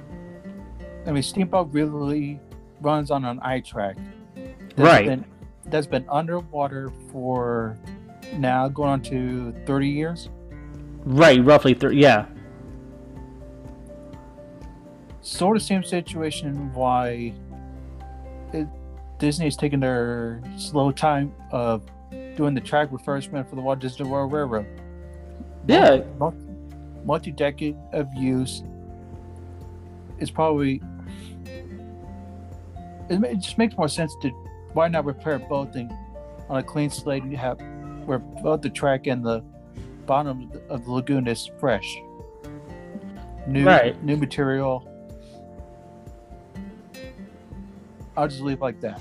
I 1.06 1.12
mean, 1.12 1.22
Steamboat 1.22 1.72
really 1.72 2.38
runs 2.82 3.10
on 3.10 3.24
an 3.24 3.38
eye 3.42 3.60
track. 3.60 3.96
That's 4.34 4.78
Right. 4.78 5.06
Been, 5.06 5.24
that's 5.66 5.86
been 5.86 6.04
underwater 6.10 6.90
for 7.10 7.78
now 8.34 8.68
going 8.68 8.90
on 8.90 9.02
to 9.02 9.52
30 9.66 9.88
years. 9.88 10.28
Right, 11.04 11.42
roughly. 11.42 11.74
Th- 11.74 11.92
yeah. 11.92 12.26
Sort 15.20 15.56
of 15.56 15.62
same 15.62 15.82
situation 15.82 16.72
why 16.72 17.32
it, 18.52 18.66
Disney's 19.18 19.56
taking 19.56 19.80
their 19.80 20.42
slow 20.56 20.90
time 20.90 21.34
of 21.50 21.82
doing 22.36 22.54
the 22.54 22.60
track 22.60 22.90
refurbishment 22.90 23.48
for 23.48 23.56
the 23.56 23.60
Walt 23.60 23.78
Disney 23.80 24.08
World 24.08 24.32
Railroad. 24.32 24.66
Yeah. 25.66 26.02
Multi 27.04 27.32
decade 27.32 27.76
of 27.92 28.12
use 28.14 28.62
is 30.18 30.30
probably. 30.30 30.82
It, 33.08 33.24
it 33.24 33.36
just 33.40 33.56
makes 33.56 33.76
more 33.76 33.88
sense 33.88 34.14
to 34.22 34.30
why 34.72 34.88
not 34.88 35.04
repair 35.04 35.38
both 35.38 35.74
and 35.74 35.90
on 36.48 36.58
a 36.58 36.62
clean 36.62 36.90
slate 36.90 37.24
you 37.24 37.36
have 37.36 37.58
where 38.08 38.18
both 38.18 38.62
the 38.62 38.70
track 38.70 39.06
and 39.06 39.22
the 39.24 39.40
bottom 40.06 40.50
of 40.70 40.84
the, 40.86 40.90
lagoon 40.90 41.28
is 41.28 41.50
fresh. 41.60 41.96
New 43.46 43.66
Right. 43.66 44.02
new 44.02 44.16
material. 44.16 44.88
I'll 48.16 48.26
just 48.28 48.40
leave 48.40 48.56
it 48.56 48.62
like 48.62 48.80
that. 48.80 49.00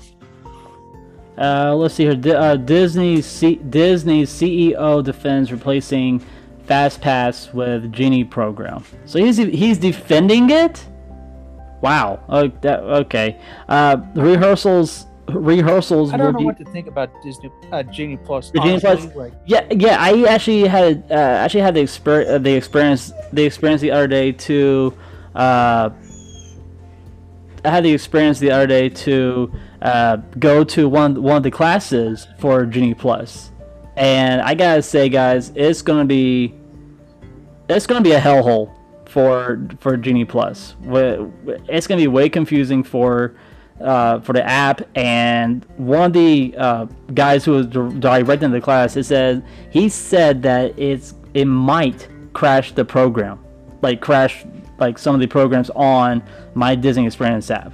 Uh, 1.38 1.74
let's 1.74 1.94
see 1.94 2.04
here. 2.04 2.14
Di- 2.14 2.32
uh, 2.34 2.56
Disney's 2.56 3.24
C- 3.26 3.60
Disney's 3.68 4.28
CEO 4.30 5.02
defends 5.02 5.50
replacing 5.50 6.20
Fast 6.64 7.00
Pass 7.00 7.52
with 7.54 7.90
Genie 7.92 8.24
program. 8.24 8.84
So 9.06 9.18
he's 9.18 9.38
he's 9.38 9.78
defending 9.78 10.50
it. 10.50 10.84
Wow. 11.80 12.20
Oh, 12.28 12.48
that, 12.60 12.80
okay. 12.80 13.38
Uh, 13.68 13.96
the 14.14 14.22
rehearsals 14.22 15.06
rehearsals 15.28 16.12
I 16.12 16.16
don't 16.16 16.26
will 16.26 16.32
know 16.32 16.38
be. 16.38 16.44
what 16.46 16.58
to 16.58 16.64
think 16.66 16.86
about 16.86 17.10
Disney 17.22 17.50
uh, 17.72 17.82
Genie 17.82 18.16
Plus. 18.16 18.50
Genie 18.50 18.80
Plus, 18.80 19.14
like, 19.14 19.32
yeah, 19.46 19.66
yeah. 19.70 19.96
I 20.00 20.24
actually 20.24 20.66
had 20.66 21.04
uh, 21.10 21.14
actually 21.14 21.60
had 21.60 21.74
the 21.74 21.80
exper- 21.82 22.28
uh, 22.28 22.38
the 22.38 22.54
experience 22.54 23.12
the 23.32 23.44
experience 23.44 23.80
the 23.80 23.90
other 23.90 24.06
day 24.06 24.32
to 24.32 24.94
uh, 25.34 25.90
I 27.64 27.70
had 27.70 27.84
the 27.84 27.92
experience 27.92 28.38
the 28.38 28.50
other 28.50 28.66
day 28.66 28.88
to 28.88 29.52
uh, 29.82 30.16
go 30.38 30.64
to 30.64 30.88
one 30.88 31.22
one 31.22 31.36
of 31.36 31.42
the 31.42 31.50
classes 31.50 32.26
for 32.38 32.64
Genie 32.66 32.94
Plus, 32.94 33.50
and 33.96 34.40
I 34.40 34.54
gotta 34.54 34.82
say, 34.82 35.08
guys, 35.08 35.52
it's 35.54 35.82
gonna 35.82 36.04
be 36.04 36.54
it's 37.68 37.86
gonna 37.86 38.00
be 38.00 38.12
a 38.12 38.20
hellhole 38.20 38.72
for 39.06 39.60
for 39.80 39.96
Genie 39.96 40.24
Plus. 40.24 40.76
It's 40.82 41.86
gonna 41.86 42.00
be 42.00 42.06
way 42.08 42.28
confusing 42.28 42.82
for 42.82 43.34
uh, 43.80 44.20
for 44.20 44.32
the 44.32 44.44
app. 44.44 44.82
And 44.96 45.64
one 45.76 46.04
of 46.04 46.12
the 46.12 46.54
uh, 46.56 46.84
guys 47.14 47.44
who 47.44 47.52
was 47.52 47.66
directing 47.66 48.50
the 48.50 48.60
class, 48.60 48.96
it 48.96 49.04
said 49.04 49.44
he 49.70 49.88
said 49.88 50.42
that 50.42 50.78
it's 50.78 51.14
it 51.34 51.44
might 51.44 52.08
crash 52.32 52.72
the 52.72 52.84
program, 52.84 53.38
like 53.82 54.00
crash 54.00 54.44
like 54.78 54.98
some 54.98 55.14
of 55.14 55.20
the 55.20 55.26
programs 55.26 55.70
on 55.70 56.22
my 56.54 56.74
Disney 56.74 57.06
Experience 57.06 57.50
app. 57.50 57.72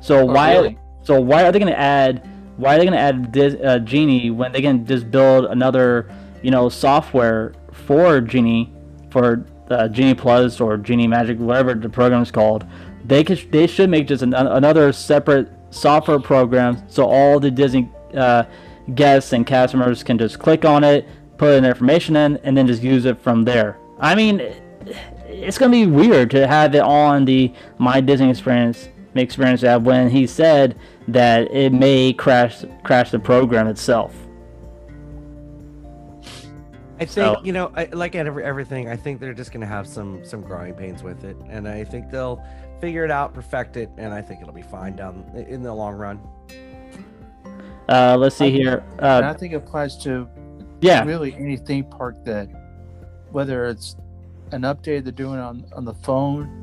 So 0.00 0.24
why? 0.24 0.54
really? 0.54 0.78
So 1.02 1.20
why 1.20 1.44
are 1.44 1.52
they 1.52 1.58
gonna 1.58 1.72
add? 1.72 2.28
Why 2.56 2.74
are 2.74 2.78
they 2.78 2.84
gonna 2.84 2.96
add 2.96 3.32
Dis, 3.32 3.54
uh, 3.62 3.78
Genie 3.80 4.30
when 4.30 4.52
they 4.52 4.62
can 4.62 4.86
just 4.86 5.10
build 5.10 5.46
another, 5.46 6.10
you 6.42 6.50
know, 6.50 6.68
software 6.68 7.54
for 7.72 8.20
Genie, 8.20 8.72
for 9.10 9.44
uh, 9.70 9.88
Genie 9.88 10.14
Plus 10.14 10.60
or 10.60 10.76
Genie 10.76 11.06
Magic, 11.06 11.38
whatever 11.38 11.74
the 11.74 11.88
program 11.88 12.22
is 12.22 12.30
called? 12.30 12.64
They 13.04 13.22
could, 13.24 13.50
they 13.52 13.66
should 13.66 13.90
make 13.90 14.06
just 14.06 14.22
an, 14.22 14.34
another 14.34 14.92
separate 14.92 15.50
software 15.70 16.20
program 16.20 16.82
so 16.88 17.04
all 17.04 17.38
the 17.40 17.50
Disney 17.50 17.90
uh, 18.16 18.44
guests 18.94 19.32
and 19.32 19.46
cast 19.46 19.74
members 19.74 20.02
can 20.02 20.18
just 20.18 20.38
click 20.38 20.64
on 20.64 20.84
it, 20.84 21.06
put 21.36 21.54
in 21.54 21.62
their 21.62 21.72
information 21.72 22.16
in, 22.16 22.36
and 22.38 22.56
then 22.56 22.66
just 22.66 22.82
use 22.82 23.04
it 23.04 23.20
from 23.20 23.44
there. 23.44 23.78
I 23.98 24.14
mean, 24.14 24.40
it's 25.26 25.58
gonna 25.58 25.72
be 25.72 25.86
weird 25.86 26.30
to 26.32 26.46
have 26.46 26.74
it 26.74 26.82
on 26.82 27.24
the 27.24 27.52
My 27.78 28.00
Disney 28.00 28.30
Experience 28.30 28.88
Experience 29.16 29.62
app 29.62 29.82
when 29.82 30.10
he 30.10 30.26
said 30.26 30.76
that 31.06 31.50
it 31.52 31.72
may 31.72 32.12
crash 32.12 32.64
crash 32.82 33.10
the 33.12 33.18
program 33.18 33.68
itself. 33.68 34.12
I 36.96 37.04
think 37.06 37.10
So- 37.10 37.40
you 37.44 37.52
know, 37.52 37.70
I, 37.76 37.86
like 37.92 38.14
at 38.14 38.26
every, 38.26 38.44
everything, 38.44 38.88
I 38.88 38.96
think 38.96 39.20
they're 39.20 39.34
just 39.34 39.52
gonna 39.52 39.66
have 39.66 39.86
some 39.86 40.24
some 40.24 40.40
growing 40.42 40.74
pains 40.74 41.02
with 41.02 41.24
it, 41.24 41.36
and 41.48 41.68
I 41.68 41.84
think 41.84 42.10
they'll 42.10 42.42
figure 42.84 43.02
it 43.02 43.10
out, 43.10 43.32
perfect 43.32 43.78
it, 43.78 43.88
and 43.96 44.12
I 44.12 44.20
think 44.20 44.42
it'll 44.42 44.52
be 44.52 44.60
fine 44.60 44.94
down 44.94 45.24
in 45.48 45.62
the 45.62 45.72
long 45.72 45.94
run. 45.94 46.20
Uh, 47.88 48.14
let's 48.18 48.36
see 48.36 48.50
here. 48.50 48.84
and 48.98 49.24
I 49.24 49.30
Uh, 49.30 49.34
think 49.34 49.54
it 49.54 49.56
applies 49.56 49.96
to 50.04 50.28
yeah, 50.82 51.02
really 51.04 51.34
any 51.34 51.56
theme 51.56 51.84
park 51.86 52.22
that 52.26 52.46
whether 53.32 53.64
it's 53.64 53.96
an 54.52 54.62
update 54.62 55.04
they're 55.04 55.12
doing 55.12 55.38
on 55.38 55.64
on 55.74 55.86
the 55.86 55.94
phone 55.94 56.60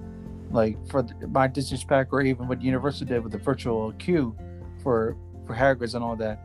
like 0.51 0.77
for 0.89 1.01
the, 1.01 1.27
my 1.27 1.47
disney 1.47 1.77
pack 1.87 2.13
or 2.13 2.21
even 2.21 2.47
what 2.47 2.61
universal 2.61 3.07
did 3.07 3.23
with 3.23 3.31
the 3.31 3.37
virtual 3.39 3.91
queue 3.93 4.35
for 4.83 5.17
for 5.47 5.55
hagrid's 5.55 5.95
and 5.95 6.03
all 6.03 6.15
that 6.15 6.39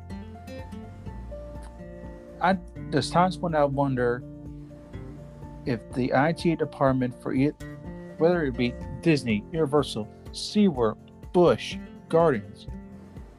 i 2.40 2.56
there's 2.90 3.10
times 3.10 3.38
when 3.38 3.54
i 3.54 3.62
wonder 3.64 4.22
if 5.66 5.80
the 5.92 6.10
it 6.14 6.58
department 6.58 7.14
for 7.22 7.34
it 7.34 7.54
whether 8.18 8.44
it 8.44 8.56
be 8.56 8.72
disney 9.06 9.44
universal 9.52 10.08
seaworld 10.32 10.96
busch 11.32 11.76
gardens 12.08 12.66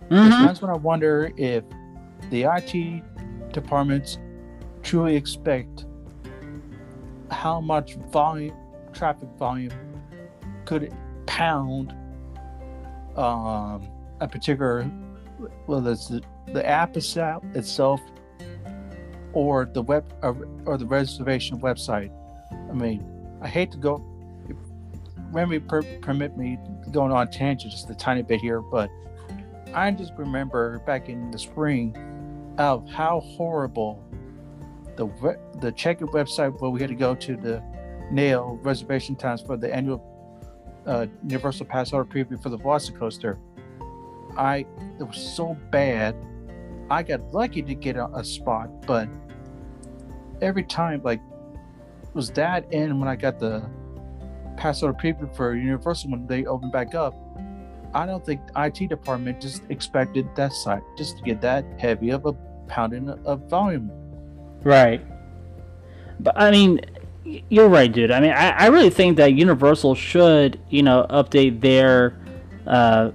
Mhm. 0.09 0.29
times 0.39 0.61
when 0.61 0.71
i 0.71 0.77
wonder 0.77 1.29
if 1.35 1.65
the 2.29 2.45
it 2.45 3.03
departments 3.51 4.17
truly 4.81 5.17
expect 5.17 5.85
how 7.29 7.59
much 7.59 7.95
volume 8.13 8.55
traffic 8.93 9.27
volume 9.37 9.73
could 10.63 10.93
pound 11.25 11.91
um, 13.17 13.85
a 14.21 14.27
particular 14.29 14.83
whether 15.65 15.91
it's 15.91 16.07
the, 16.07 16.21
the 16.53 16.65
app 16.65 16.95
itself, 16.95 17.43
itself 17.53 17.99
or 19.33 19.65
the 19.73 19.81
web 19.81 20.05
or, 20.23 20.47
or 20.65 20.77
the 20.77 20.85
reservation 20.85 21.59
website 21.59 22.09
i 22.71 22.73
mean 22.73 23.03
i 23.41 23.47
hate 23.49 23.69
to 23.69 23.77
go 23.77 24.01
let 25.33 25.67
per, 25.67 25.81
permit 26.01 26.37
me 26.37 26.57
going 26.91 27.11
on 27.11 27.29
tangent 27.29 27.71
just 27.71 27.89
a 27.89 27.95
tiny 27.95 28.21
bit 28.21 28.39
here 28.39 28.61
but 28.61 28.89
i 29.73 29.89
just 29.91 30.13
remember 30.17 30.79
back 30.79 31.09
in 31.09 31.31
the 31.31 31.39
spring 31.39 31.95
of 32.57 32.87
how 32.89 33.19
horrible 33.19 34.03
the 34.95 35.37
the 35.61 35.71
check-in 35.71 36.07
website 36.07 36.59
where 36.59 36.71
we 36.71 36.81
had 36.81 36.89
to 36.89 36.95
go 36.95 37.15
to 37.15 37.35
the 37.37 37.63
nail 38.11 38.59
reservation 38.63 39.15
times 39.15 39.41
for 39.41 39.57
the 39.57 39.73
annual 39.73 40.03
uh, 40.85 41.05
Universal 41.23 41.65
Passholder 41.65 42.05
preview 42.05 42.41
for 42.41 42.49
the 42.49 42.57
Velocicoaster. 42.57 43.37
I 44.37 44.65
it 44.99 45.03
was 45.03 45.17
so 45.17 45.57
bad. 45.71 46.15
I 46.89 47.03
got 47.03 47.21
lucky 47.33 47.61
to 47.61 47.75
get 47.75 47.97
a, 47.97 48.07
a 48.13 48.23
spot, 48.23 48.85
but 48.87 49.07
every 50.41 50.63
time 50.63 51.01
like 51.03 51.21
was 52.13 52.31
that 52.31 52.65
and 52.71 52.99
when 52.99 53.07
I 53.07 53.15
got 53.15 53.39
the 53.39 53.69
passholder 54.57 54.99
preview 54.99 55.33
for 55.35 55.55
Universal 55.55 56.11
when 56.11 56.27
they 56.27 56.45
opened 56.45 56.71
back 56.71 56.95
up, 56.95 57.13
I 57.93 58.05
don't 58.05 58.25
think 58.25 58.41
IT 58.55 58.89
department 58.89 59.41
just 59.41 59.63
expected 59.69 60.27
that 60.35 60.53
site 60.53 60.83
just 60.97 61.17
to 61.17 61.23
get 61.23 61.41
that 61.41 61.65
heavy 61.79 62.09
of 62.09 62.25
a 62.25 62.33
pounding 62.67 63.09
of 63.09 63.49
volume. 63.49 63.91
Right. 64.63 65.05
But 66.19 66.39
I 66.39 66.51
mean, 66.51 66.81
you're 67.49 67.69
right, 67.69 67.91
dude. 67.91 68.11
I 68.11 68.19
mean, 68.19 68.31
I, 68.31 68.49
I 68.51 68.67
really 68.67 68.89
think 68.89 69.17
that 69.17 69.33
Universal 69.33 69.95
should, 69.95 70.59
you 70.69 70.83
know, 70.83 71.05
update 71.09 71.61
their 71.61 72.17
uh, 72.65 73.11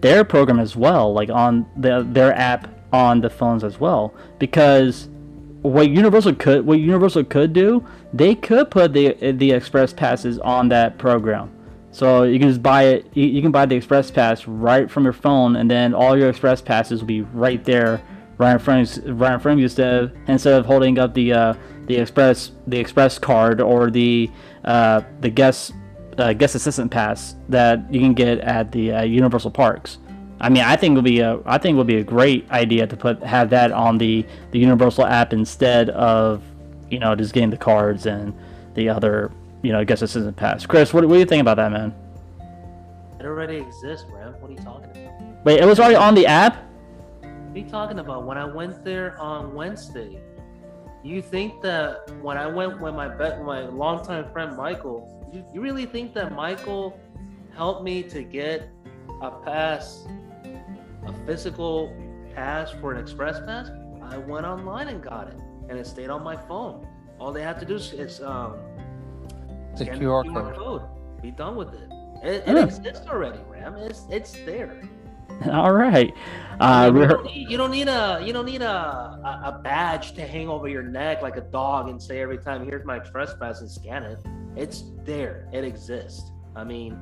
their 0.00 0.24
program 0.24 0.58
as 0.58 0.76
well, 0.76 1.12
like 1.12 1.30
on 1.30 1.66
the, 1.76 2.06
their 2.10 2.34
app 2.34 2.68
on 2.92 3.20
the 3.20 3.30
phones 3.30 3.64
as 3.64 3.80
well, 3.80 4.14
because 4.38 5.08
what 5.62 5.88
Universal 5.88 6.34
could 6.34 6.66
what 6.66 6.78
Universal 6.78 7.24
could 7.24 7.52
do, 7.52 7.86
they 8.12 8.34
could 8.34 8.70
put 8.70 8.92
the 8.92 9.16
the 9.32 9.52
express 9.52 9.92
passes 9.92 10.38
on 10.40 10.68
that 10.68 10.98
program. 10.98 11.50
So 11.92 12.22
you 12.22 12.38
can 12.38 12.48
just 12.48 12.62
buy 12.62 12.84
it. 12.84 13.06
You, 13.14 13.42
can 13.42 13.52
buy 13.52 13.66
the 13.66 13.76
express 13.76 14.10
pass 14.10 14.48
right 14.48 14.90
from 14.90 15.04
your 15.04 15.12
phone, 15.12 15.56
and 15.56 15.70
then 15.70 15.92
all 15.92 16.18
your 16.18 16.30
express 16.30 16.62
passes 16.62 17.00
will 17.00 17.06
be 17.06 17.20
right 17.20 17.62
there 17.64 18.02
right 18.38 18.54
in 18.54 18.58
front 18.58 18.96
of, 18.96 19.20
right 19.20 19.34
in 19.34 19.40
front 19.40 19.56
of 19.56 19.58
you 19.58 19.64
instead 19.64 20.04
of, 20.04 20.12
instead 20.26 20.54
of 20.54 20.64
holding 20.64 20.98
up 20.98 21.12
the 21.12 21.32
uh, 21.32 21.54
the 21.86 21.96
express 21.96 22.52
the 22.66 22.78
express 22.78 23.18
card 23.18 23.60
or 23.60 23.90
the 23.90 24.30
uh, 24.64 25.02
the 25.20 25.28
guest 25.28 25.72
uh, 26.16 26.32
guest 26.32 26.54
assistant 26.54 26.90
pass 26.90 27.36
that 27.50 27.92
you 27.92 28.00
can 28.00 28.14
get 28.14 28.38
at 28.38 28.72
the 28.72 28.92
uh, 28.92 29.02
Universal 29.02 29.50
Parks. 29.50 29.98
I 30.42 30.48
mean, 30.48 30.64
I 30.64 30.74
think 30.74 30.92
it 30.92 30.94
would 30.96 31.04
be 31.04 31.20
a 31.20 31.38
I 31.46 31.56
think 31.56 31.78
would 31.78 31.86
be 31.86 31.98
a 31.98 32.04
great 32.04 32.50
idea 32.50 32.86
to 32.86 32.96
put 32.96 33.22
have 33.22 33.50
that 33.50 33.70
on 33.70 33.96
the 33.96 34.26
the 34.50 34.58
Universal 34.58 35.06
app 35.06 35.32
instead 35.32 35.88
of 35.90 36.42
you 36.90 36.98
know 36.98 37.14
just 37.14 37.32
getting 37.32 37.50
the 37.50 37.56
cards 37.56 38.06
and 38.06 38.34
the 38.74 38.88
other 38.88 39.30
you 39.62 39.70
know 39.70 39.84
guest 39.84 40.02
assistant 40.02 40.36
pass. 40.36 40.66
Chris, 40.66 40.92
what, 40.92 41.06
what 41.06 41.14
do 41.14 41.20
you 41.20 41.26
think 41.26 41.40
about 41.40 41.56
that, 41.58 41.70
man? 41.70 41.94
It 43.20 43.24
already 43.24 43.58
exists, 43.58 44.04
Ram. 44.10 44.32
What 44.40 44.50
are 44.50 44.54
you 44.54 44.58
talking 44.58 44.90
about? 44.90 45.44
Wait, 45.44 45.60
it 45.60 45.64
was 45.64 45.78
already 45.78 45.94
on 45.94 46.16
the 46.16 46.26
app. 46.26 46.56
What 47.20 47.30
are 47.54 47.58
you 47.58 47.70
talking 47.70 48.00
about? 48.00 48.26
When 48.26 48.36
I 48.36 48.44
went 48.44 48.84
there 48.84 49.16
on 49.20 49.54
Wednesday, 49.54 50.18
you 51.04 51.22
think 51.22 51.62
that 51.62 52.10
when 52.20 52.36
I 52.36 52.48
went 52.48 52.80
with 52.80 52.94
my 52.94 53.06
bet, 53.06 53.44
my 53.44 53.60
longtime 53.60 54.32
friend 54.32 54.56
Michael, 54.56 55.30
you, 55.32 55.44
you 55.54 55.60
really 55.60 55.86
think 55.86 56.14
that 56.14 56.32
Michael 56.32 56.98
helped 57.54 57.84
me 57.84 58.02
to 58.04 58.24
get 58.24 58.68
a 59.20 59.30
pass, 59.30 60.04
a 61.06 61.12
physical 61.26 61.94
pass 62.34 62.70
for 62.80 62.92
an 62.92 63.00
express 63.00 63.40
pass? 63.40 63.70
I 64.02 64.18
went 64.18 64.46
online 64.46 64.88
and 64.88 65.02
got 65.02 65.28
it, 65.28 65.36
and 65.68 65.78
it 65.78 65.86
stayed 65.86 66.10
on 66.10 66.22
my 66.22 66.36
phone. 66.36 66.86
All 67.18 67.32
they 67.32 67.42
have 67.42 67.58
to 67.60 67.64
do 67.66 67.76
is, 67.76 67.92
is 67.92 68.20
um, 68.22 68.56
The 69.76 69.84
scan 69.84 70.00
QR 70.00 70.24
the 70.24 70.32
code. 70.32 70.56
code. 70.56 70.82
Be 71.22 71.30
done 71.30 71.56
with 71.56 71.72
it. 71.74 71.88
It, 72.22 72.44
it 72.46 72.56
exists 72.56 73.06
already, 73.08 73.38
Ram. 73.48 73.74
It's 73.76 74.06
it's 74.10 74.32
there. 74.44 74.80
All 75.50 75.72
right. 75.72 76.12
Uh, 76.60 76.90
you, 76.94 77.06
don't 77.08 77.24
need, 77.24 77.50
you 77.50 77.56
don't 77.56 77.70
need 77.70 77.88
a 77.88 78.20
you 78.22 78.32
don't 78.32 78.44
need 78.46 78.62
a, 78.62 78.68
a 78.70 79.42
a 79.56 79.60
badge 79.62 80.12
to 80.14 80.26
hang 80.26 80.48
over 80.48 80.68
your 80.68 80.82
neck 80.82 81.22
like 81.22 81.36
a 81.36 81.40
dog 81.40 81.88
and 81.88 82.00
say 82.00 82.20
every 82.20 82.38
time 82.38 82.64
here's 82.64 82.84
my 82.84 82.96
express 82.96 83.34
pass 83.40 83.60
and 83.60 83.70
scan 83.70 84.02
it. 84.04 84.18
It's 84.56 84.84
there. 85.04 85.48
It 85.52 85.64
exists. 85.64 86.30
I 86.54 86.64
mean, 86.64 86.96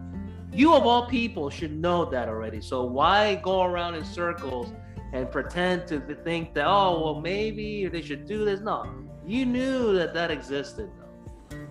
you 0.52 0.74
of 0.74 0.86
all 0.86 1.06
people 1.06 1.50
should 1.50 1.72
know 1.72 2.04
that 2.06 2.28
already. 2.28 2.60
So 2.60 2.84
why 2.84 3.36
go 3.36 3.62
around 3.62 3.94
in 3.94 4.04
circles 4.04 4.72
and 5.12 5.30
pretend 5.30 5.86
to 5.88 6.00
think 6.24 6.54
that 6.54 6.66
oh 6.66 7.02
well 7.02 7.20
maybe 7.20 7.86
they 7.86 8.02
should 8.02 8.26
do 8.26 8.44
this? 8.44 8.60
No, 8.60 8.86
you 9.26 9.46
knew 9.46 9.94
that 9.94 10.14
that 10.14 10.30
existed. 10.30 10.90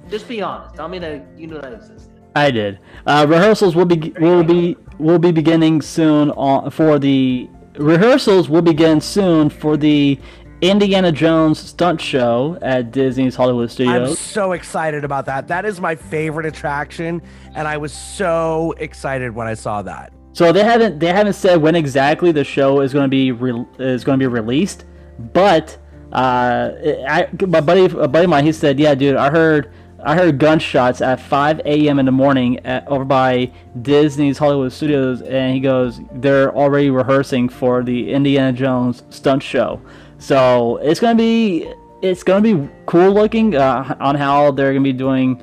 Just 0.10 0.28
be 0.28 0.42
honest. 0.42 0.76
Tell 0.76 0.88
me 0.88 1.00
that 1.00 1.26
you 1.38 1.48
knew 1.48 1.62
that 1.62 1.74
existed. 1.74 2.20
I 2.36 2.52
did. 2.52 2.80
Uh, 3.06 3.26
rehearsals 3.28 3.76
will 3.76 3.86
be 3.86 4.14
will 4.20 4.44
be 4.44 4.78
will 4.98 5.20
be 5.20 5.32
beginning 5.32 5.82
soon 5.82 6.32
on 6.32 6.72
for 6.72 7.00
the 7.00 7.50
rehearsals 7.78 8.50
will 8.50 8.62
begin 8.62 9.02
soon 9.02 9.50
for 9.50 9.78
the 9.78 10.20
Indiana 10.62 11.12
Jones 11.12 11.58
stunt 11.60 12.02
show 12.02 12.58
at 12.62 12.92
Disney's 12.92 13.36
Hollywood 13.36 13.72
Studios. 13.72 14.10
I'm 14.10 14.16
so 14.16 14.52
excited 14.52 15.04
about 15.04 15.26
that. 15.28 15.48
That 15.48 15.66
is 15.66 15.80
my 15.80 15.96
favorite 15.96 16.46
attraction, 16.46 17.22
and 17.56 17.68
I 17.68 17.78
was 17.78 17.94
so 17.94 18.74
excited 18.78 19.34
when 19.34 19.48
I 19.48 19.54
saw 19.54 19.82
that. 19.84 20.12
So 20.34 20.52
they 20.52 20.64
haven't 20.64 21.00
they 21.00 21.08
haven't 21.08 21.34
said 21.34 21.62
when 21.62 21.76
exactly 21.76 22.32
the 22.32 22.44
show 22.44 22.82
is 22.82 22.94
going 22.94 23.06
to 23.06 23.10
be 23.10 23.32
re- 23.32 23.66
is 23.80 24.04
going 24.04 24.20
to 24.20 24.24
be 24.24 24.28
released, 24.28 24.86
but 25.34 25.78
uh, 26.12 26.72
I, 27.08 27.28
my 27.48 27.62
buddy 27.62 27.86
a 27.86 28.08
buddy 28.08 28.26
of 28.26 28.30
mine 28.30 28.46
he 28.46 28.52
said, 28.52 28.80
yeah, 28.80 28.96
dude, 28.96 29.16
I 29.16 29.30
heard 29.30 29.72
I 30.04 30.16
heard 30.16 30.40
gunshots 30.40 31.02
at 31.02 31.20
5 31.20 31.60
a.m. 31.66 32.00
in 32.00 32.06
the 32.06 32.12
morning 32.12 32.66
at, 32.66 32.88
over 32.88 33.04
by 33.04 33.52
Disney's 33.82 34.38
Hollywood 34.38 34.72
Studios, 34.72 35.22
and 35.22 35.54
he 35.54 35.60
goes, 35.60 36.00
they're 36.14 36.56
already 36.56 36.90
rehearsing 36.90 37.50
for 37.50 37.84
the 37.84 38.12
Indiana 38.14 38.54
Jones 38.54 39.04
stunt 39.10 39.44
show. 39.44 39.82
So 40.20 40.78
it's 40.78 41.00
gonna 41.00 41.16
be 41.16 41.74
it's 42.02 42.24
gonna 42.24 42.42
be 42.42 42.70
cool 42.86 43.12
looking 43.12 43.56
uh, 43.56 43.96
on 44.00 44.16
how 44.16 44.52
they're 44.52 44.74
gonna 44.74 44.84
be 44.84 44.94
doing 44.94 45.42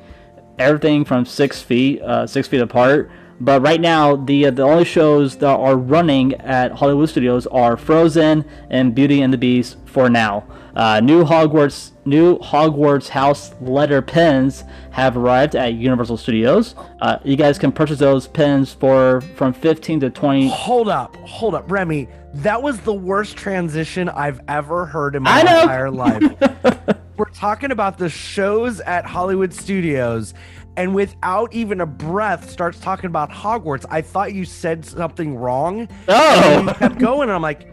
everything 0.58 1.04
from 1.04 1.24
six 1.24 1.62
feet, 1.62 2.00
uh, 2.02 2.26
six 2.26 2.46
feet 2.46 2.60
apart. 2.60 3.10
But 3.40 3.62
right 3.62 3.80
now, 3.80 4.16
the 4.16 4.46
uh, 4.46 4.50
the 4.50 4.62
only 4.62 4.84
shows 4.84 5.36
that 5.38 5.46
are 5.46 5.76
running 5.76 6.34
at 6.34 6.72
Hollywood 6.72 7.08
Studios 7.08 7.46
are 7.48 7.76
Frozen 7.76 8.44
and 8.70 8.94
Beauty 8.94 9.22
and 9.22 9.32
the 9.32 9.38
Beast 9.38 9.76
for 9.86 10.08
now. 10.08 10.44
Uh, 10.76 11.00
new 11.00 11.24
Hogwarts 11.24 11.92
new 12.04 12.38
Hogwarts 12.38 13.08
House 13.08 13.54
letter 13.62 14.02
pens 14.02 14.62
have 14.90 15.16
arrived 15.16 15.56
at 15.56 15.72
Universal 15.72 16.18
Studios. 16.18 16.74
Uh, 17.00 17.18
you 17.24 17.34
guys 17.34 17.58
can 17.58 17.72
purchase 17.72 17.98
those 17.98 18.28
pens 18.28 18.74
for 18.74 19.22
from 19.36 19.54
15 19.54 20.00
to 20.00 20.10
20. 20.10 20.48
Hold 20.48 20.90
up, 20.90 21.16
hold 21.16 21.54
up, 21.54 21.70
Remy. 21.70 22.08
That 22.34 22.62
was 22.62 22.78
the 22.80 22.92
worst 22.92 23.38
transition 23.38 24.10
I've 24.10 24.42
ever 24.48 24.84
heard 24.84 25.16
in 25.16 25.22
my 25.22 25.40
entire 25.40 25.90
life. 25.90 26.22
We're 27.16 27.30
talking 27.30 27.70
about 27.70 27.96
the 27.96 28.10
shows 28.10 28.80
at 28.80 29.06
Hollywood 29.06 29.54
Studios, 29.54 30.34
and 30.76 30.94
without 30.94 31.54
even 31.54 31.80
a 31.80 31.86
breath, 31.86 32.50
starts 32.50 32.78
talking 32.80 33.06
about 33.06 33.30
Hogwarts. 33.30 33.86
I 33.88 34.02
thought 34.02 34.34
you 34.34 34.44
said 34.44 34.84
something 34.84 35.36
wrong. 35.36 35.88
Oh. 36.06 36.58
And 36.68 36.68
kept 36.76 36.98
going, 36.98 37.30
and 37.30 37.32
I'm 37.32 37.40
like, 37.40 37.66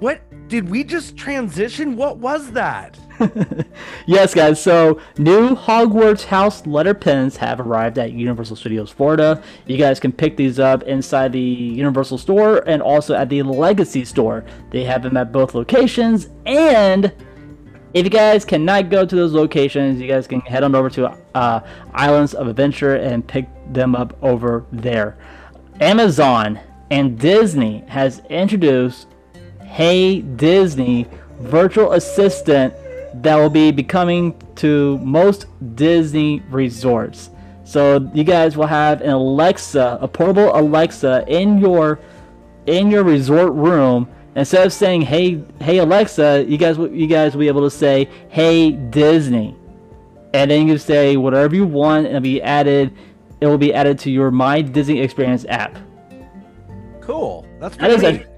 what? 0.00 0.20
Did 0.52 0.68
we 0.68 0.84
just 0.84 1.16
transition? 1.16 1.96
What 1.96 2.18
was 2.18 2.50
that? 2.50 2.98
yes, 4.06 4.34
guys. 4.34 4.62
So 4.62 5.00
new 5.16 5.56
Hogwarts 5.56 6.24
House 6.24 6.66
letter 6.66 6.92
pens 6.92 7.38
have 7.38 7.58
arrived 7.58 7.98
at 7.98 8.12
Universal 8.12 8.56
Studios 8.56 8.90
Florida. 8.90 9.42
You 9.64 9.78
guys 9.78 9.98
can 9.98 10.12
pick 10.12 10.36
these 10.36 10.58
up 10.58 10.82
inside 10.82 11.32
the 11.32 11.40
Universal 11.40 12.18
store 12.18 12.58
and 12.68 12.82
also 12.82 13.14
at 13.14 13.30
the 13.30 13.42
Legacy 13.42 14.04
store. 14.04 14.44
They 14.68 14.84
have 14.84 15.02
them 15.02 15.16
at 15.16 15.32
both 15.32 15.54
locations. 15.54 16.28
And 16.44 17.14
if 17.94 18.04
you 18.04 18.10
guys 18.10 18.44
cannot 18.44 18.90
go 18.90 19.06
to 19.06 19.16
those 19.16 19.32
locations, 19.32 20.02
you 20.02 20.06
guys 20.06 20.26
can 20.26 20.42
head 20.42 20.64
on 20.64 20.74
over 20.74 20.90
to 20.90 21.16
uh, 21.34 21.60
Islands 21.94 22.34
of 22.34 22.46
Adventure 22.46 22.96
and 22.96 23.26
pick 23.26 23.48
them 23.72 23.96
up 23.96 24.18
over 24.22 24.66
there. 24.70 25.16
Amazon 25.80 26.60
and 26.90 27.18
Disney 27.18 27.84
has 27.88 28.20
introduced 28.28 29.06
Hey 29.72 30.20
Disney 30.20 31.06
virtual 31.40 31.92
assistant 31.92 32.74
that 33.22 33.36
will 33.36 33.48
be 33.48 33.70
becoming 33.70 34.34
to 34.56 34.98
most 34.98 35.46
Disney 35.76 36.42
resorts. 36.50 37.30
So 37.64 38.10
you 38.12 38.22
guys 38.22 38.54
will 38.54 38.66
have 38.66 39.00
an 39.00 39.08
Alexa, 39.08 39.98
a 40.02 40.06
portable 40.06 40.54
Alexa 40.54 41.24
in 41.26 41.56
your 41.56 41.98
in 42.66 42.90
your 42.90 43.02
resort 43.02 43.54
room. 43.54 44.08
Instead 44.36 44.66
of 44.66 44.74
saying 44.74 45.02
"Hey, 45.02 45.42
hey 45.62 45.78
Alexa," 45.78 46.44
you 46.46 46.58
guys 46.58 46.76
will- 46.76 46.92
you 46.92 47.06
guys 47.06 47.32
will 47.32 47.40
be 47.40 47.48
able 47.48 47.62
to 47.62 47.70
say 47.70 48.10
"Hey 48.28 48.72
Disney," 48.72 49.56
and 50.34 50.50
then 50.50 50.68
you 50.68 50.76
say 50.76 51.16
whatever 51.16 51.56
you 51.56 51.64
want, 51.64 52.06
and 52.06 52.08
it'll 52.08 52.20
be 52.20 52.42
added. 52.42 52.92
It 53.40 53.46
will 53.46 53.56
be 53.56 53.72
added 53.72 53.98
to 54.00 54.10
your 54.10 54.30
My 54.30 54.60
Disney 54.60 55.00
Experience 55.00 55.46
app. 55.48 55.78
Cool. 57.00 57.46
That's 57.58 57.76
That 57.78 57.90
is 57.90 58.02
pretty 58.02 58.18
a. 58.18 58.31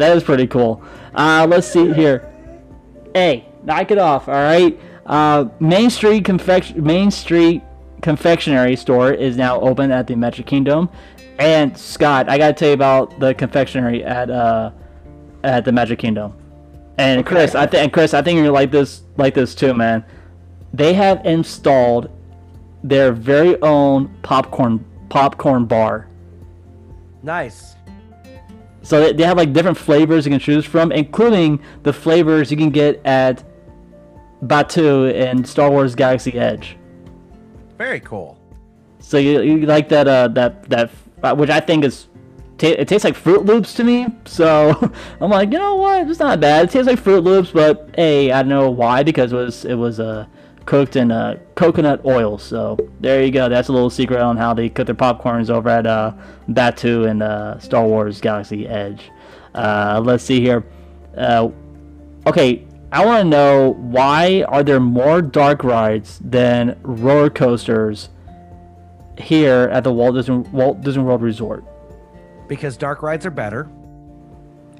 that 0.00 0.16
is 0.16 0.22
pretty 0.22 0.46
cool. 0.46 0.82
Uh, 1.14 1.46
let's 1.48 1.66
see 1.66 1.92
here. 1.92 2.30
Hey, 3.14 3.46
knock 3.64 3.90
it 3.90 3.98
off. 3.98 4.28
All 4.28 4.34
right. 4.34 4.78
Uh, 5.06 5.48
Main 5.60 5.90
Street 5.90 6.24
Confection 6.24 6.82
Main 6.82 7.10
Street 7.10 7.62
Confectionery 8.00 8.76
Store 8.76 9.12
is 9.12 9.36
now 9.36 9.60
open 9.60 9.90
at 9.90 10.06
the 10.06 10.16
Magic 10.16 10.46
Kingdom. 10.46 10.88
And 11.38 11.76
Scott, 11.76 12.28
I 12.28 12.38
gotta 12.38 12.52
tell 12.52 12.68
you 12.68 12.74
about 12.74 13.18
the 13.18 13.34
confectionery 13.34 14.04
at 14.04 14.30
uh, 14.30 14.70
at 15.42 15.64
the 15.64 15.72
Magic 15.72 15.98
Kingdom. 15.98 16.34
And 16.98 17.24
Chris, 17.24 17.54
I 17.54 17.66
think 17.66 17.92
Chris, 17.92 18.12
I 18.14 18.22
think 18.22 18.38
you're 18.38 18.52
like 18.52 18.70
this 18.70 19.02
like 19.16 19.34
this 19.34 19.54
too, 19.54 19.74
man. 19.74 20.04
They 20.72 20.92
have 20.94 21.24
installed 21.24 22.10
their 22.84 23.12
very 23.12 23.60
own 23.62 24.14
popcorn 24.22 24.84
popcorn 25.08 25.64
bar. 25.64 26.08
Nice. 27.22 27.74
So 28.90 28.98
they, 28.98 29.12
they 29.12 29.22
have 29.22 29.36
like 29.36 29.52
different 29.52 29.78
flavors 29.78 30.26
you 30.26 30.30
can 30.32 30.40
choose 30.40 30.66
from, 30.66 30.90
including 30.90 31.60
the 31.84 31.92
flavors 31.92 32.50
you 32.50 32.56
can 32.56 32.70
get 32.70 33.00
at 33.06 33.44
Batuu 34.44 35.14
in 35.14 35.44
Star 35.44 35.70
Wars 35.70 35.94
Galaxy 35.94 36.32
Edge. 36.32 36.76
Very 37.78 38.00
cool. 38.00 38.36
So 38.98 39.16
you, 39.16 39.42
you 39.42 39.58
like 39.58 39.88
that 39.90 40.08
uh 40.08 40.26
that 40.34 40.68
that 40.70 40.90
uh, 41.22 41.36
which 41.36 41.50
I 41.50 41.60
think 41.60 41.84
is 41.84 42.08
ta 42.58 42.66
it 42.66 42.88
tastes 42.88 43.04
like 43.04 43.14
Fruit 43.14 43.44
Loops 43.44 43.74
to 43.74 43.84
me. 43.84 44.08
So 44.24 44.92
I'm 45.20 45.30
like, 45.30 45.52
you 45.52 45.58
know 45.58 45.76
what? 45.76 46.10
It's 46.10 46.18
not 46.18 46.40
bad. 46.40 46.64
It 46.64 46.72
tastes 46.72 46.88
like 46.88 46.98
Fruit 46.98 47.22
Loops, 47.22 47.52
but 47.52 47.90
hey, 47.94 48.32
I 48.32 48.42
don't 48.42 48.48
know 48.48 48.70
why 48.70 49.04
because 49.04 49.32
it 49.32 49.36
was 49.36 49.64
it 49.64 49.76
was 49.76 50.00
uh 50.00 50.26
cooked 50.66 50.96
in 50.96 51.10
uh 51.10 51.38
coconut 51.54 52.04
oil. 52.04 52.38
So 52.38 52.78
there 53.00 53.22
you 53.22 53.30
go. 53.30 53.48
That's 53.48 53.68
a 53.68 53.72
little 53.72 53.90
secret 53.90 54.20
on 54.20 54.36
how 54.36 54.54
they 54.54 54.68
cook 54.68 54.86
their 54.86 54.94
popcorns 54.94 55.50
over 55.50 55.68
at 55.68 55.86
uh 55.86 56.12
Batuu 56.48 57.08
and 57.08 57.22
uh 57.22 57.58
Star 57.58 57.86
Wars 57.86 58.20
Galaxy 58.20 58.66
Edge. 58.66 59.10
Uh, 59.54 60.00
let's 60.04 60.22
see 60.22 60.40
here. 60.40 60.64
Uh, 61.16 61.50
okay, 62.26 62.64
I 62.92 63.04
want 63.04 63.24
to 63.24 63.28
know 63.28 63.70
why 63.70 64.44
are 64.48 64.62
there 64.62 64.78
more 64.78 65.20
dark 65.20 65.64
rides 65.64 66.20
than 66.24 66.78
roller 66.82 67.30
coasters 67.30 68.10
here 69.18 69.68
at 69.72 69.82
the 69.82 69.92
Walt 69.92 70.14
Disney 70.14 70.38
Walt 70.52 70.82
Disney 70.82 71.02
World 71.02 71.22
Resort? 71.22 71.64
because 72.50 72.76
dark 72.76 73.00
rides 73.00 73.24
are 73.24 73.30
better 73.30 73.70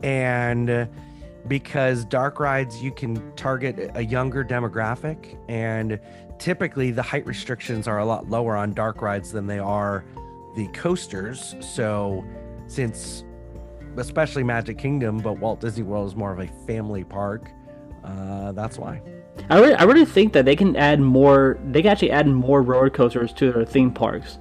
and 0.03 0.69
uh, 0.69 0.87
because 1.49 2.05
dark 2.05 2.39
rides 2.39 2.83
you 2.83 2.91
can 2.91 3.35
target 3.35 3.91
a 3.95 4.05
younger 4.05 4.45
demographic 4.45 5.39
and 5.49 5.99
typically 6.39 6.91
the 6.91 7.03
height 7.03 7.27
restrictions 7.27 7.89
are 7.89 7.99
a 7.99 8.05
lot 8.05 8.29
lower 8.29 8.57
on 8.57 8.73
dark 8.73 9.03
rides 9.03 9.33
than 9.33 9.47
they 9.47 9.59
are 9.59 10.05
the 10.57 10.67
coasters 10.69 11.55
so 11.61 12.25
since 12.67 13.25
especially 13.97 14.43
magic 14.43 14.79
kingdom 14.79 15.19
but 15.19 15.39
walt 15.39 15.61
disney 15.61 15.83
world 15.83 16.07
is 16.07 16.15
more 16.15 16.33
of 16.33 16.39
a 16.39 16.47
family 16.67 17.05
park 17.05 17.51
uh, 18.05 18.53
that's 18.53 18.79
why 18.79 19.03
I 19.49 19.59
really, 19.59 19.75
I 19.75 19.85
really 19.85 20.05
think 20.05 20.33
that 20.35 20.45
they 20.45 20.57
can 20.57 20.77
add 20.77 21.01
more. 21.01 21.59
They 21.71 21.83
can 21.83 21.91
actually 21.91 22.11
add 22.11 22.27
more 22.27 22.63
roller 22.63 22.91
coasters 22.91 23.33
to 23.35 23.53
their 23.53 23.65
theme 23.65 23.91
parks. 23.91 24.39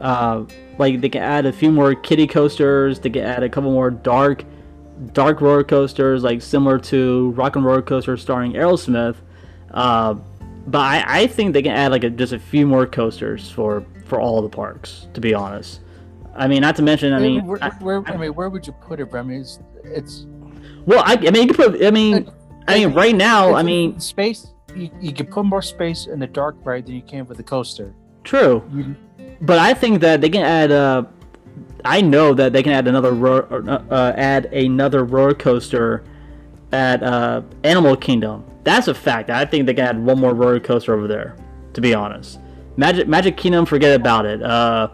Uh, 0.00 0.44
like 0.78 1.00
they 1.00 1.08
can 1.08 1.22
add 1.22 1.44
a 1.44 1.52
few 1.52 1.70
more 1.70 1.94
kiddie 1.94 2.26
coasters. 2.26 3.00
They 3.00 3.10
can 3.10 3.24
add 3.24 3.42
a 3.42 3.48
couple 3.48 3.72
more 3.72 3.90
dark, 3.90 4.44
dark 5.12 5.40
roller 5.40 5.64
coasters, 5.64 6.22
like 6.22 6.42
similar 6.42 6.78
to 6.78 7.30
Rock 7.30 7.56
and 7.56 7.64
Roller 7.64 7.82
Coaster 7.82 8.16
starring 8.16 8.52
Aerosmith. 8.52 9.16
Uh, 9.70 10.14
but 10.66 10.80
I, 10.80 11.04
I 11.06 11.26
think 11.26 11.52
they 11.52 11.62
can 11.62 11.72
add 11.72 11.92
like 11.92 12.04
a, 12.04 12.10
just 12.10 12.32
a 12.32 12.38
few 12.38 12.66
more 12.66 12.86
coasters 12.86 13.50
for 13.50 13.84
for 14.04 14.20
all 14.20 14.42
the 14.42 14.48
parks. 14.48 15.08
To 15.14 15.20
be 15.20 15.34
honest, 15.34 15.80
I 16.34 16.48
mean, 16.48 16.60
not 16.60 16.76
to 16.76 16.82
mention, 16.82 17.12
I 17.12 17.18
mean, 17.18 17.46
where, 17.46 17.58
where, 17.80 18.08
I 18.08 18.16
mean, 18.16 18.34
where 18.34 18.48
would 18.48 18.66
you 18.66 18.72
put 18.72 19.00
it, 19.00 19.04
Remy? 19.04 19.36
It's, 19.36 19.60
it's 19.84 20.26
well, 20.86 21.02
I, 21.04 21.14
I 21.14 21.30
mean, 21.30 21.48
you 21.48 21.54
could 21.54 21.56
put. 21.56 21.84
I 21.84 21.90
mean, 21.90 22.30
I 22.66 22.74
mean, 22.74 22.94
right 22.94 23.14
now, 23.14 23.54
I 23.54 23.62
mean, 23.62 23.98
space. 24.00 24.48
You, 24.74 24.90
you 25.00 25.12
can 25.12 25.26
put 25.26 25.44
more 25.44 25.62
space 25.62 26.06
in 26.06 26.18
the 26.18 26.26
dark 26.26 26.56
ride 26.64 26.86
than 26.86 26.94
you 26.94 27.02
can 27.02 27.26
with 27.26 27.38
the 27.38 27.42
coaster. 27.42 27.94
True, 28.24 28.62
but 29.40 29.58
I 29.58 29.74
think 29.74 30.00
that 30.00 30.20
they 30.20 30.28
can 30.28 30.42
add. 30.42 30.70
Uh, 30.70 31.04
I 31.84 32.00
know 32.00 32.34
that 32.34 32.52
they 32.52 32.62
can 32.62 32.72
add 32.72 32.86
another 32.88 33.12
ro- 33.12 33.46
uh, 33.90 34.12
add 34.16 34.46
another 34.46 35.04
roller 35.04 35.34
coaster 35.34 36.04
at 36.72 37.02
uh, 37.02 37.42
Animal 37.64 37.96
Kingdom. 37.96 38.44
That's 38.64 38.88
a 38.88 38.94
fact. 38.94 39.30
I 39.30 39.44
think 39.44 39.66
they 39.66 39.74
can 39.74 39.84
add 39.84 40.04
one 40.04 40.18
more 40.18 40.34
roller 40.34 40.60
coaster 40.60 40.94
over 40.94 41.06
there. 41.06 41.36
To 41.74 41.80
be 41.80 41.94
honest, 41.94 42.40
Magic 42.76 43.06
Magic 43.08 43.36
Kingdom, 43.36 43.64
forget 43.66 43.94
about 43.98 44.26
it. 44.26 44.42
Uh, 44.42 44.88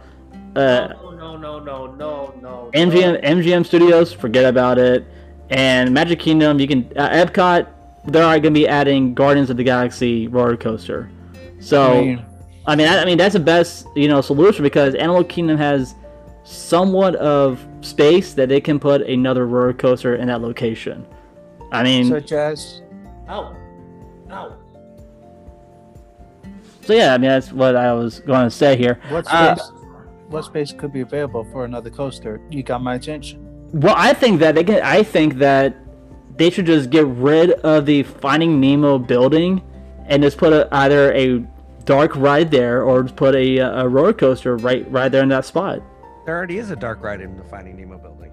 uh, 0.55 0.89
No, 1.03 1.11
no, 1.13 1.37
no, 1.37 1.59
no, 1.59 1.87
no, 1.95 2.35
no. 2.43 2.71
MGM 2.75 3.23
MGM 3.25 3.65
Studios, 3.65 4.13
forget 4.13 4.45
about 4.45 4.79
it. 4.79 5.05
And 5.51 5.93
Magic 5.95 6.19
Kingdom, 6.21 6.59
you 6.61 6.67
can 6.69 6.91
uh, 6.97 7.09
Epcot. 7.11 7.69
They're 8.07 8.23
going 8.23 8.43
to 8.43 8.51
be 8.51 8.69
adding 8.69 9.15
Guardians 9.15 9.49
of 9.49 9.57
the 9.57 9.65
Galaxy 9.65 10.29
roller 10.29 10.57
coaster. 10.59 11.09
So, 11.61 11.83
I 11.83 11.87
I 11.87 11.95
mean- 12.01 12.07
mean, 12.17 12.25
I 12.67 12.77
mean, 12.77 12.89
I, 12.89 13.05
mean 13.07 13.19
that's 13.19 13.33
the 13.35 13.41
best 13.41 13.87
you 13.97 14.09
know 14.09 14.21
solution 14.21 14.63
because 14.63 14.95
Animal 14.95 15.25
Kingdom 15.25 15.57
has 15.59 15.95
somewhat 16.45 17.15
of 17.17 17.67
space 17.81 18.35
that 18.35 18.49
they 18.49 18.61
can 18.61 18.79
put 18.79 19.01
another 19.03 19.47
roller 19.47 19.73
coaster 19.73 20.15
in 20.17 20.29
that 20.29 20.41
location. 20.41 21.07
I 21.73 21.83
mean, 21.83 22.09
Such 22.09 22.33
as 22.33 22.83
Ow. 23.29 23.57
Ow. 24.31 24.57
so 26.83 26.93
yeah, 26.93 27.15
I 27.15 27.19
mean 27.19 27.31
that's 27.31 27.51
what 27.53 27.75
I 27.77 27.93
was 27.93 28.21
going 28.21 28.45
to 28.45 28.51
say 28.51 28.77
here. 28.77 29.01
what 29.09 29.27
Uh, 29.29 29.57
space? 29.57 29.71
what 30.29 30.45
space 30.45 30.73
could 30.73 30.93
be 30.93 31.01
available 31.01 31.45
for 31.53 31.65
another 31.65 31.91
coaster? 31.91 32.41
You 32.51 32.63
got 32.63 32.83
my 32.83 32.95
attention. 32.97 33.41
Well, 33.73 33.95
I 33.97 34.13
think 34.15 34.41
that 34.41 34.55
they 34.55 34.65
can. 34.65 34.81
I 34.83 35.03
think 35.03 35.35
that 35.39 35.75
they 36.37 36.51
should 36.51 36.67
just 36.67 36.91
get 36.91 37.07
rid 37.07 37.53
of 37.63 37.87
the 37.87 38.03
Finding 38.03 38.61
Nemo 38.61 38.99
building 38.99 39.63
and 40.07 40.23
just 40.23 40.37
put 40.37 40.53
a, 40.53 40.69
either 40.75 41.13
a 41.15 41.39
dark 41.85 42.15
ride 42.17 42.51
there 42.51 42.83
or 42.83 43.03
just 43.05 43.17
put 43.17 43.35
a, 43.35 43.59
a 43.59 43.89
roller 43.89 44.13
coaster 44.13 44.57
right 44.57 44.89
right 44.91 45.11
there 45.11 45.23
in 45.23 45.29
that 45.31 45.45
spot. 45.45 45.81
There 46.27 46.37
already 46.37 46.59
is 46.59 46.71
a 46.71 46.77
dark 46.77 47.03
ride 47.03 47.21
in 47.21 47.37
the 47.37 47.45
finding 47.45 47.77
nemo 47.77 47.99
building 47.99 48.31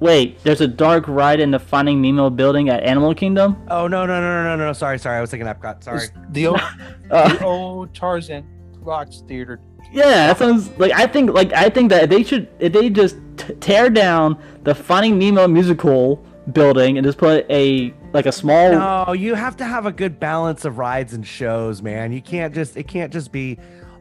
Wait, 0.00 0.42
there's 0.42 0.60
a 0.60 0.66
dark 0.68 1.06
ride 1.06 1.40
in 1.40 1.50
the 1.52 1.58
Finding 1.58 2.02
Nemo 2.02 2.28
building 2.28 2.68
at 2.68 2.82
Animal 2.82 3.14
Kingdom. 3.14 3.56
oh 3.68 3.86
no 3.86 4.04
no 4.04 4.20
no 4.20 4.42
no 4.42 4.56
no 4.56 4.66
no 4.66 4.72
sorry 4.72 4.98
sorry 4.98 5.16
i 5.16 5.20
was 5.20 5.30
thinking 5.30 5.46
epcot 5.48 5.82
sorry 5.82 6.04
It's 6.04 6.12
the 6.30 6.48
old, 6.48 6.60
Uh, 7.10 7.28
the 7.38 7.44
old 7.44 7.94
Tarzan 7.94 8.44
Rocks 8.80 9.22
Theater. 9.26 9.60
Yeah, 9.92 10.26
that 10.26 10.38
sounds 10.38 10.68
like 10.78 10.92
I 10.92 11.06
think 11.06 11.30
like 11.32 11.52
I 11.54 11.70
think 11.70 11.88
that 11.90 12.10
they 12.10 12.22
should 12.22 12.48
if 12.58 12.72
they 12.72 12.90
just 12.90 13.16
t- 13.36 13.54
tear 13.54 13.88
down 13.88 14.36
the 14.64 14.74
Finding 14.74 15.18
Nemo 15.18 15.46
musical 15.48 16.22
building 16.52 16.98
and 16.98 17.04
just 17.06 17.16
put 17.16 17.46
a 17.50 17.94
like 18.12 18.26
a 18.26 18.32
small 18.32 18.72
No, 18.72 19.12
you 19.14 19.34
have 19.34 19.56
to 19.58 19.64
have 19.64 19.86
a 19.86 19.92
good 19.92 20.18
balance 20.20 20.64
of 20.66 20.76
rides 20.76 21.14
and 21.14 21.26
shows, 21.26 21.80
man. 21.80 22.12
You 22.12 22.20
can't 22.20 22.54
just 22.54 22.76
it 22.76 22.88
can't 22.88 23.12
just 23.12 23.32
be 23.32 23.58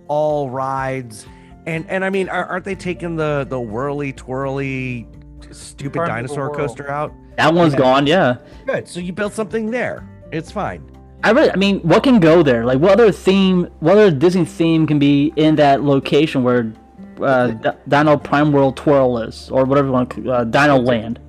all 0.08 0.50
rides. 0.50 1.26
And 1.66 1.86
and 1.90 2.04
I 2.04 2.10
mean, 2.10 2.30
are, 2.30 2.46
aren't 2.46 2.66
they 2.66 2.76
taking 2.76 3.16
the 3.16 3.46
the 3.50 3.60
whirly 3.60 4.12
twirly 4.14 5.08
stupid 5.52 5.94
Carnival 5.96 6.16
dinosaur 6.16 6.44
World. 6.50 6.58
coaster 6.58 6.90
out? 6.90 7.14
that 7.38 7.54
one's 7.54 7.74
Yeah. 7.74 7.80
gone. 7.80 8.08
Yeah. 8.08 8.36
Good. 8.66 8.88
So 8.88 9.00
you 9.00 9.12
built 9.14 9.34
something 9.34 9.72
there. 9.72 10.08
It's 10.32 10.52
fine. 10.52 10.90
I 11.24 11.32
really, 11.32 11.52
I 11.52 11.56
mean, 11.56 11.80
what 11.82 12.04
can 12.04 12.20
go 12.20 12.44
there? 12.44 12.66
Like, 12.66 12.80
what 12.80 12.92
other 12.92 13.12
theme, 13.12 13.70
what 13.80 13.94
other 13.98 14.12
Disney 14.12 14.44
theme 14.46 14.86
can 14.86 15.00
be 15.00 15.32
in 15.38 15.56
that 15.56 15.82
location 15.82 16.44
where 16.44 16.74
uh, 17.22 17.48
D- 17.48 17.70
Dino 17.88 18.18
Prime 18.18 18.52
World 18.52 18.76
Twirl 18.76 19.20
is, 19.20 19.50
or 19.50 19.64
whatever 19.64 19.88
you 19.88 19.94
want 19.94 20.10
to, 20.12 20.32
uh, 20.32 20.44
Dino 20.44 20.78
Land? 20.80 21.20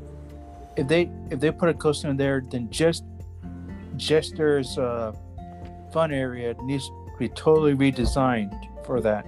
If 0.77 0.89
they 0.89 1.09
if 1.31 1.39
they 1.39 1.53
put 1.53 1.69
a 1.69 1.75
coaster 1.75 2.09
in 2.09 2.17
there, 2.17 2.43
then 2.51 2.69
just 2.71 3.05
Jester's 3.97 4.77
uh, 4.79 5.13
fun 5.93 6.13
area 6.13 6.55
needs 6.65 6.89
to 6.89 7.04
be 7.19 7.29
totally 7.29 7.75
redesigned 7.75 8.53
for 8.85 9.01
that. 9.01 9.27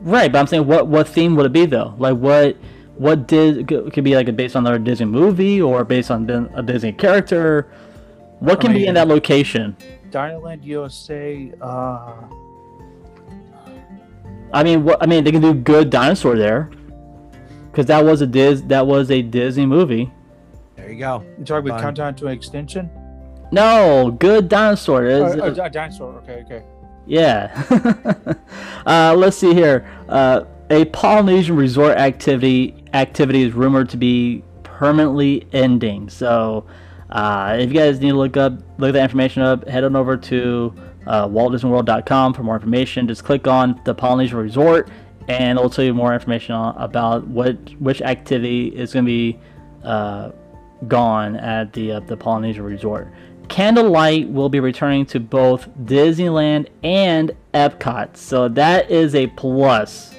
Right, 0.00 0.30
but 0.30 0.38
I'm 0.38 0.46
saying, 0.46 0.66
what 0.66 0.86
what 0.86 1.08
theme 1.08 1.34
would 1.36 1.46
it 1.46 1.52
be 1.52 1.66
though? 1.66 1.94
Like, 1.98 2.16
what 2.16 2.56
what 2.96 3.26
did 3.26 3.68
could 3.68 4.04
be 4.04 4.14
like 4.14 4.34
based 4.36 4.56
on 4.56 4.66
a 4.66 4.78
Disney 4.78 5.06
movie 5.06 5.60
or 5.60 5.84
based 5.84 6.10
on 6.10 6.28
a 6.54 6.62
Disney 6.62 6.92
character? 6.92 7.68
What 8.40 8.58
I 8.58 8.62
can 8.62 8.72
be 8.72 8.86
in 8.86 8.94
that 8.94 9.08
location? 9.08 9.76
Dinoland 10.10 10.62
USA. 10.64 11.52
Uh, 11.60 12.12
I 14.52 14.62
mean, 14.62 14.84
what 14.84 15.02
I 15.02 15.06
mean, 15.06 15.24
they 15.24 15.32
can 15.32 15.42
do 15.42 15.52
good 15.52 15.90
dinosaur 15.90 16.36
there, 16.36 16.70
because 17.70 17.86
that 17.86 18.04
was 18.04 18.20
a 18.22 18.26
Dis 18.26 18.62
that 18.62 18.86
was 18.86 19.10
a 19.10 19.20
Disney 19.22 19.66
movie. 19.66 20.10
There 20.76 20.90
you 20.90 20.98
go. 21.00 21.24
you 21.38 21.44
talking 21.44 21.68
about 21.70 21.82
Countdown 21.82 22.14
to 22.16 22.28
Extinction? 22.28 22.88
No, 23.50 24.10
good 24.18 24.48
dinosaur. 24.48 25.06
Oh, 25.06 25.26
It's- 25.26 25.38
oh, 25.42 25.50
di- 25.54 25.68
dinosaur. 25.68 26.14
Okay, 26.22 26.42
okay. 26.46 26.62
Yeah. 27.08 28.34
uh, 28.86 29.14
let's 29.16 29.36
see 29.36 29.54
here. 29.54 29.90
Uh, 30.08 30.44
a 30.70 30.84
Polynesian 30.86 31.56
resort 31.56 31.96
activity 31.96 32.84
activity 32.92 33.42
is 33.42 33.54
rumored 33.54 33.88
to 33.90 33.96
be 33.96 34.44
permanently 34.62 35.46
ending. 35.52 36.10
So, 36.10 36.66
uh, 37.10 37.56
if 37.58 37.72
you 37.72 37.74
guys 37.74 38.00
need 38.00 38.10
to 38.10 38.16
look 38.16 38.36
up 38.36 38.52
look 38.78 38.92
that 38.92 39.02
information 39.02 39.42
up, 39.42 39.66
head 39.66 39.84
on 39.84 39.96
over 39.96 40.16
to 40.16 40.74
uh, 41.06 41.26
WaltDisneyWorld.com 41.26 42.34
for 42.34 42.42
more 42.42 42.56
information. 42.56 43.08
Just 43.08 43.24
click 43.24 43.46
on 43.46 43.80
the 43.84 43.94
Polynesian 43.94 44.36
Resort, 44.36 44.90
and 45.28 45.58
it'll 45.58 45.70
tell 45.70 45.86
you 45.86 45.94
more 45.94 46.12
information 46.12 46.54
on, 46.54 46.76
about 46.76 47.26
what 47.26 47.56
which 47.80 48.02
activity 48.02 48.68
is 48.68 48.92
going 48.92 49.06
to 49.06 49.08
be 49.08 49.38
uh, 49.82 50.30
gone 50.86 51.36
at 51.36 51.72
the 51.72 51.92
uh, 51.92 52.00
the 52.00 52.16
Polynesian 52.16 52.64
Resort. 52.64 53.10
Candlelight 53.48 54.28
will 54.28 54.48
be 54.48 54.60
returning 54.60 55.06
to 55.06 55.20
both 55.20 55.68
Disneyland 55.84 56.68
and 56.82 57.32
Epcot, 57.54 58.16
so 58.16 58.48
that 58.48 58.90
is 58.90 59.14
a 59.14 59.26
plus. 59.28 60.14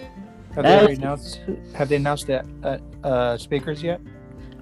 Have 0.55 0.63
they 0.63 0.69
That- 0.69 0.89
announced? 0.91 1.39
Have 1.75 1.89
they 1.89 1.95
announced 1.95 2.27
that 2.27 2.45
uh, 2.63 2.77
uh, 3.03 3.37
speakers 3.37 3.81
yet? 3.83 4.01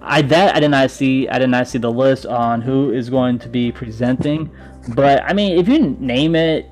I 0.02 0.22
that 0.24 0.56
I 0.56 0.60
did 0.60 0.70
not 0.70 0.92
see. 0.92 1.28
I 1.28 1.40
did 1.40 1.50
not 1.50 1.68
see 1.68 1.80
the 1.80 1.92
list 1.92 2.26
on 2.26 2.62
who 2.62 2.92
is 2.92 3.10
going 3.10 3.40
to 3.40 3.50
be 3.50 3.72
presenting, 3.72 4.50
but 4.96 5.24
I 5.24 5.34
mean, 5.34 5.58
if 5.58 5.68
you 5.68 5.96
name 6.00 6.36
it, 6.36 6.70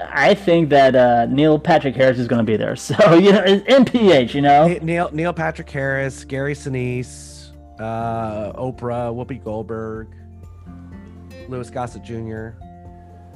I 0.00 0.34
think 0.34 0.70
that 0.70 0.96
uh, 0.96 1.26
Neil 1.26 1.56
Patrick 1.58 1.94
Harris 1.94 2.18
is 2.18 2.26
going 2.26 2.44
to 2.44 2.50
be 2.50 2.56
there. 2.56 2.74
So 2.84 3.14
you 3.14 3.32
know, 3.32 3.44
it's 3.46 3.64
NPH. 3.72 4.34
You 4.34 4.40
know, 4.40 4.66
Neil 4.82 5.08
Neil 5.12 5.32
Patrick 5.32 5.70
Harris, 5.70 6.24
Gary 6.24 6.54
Sinise, 6.54 7.50
uh, 7.78 8.52
Oprah, 8.54 9.14
Whoopi 9.14 9.42
Goldberg, 9.44 10.08
Louis 11.48 11.70
Gossett 11.70 12.02
Jr. 12.02 12.50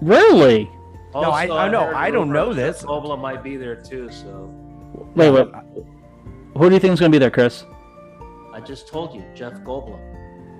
really? 0.01 0.71
No, 1.15 1.21
I- 1.23 1.67
I 1.67 1.69
know, 1.69 1.93
I 1.95 2.11
don't 2.11 2.31
know 2.31 2.53
this. 2.53 2.83
Obla 2.83 3.19
might 3.19 3.43
be 3.43 3.57
there 3.57 3.77
too, 3.77 4.11
so 4.11 4.51
Wait, 5.15 5.31
wait. 5.31 5.49
Who 6.57 6.69
do 6.69 6.75
you 6.75 6.81
think 6.81 6.93
is 6.95 7.01
going 7.01 7.11
to 7.13 7.17
be 7.17 7.19
there, 7.21 7.31
Chris? 7.31 7.65
I 8.53 8.61
just 8.61 8.89
told 8.89 9.15
you, 9.15 9.23
Jeff 9.35 9.55
Goldblum. 9.61 9.99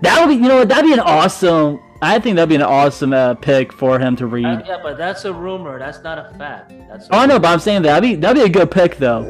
That 0.03 0.21
would 0.21 0.29
be, 0.29 0.41
you 0.43 0.49
know, 0.49 0.65
that'd 0.65 0.85
be 0.85 0.93
an 0.93 1.01
awesome. 1.01 1.81
I 2.01 2.19
think 2.21 2.37
that'd 2.37 2.49
be 2.49 2.55
an 2.55 2.63
awesome 2.63 3.13
uh, 3.13 3.35
pick 3.35 3.73
for 3.73 3.99
him 3.99 4.15
to 4.17 4.27
read. 4.27 4.45
Uh, 4.47 4.63
yeah, 4.65 4.79
but 4.83 4.97
that's 4.97 5.25
a 5.25 5.33
rumor. 5.33 5.79
That's 5.79 6.03
not 6.05 6.19
a 6.19 6.33
fact. 6.39 6.73
That's 6.89 7.09
a 7.09 7.15
Oh, 7.15 7.19
I 7.19 7.27
know, 7.27 7.39
but 7.41 7.49
I'm 7.49 7.59
saying 7.59 7.83
that'd 7.83 8.09
be 8.09 8.15
that'd 8.15 8.41
be 8.41 8.49
a 8.49 8.53
good 8.53 8.71
pick 8.71 8.97
though. 8.99 9.25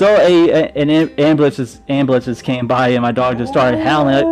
So 0.00 0.16
a, 0.16 0.48
a 0.48 0.72
an 0.76 0.88
am- 0.88 1.10
ambulance 1.18 1.56
just, 1.56 1.82
ambulance 1.90 2.24
just 2.24 2.42
came 2.42 2.66
by 2.66 2.88
and 2.88 3.02
my 3.02 3.12
dog 3.12 3.36
just 3.36 3.52
started 3.52 3.80
howling. 3.80 4.24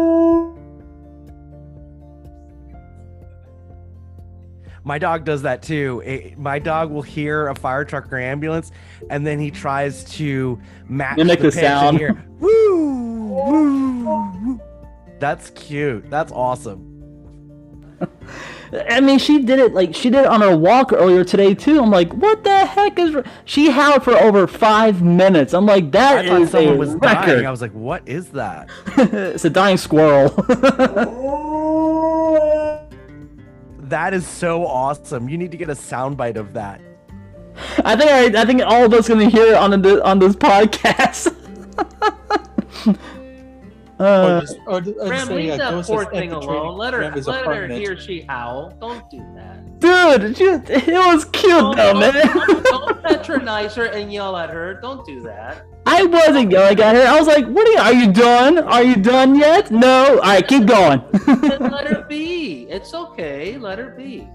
My 4.83 4.97
dog 4.97 5.27
does 5.27 5.43
that 5.43 5.63
too. 5.63 6.03
It- 6.07 6.39
my 6.39 6.59
dog 6.59 6.91
will 6.91 7.03
hear 7.03 7.49
a 7.49 7.55
fire 7.55 7.85
truck 7.85 8.11
or 8.11 8.19
ambulance, 8.19 8.73
and 9.11 9.27
then 9.27 9.39
he 9.39 9.51
tries 9.51 10.05
to 10.15 10.59
match 10.89 11.19
Mimic 11.19 11.41
the 11.41 11.49
and 11.49 11.55
sound. 11.55 11.99
hear, 11.99 12.25
woo, 12.41 13.27
woo, 13.27 14.05
woo. 14.07 14.61
That's 15.19 15.51
cute. 15.51 16.09
That's 16.09 16.33
awesome. 16.33 16.87
I 18.91 19.01
mean, 19.01 19.19
she 19.19 19.43
did 19.43 19.59
it 19.59 19.75
like 19.75 19.95
she 19.95 20.11
did 20.11 20.21
it 20.21 20.27
on 20.27 20.41
her 20.41 20.57
walk 20.57 20.93
earlier 20.93 21.25
today 21.25 21.55
too. 21.55 21.83
I'm 21.83 21.91
like, 21.91 22.13
what 22.13 22.45
the 22.45 22.67
heck 22.67 22.99
is? 22.99 23.17
She 23.45 23.71
howled 23.71 24.05
for 24.05 24.15
over 24.15 24.47
five 24.47 25.03
minutes. 25.03 25.55
I'm 25.55 25.67
like, 25.67 25.85
I 25.85 25.91
that 25.91 26.27
thought 26.27 26.43
is 26.43 26.55
a 26.55 26.77
was 26.77 26.95
record. 26.95 27.27
dying. 27.27 27.47
I 27.47 27.51
was 27.51 27.63
like, 27.63 27.73
what 27.73 28.07
is 28.07 28.31
that? 28.31 28.69
it's 28.97 29.45
a 29.45 29.51
dying 29.51 29.77
squirrel. 29.77 30.29
That 33.89 34.13
is 34.13 34.27
so 34.27 34.67
awesome. 34.67 35.31
You 35.31 35.39
need 35.39 35.51
to 35.51 35.57
get 35.57 35.71
a 35.71 35.75
soundbite 35.75 36.37
of 36.37 36.53
that. 36.53 36.79
I 37.87 37.97
think 37.97 38.37
I, 38.37 38.43
I 38.43 38.45
think 38.45 38.61
all 38.61 38.85
of 38.85 38.93
us 38.93 39.09
gonna 39.09 39.31
hear 39.31 39.47
it 39.47 39.55
on 39.55 39.71
the 39.81 40.05
on 40.05 40.19
this 40.19 40.37
podcast. 40.37 41.35
Or 43.99 44.05
uh, 44.07 44.41
just, 44.43 44.59
or, 44.67 44.77
or 44.77 45.11
Ram, 45.11 45.29
leave 45.29 45.59
that 45.59 45.71
Ghost 45.73 45.89
poor 45.91 46.05
thing 46.07 46.31
alone. 46.33 46.77
Let 46.79 46.95
her, 46.95 47.01
Ram's 47.01 47.27
let 47.27 47.45
her 47.47 47.67
he 47.67 47.89
or 47.89 47.99
she 47.99 48.21
howl. 48.21 48.73
Don't 48.81 49.11
do 49.11 49.19
that. 49.35 49.81
dude, 49.81 50.37
she, 50.37 50.45
it 50.45 50.87
was 50.89 51.25
cute 51.27 51.51
Don't, 51.51 51.77
though, 51.77 51.93
don't, 51.95 52.15
man. 52.15 52.27
don't, 52.27 52.65
don't 52.65 53.03
patronize 53.03 53.75
her 53.75 53.87
and 53.87 54.13
yell 54.13 54.37
at 54.37 54.51
her. 54.51 54.75
Don't 54.75 55.05
do 55.05 55.21
that. 55.23 55.65
I 55.85 56.05
wasn't 56.05 56.53
yelling 56.53 56.79
at 56.81 56.95
her. 56.95 57.03
I 57.03 57.19
was 57.19 57.27
like, 57.27 57.47
"What 57.47 57.67
are 57.67 57.73
you? 57.73 57.79
Are 57.79 57.93
you 58.07 58.13
done? 58.13 58.59
Are 58.59 58.83
you 58.85 58.97
done 58.97 59.35
yet? 59.35 59.71
No. 59.73 60.19
All 60.19 60.21
right, 60.21 60.47
keep 60.47 60.67
going." 60.67 61.03
Then 61.27 61.71
let 61.71 61.87
her 61.93 62.03
be. 62.09 62.69
It's 62.71 62.95
okay. 62.95 63.57
Let 63.59 63.79
her 63.79 63.91
be. 63.91 64.29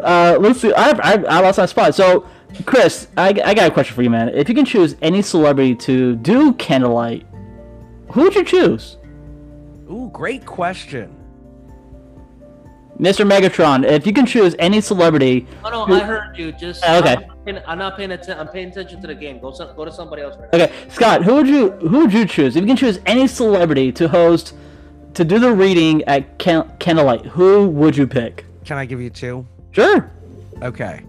uh, 0.00 0.36
let's 0.40 0.60
see. 0.60 0.72
I, 0.72 0.90
I, 0.90 1.12
I 1.28 1.40
lost 1.40 1.58
my 1.58 1.66
spot. 1.66 1.94
So, 1.94 2.26
Chris, 2.64 3.06
I, 3.16 3.28
I 3.44 3.54
got 3.54 3.68
a 3.68 3.70
question 3.70 3.94
for 3.94 4.02
you, 4.02 4.10
man. 4.10 4.30
If 4.30 4.48
you 4.48 4.54
can 4.54 4.64
choose 4.64 4.96
any 5.02 5.22
celebrity 5.22 5.74
to 5.76 6.16
do 6.16 6.54
candlelight, 6.54 7.26
who 8.12 8.22
would 8.22 8.34
you 8.34 8.44
choose? 8.44 8.96
Ooh, 9.90 10.10
great 10.12 10.46
question. 10.46 11.16
Mr. 12.98 13.26
Megatron, 13.26 13.84
if 13.88 14.06
you 14.06 14.12
can 14.12 14.26
choose 14.26 14.54
any 14.58 14.80
celebrity. 14.80 15.46
Oh 15.64 15.70
no, 15.70 15.86
who- 15.86 15.94
I 15.94 16.00
heard 16.00 16.36
you. 16.38 16.52
Just 16.52 16.84
Uh, 16.84 16.98
okay. 17.02 17.14
I'm 17.14 17.20
not 17.22 17.44
paying, 17.46 17.58
I'm 17.66 17.78
not 17.78 17.96
paying 17.96 18.10
attention. 18.10 18.38
I'm 18.38 18.48
paying 18.48 18.68
attention 18.68 19.00
to 19.00 19.06
the 19.06 19.14
game. 19.14 19.40
Go 19.40 19.52
some, 19.52 19.74
go 19.74 19.86
to 19.86 19.92
somebody 19.92 20.20
else 20.22 20.36
right 20.38 20.52
now. 20.52 20.64
Okay, 20.64 20.72
Scott, 20.90 21.24
who 21.24 21.34
would 21.36 21.48
you 21.48 21.70
who 21.70 22.00
would 22.00 22.12
you 22.12 22.26
choose 22.26 22.56
if 22.56 22.60
you 22.60 22.66
can 22.66 22.76
choose 22.76 23.00
any 23.06 23.26
celebrity 23.26 23.90
to 23.92 24.06
host 24.06 24.52
to 25.14 25.24
do 25.24 25.38
the 25.38 25.50
reading 25.50 26.02
at 26.04 26.38
can- 26.38 26.70
candlelight? 26.78 27.24
Who 27.24 27.68
would 27.70 27.96
you 27.96 28.06
pick? 28.06 28.44
Can 28.66 28.76
I 28.76 28.84
give 28.84 29.00
you 29.00 29.08
two? 29.08 29.46
Sure. 29.70 30.10
Okay. 30.62 31.00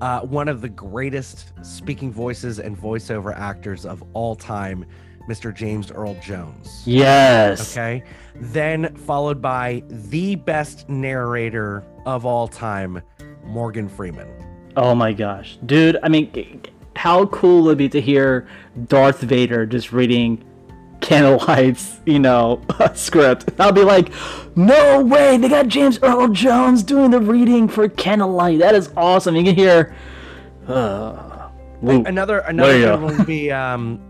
Uh, 0.00 0.20
one 0.20 0.48
of 0.48 0.62
the 0.62 0.68
greatest 0.70 1.52
speaking 1.62 2.10
voices 2.10 2.60
and 2.60 2.76
voiceover 2.78 3.36
actors 3.38 3.84
of 3.84 4.02
all 4.14 4.34
time, 4.34 4.86
Mr. 5.28 5.54
James 5.54 5.90
Earl 5.90 6.14
Jones. 6.20 6.82
Yes. 6.86 7.76
Okay. 7.76 8.04
Then 8.36 8.94
followed 8.96 9.40
by 9.42 9.82
the 9.88 10.34
best 10.36 10.88
narrator 10.88 11.84
of 12.04 12.24
all 12.26 12.46
time, 12.48 13.02
Morgan 13.44 13.88
Freeman. 13.88 14.28
Oh 14.76 14.94
my 14.94 15.12
gosh, 15.12 15.58
dude! 15.64 15.96
I 16.02 16.08
mean, 16.10 16.60
how 16.96 17.26
cool 17.26 17.62
would 17.64 17.72
it 17.72 17.76
be 17.78 17.88
to 17.88 18.00
hear 18.00 18.46
Darth 18.88 19.20
Vader 19.22 19.64
just 19.64 19.90
reading 19.90 20.44
Candlelight's, 21.00 21.98
you 22.04 22.18
know, 22.18 22.60
script? 22.94 23.48
I'll 23.58 23.72
be 23.72 23.84
like, 23.84 24.10
no 24.54 25.00
way! 25.02 25.38
They 25.38 25.48
got 25.48 25.68
James 25.68 25.98
Earl 26.02 26.28
Jones 26.28 26.82
doing 26.82 27.10
the 27.10 27.20
reading 27.20 27.68
for 27.68 27.88
Candlelight. 27.88 28.58
That 28.58 28.74
is 28.74 28.92
awesome. 28.96 29.34
You 29.34 29.44
can 29.44 29.54
hear. 29.54 29.94
Uh, 30.68 31.32
Another 31.82 32.38
another 32.40 32.80
go. 32.80 32.96
one 32.98 33.16
would 33.18 33.26
be 33.26 33.50
um, 33.62 34.00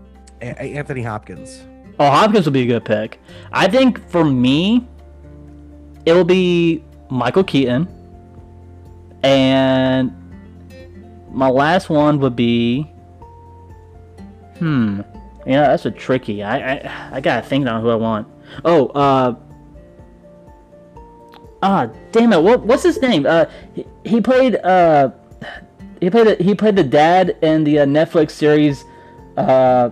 Anthony 0.41 1.01
Hopkins. 1.01 1.63
Oh, 1.99 2.09
Hopkins 2.09 2.45
would 2.45 2.53
be 2.53 2.61
a 2.61 2.65
good 2.65 2.85
pick. 2.85 3.19
I 3.51 3.67
think 3.67 4.07
for 4.09 4.23
me, 4.23 4.87
it 6.05 6.13
will 6.13 6.23
be 6.23 6.83
Michael 7.09 7.43
Keaton, 7.43 7.87
and 9.23 10.11
my 11.31 11.49
last 11.49 11.89
one 11.89 12.19
would 12.19 12.35
be. 12.35 12.83
Hmm. 14.59 15.01
Yeah, 15.45 15.67
that's 15.67 15.85
a 15.85 15.91
tricky. 15.91 16.43
I 16.43 16.73
I, 16.73 17.09
I 17.13 17.21
gotta 17.21 17.45
think 17.47 17.67
on 17.67 17.81
who 17.81 17.89
I 17.89 17.95
want. 17.95 18.27
Oh, 18.63 18.87
uh. 18.87 19.35
Ah, 21.63 21.89
damn 22.11 22.33
it! 22.33 22.41
What 22.43 22.61
what's 22.65 22.83
his 22.83 23.01
name? 23.01 23.25
Uh, 23.25 23.45
he, 23.73 23.85
he 24.05 24.21
played 24.21 24.57
uh, 24.57 25.09
he 25.99 26.09
played 26.09 26.39
he 26.39 26.53
played 26.53 26.75
the 26.75 26.83
dad 26.83 27.37
in 27.41 27.63
the 27.63 27.79
uh, 27.79 27.85
Netflix 27.85 28.31
series. 28.31 28.85
Uh, 29.35 29.89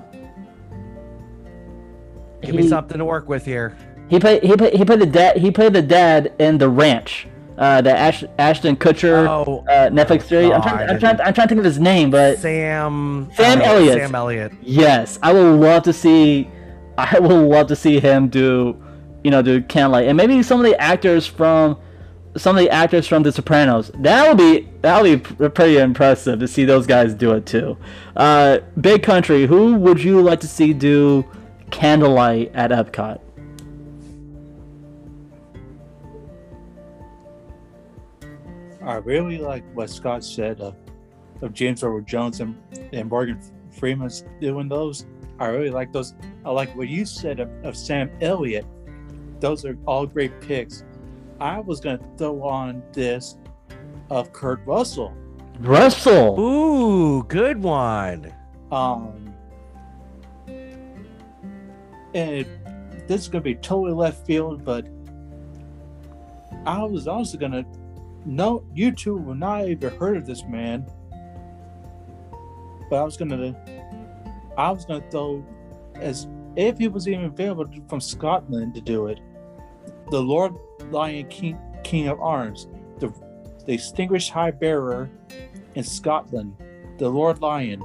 Give 2.46 2.56
me 2.56 2.68
something 2.68 2.98
to 2.98 3.06
work 3.06 3.28
with 3.30 3.46
here. 3.46 3.78
he 4.10 4.20
played 4.20 4.44
he 4.44 4.56
played 4.56 4.74
he 4.74 4.86
played 4.86 5.00
the 5.00 5.06
dad 5.06 5.38
he 5.38 5.52
played 5.52 5.74
the 5.74 5.82
dad 5.82 6.34
in 6.40 6.58
the 6.58 6.70
ranch. 6.70 7.28
Uh, 7.58 7.80
the 7.82 7.98
Ash, 7.98 8.22
Ashton 8.38 8.76
Kutcher 8.76 9.28
Oh, 9.30 9.64
uh, 9.70 9.90
Netflix 9.90 10.24
series. 10.24 10.52
I'm 10.52 10.60
oh, 10.60 10.64
trying, 10.64 10.90
I'm 10.90 11.00
trying 11.00 11.22
I'm 11.22 11.34
trying 11.34 11.48
to 11.48 11.56
think 11.56 11.60
of 11.60 11.66
his 11.66 11.80
name, 11.80 12.10
but 12.10 12.38
Sam 12.40 13.30
Sam 13.34 13.62
Elliott. 13.62 13.98
Sam 13.98 14.14
Elliott. 14.14 14.52
Yes, 14.62 15.18
I 15.24 15.32
would 15.32 15.60
love 15.60 15.84
to 15.84 15.94
see. 15.94 16.50
I 16.98 17.18
would 17.20 17.32
love 17.32 17.68
to 17.68 17.76
see 17.76 18.00
him 18.00 18.28
do, 18.28 18.82
you 19.24 19.32
know, 19.32 19.42
do 19.42 19.62
Candlelight, 19.62 20.08
and 20.08 20.18
maybe 20.18 20.44
some 20.44 20.60
of 20.60 20.66
the 20.66 20.80
actors 20.82 21.26
from, 21.28 21.78
some 22.36 22.58
of 22.58 22.62
the 22.62 22.70
actors 22.70 23.08
from 23.08 23.24
The 23.24 23.32
Sopranos. 23.32 23.90
That 24.00 24.28
would 24.28 24.38
be 24.38 24.68
that 24.82 25.02
would 25.02 25.24
be 25.24 25.50
pretty 25.50 25.78
impressive 25.78 26.40
to 26.40 26.48
see 26.50 26.66
those 26.66 26.86
guys 26.86 27.14
do 27.14 27.32
it 27.34 27.46
too. 27.46 27.78
Uh, 28.18 28.60
Big 28.82 29.02
Country, 29.02 29.46
who 29.46 29.76
would 29.76 30.04
you 30.04 30.20
like 30.20 30.42
to 30.42 30.48
see 30.48 30.74
do 30.74 31.26
Candlelight 31.72 32.52
at 32.54 32.72
Epcot? 32.72 33.20
I 38.84 38.96
really 38.98 39.40
like 39.40 39.64
what 39.74 39.90
Scott 39.90 40.24
said 40.24 40.62
of, 40.62 40.76
of 41.42 41.54
James 41.54 41.84
Earl 41.84 42.02
Jones 42.02 42.40
and, 42.40 42.56
and 42.94 43.10
Morgan 43.10 43.40
Freeman's 43.72 44.24
doing 44.40 44.70
those. 44.70 45.06
I 45.40 45.48
really 45.48 45.72
like 45.72 45.92
those. 45.92 46.14
I 46.46 46.52
like 46.52 46.76
what 46.76 46.88
you 46.88 47.06
said 47.06 47.40
of, 47.40 47.50
of 47.66 47.76
Sam 47.76 48.12
Elliott. 48.22 48.66
Those 49.40 49.66
are 49.66 49.78
all 49.86 50.06
great 50.06 50.40
picks. 50.40 50.84
I 51.40 51.60
was 51.60 51.80
going 51.80 51.98
to 51.98 52.06
throw 52.18 52.44
on 52.44 52.84
this 52.94 53.38
of 54.10 54.32
Kurt 54.32 54.66
Russell. 54.66 55.14
Russell. 55.60 56.40
Ooh, 56.40 57.24
good 57.24 57.62
one. 57.62 58.34
Um, 58.72 59.25
and 62.16 62.48
this 63.08 63.22
is 63.22 63.28
going 63.28 63.44
to 63.44 63.48
be 63.48 63.56
totally 63.56 63.94
left 63.94 64.26
field, 64.26 64.66
but 64.66 64.88
I 66.66 66.84
was 66.84 67.08
also 67.08 67.38
going 67.38 67.52
to 67.52 67.66
no, 68.26 68.64
you 68.74 68.92
two 68.92 69.16
will 69.16 69.36
not 69.36 69.68
even 69.68 69.94
heard 69.98 70.18
of 70.18 70.26
this 70.26 70.44
man. 70.46 70.86
But 72.90 72.98
I 72.98 73.04
was 73.04 73.18
gonna, 73.18 73.56
I 74.58 74.72
was 74.72 74.86
gonna 74.86 75.04
throw 75.12 75.46
as 75.96 76.28
if 76.56 76.80
he 76.80 76.88
was 76.88 77.08
even 77.08 77.26
available 77.26 77.72
from 77.88 78.02
Scotland 78.02 78.74
to 78.76 78.82
do 78.82 79.08
it. 79.08 79.20
The 80.10 80.20
Lord 80.20 80.56
Lyon 80.90 81.28
King, 81.28 81.60
King 81.84 82.08
of 82.08 82.20
Arms, 82.20 82.68
the, 83.00 83.10
the 83.66 83.78
distinguished 83.78 84.32
High 84.32 84.52
Bearer 84.52 85.10
in 85.76 85.84
Scotland, 85.84 86.56
the 86.98 87.10
Lord 87.10 87.42
Lyon. 87.42 87.82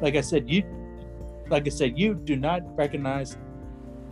Like 0.00 0.16
I 0.16 0.20
said, 0.20 0.50
you, 0.50 0.64
like 1.48 1.66
I 1.66 1.70
said, 1.70 1.98
you 1.98 2.14
do 2.14 2.36
not 2.36 2.62
recognize 2.76 3.36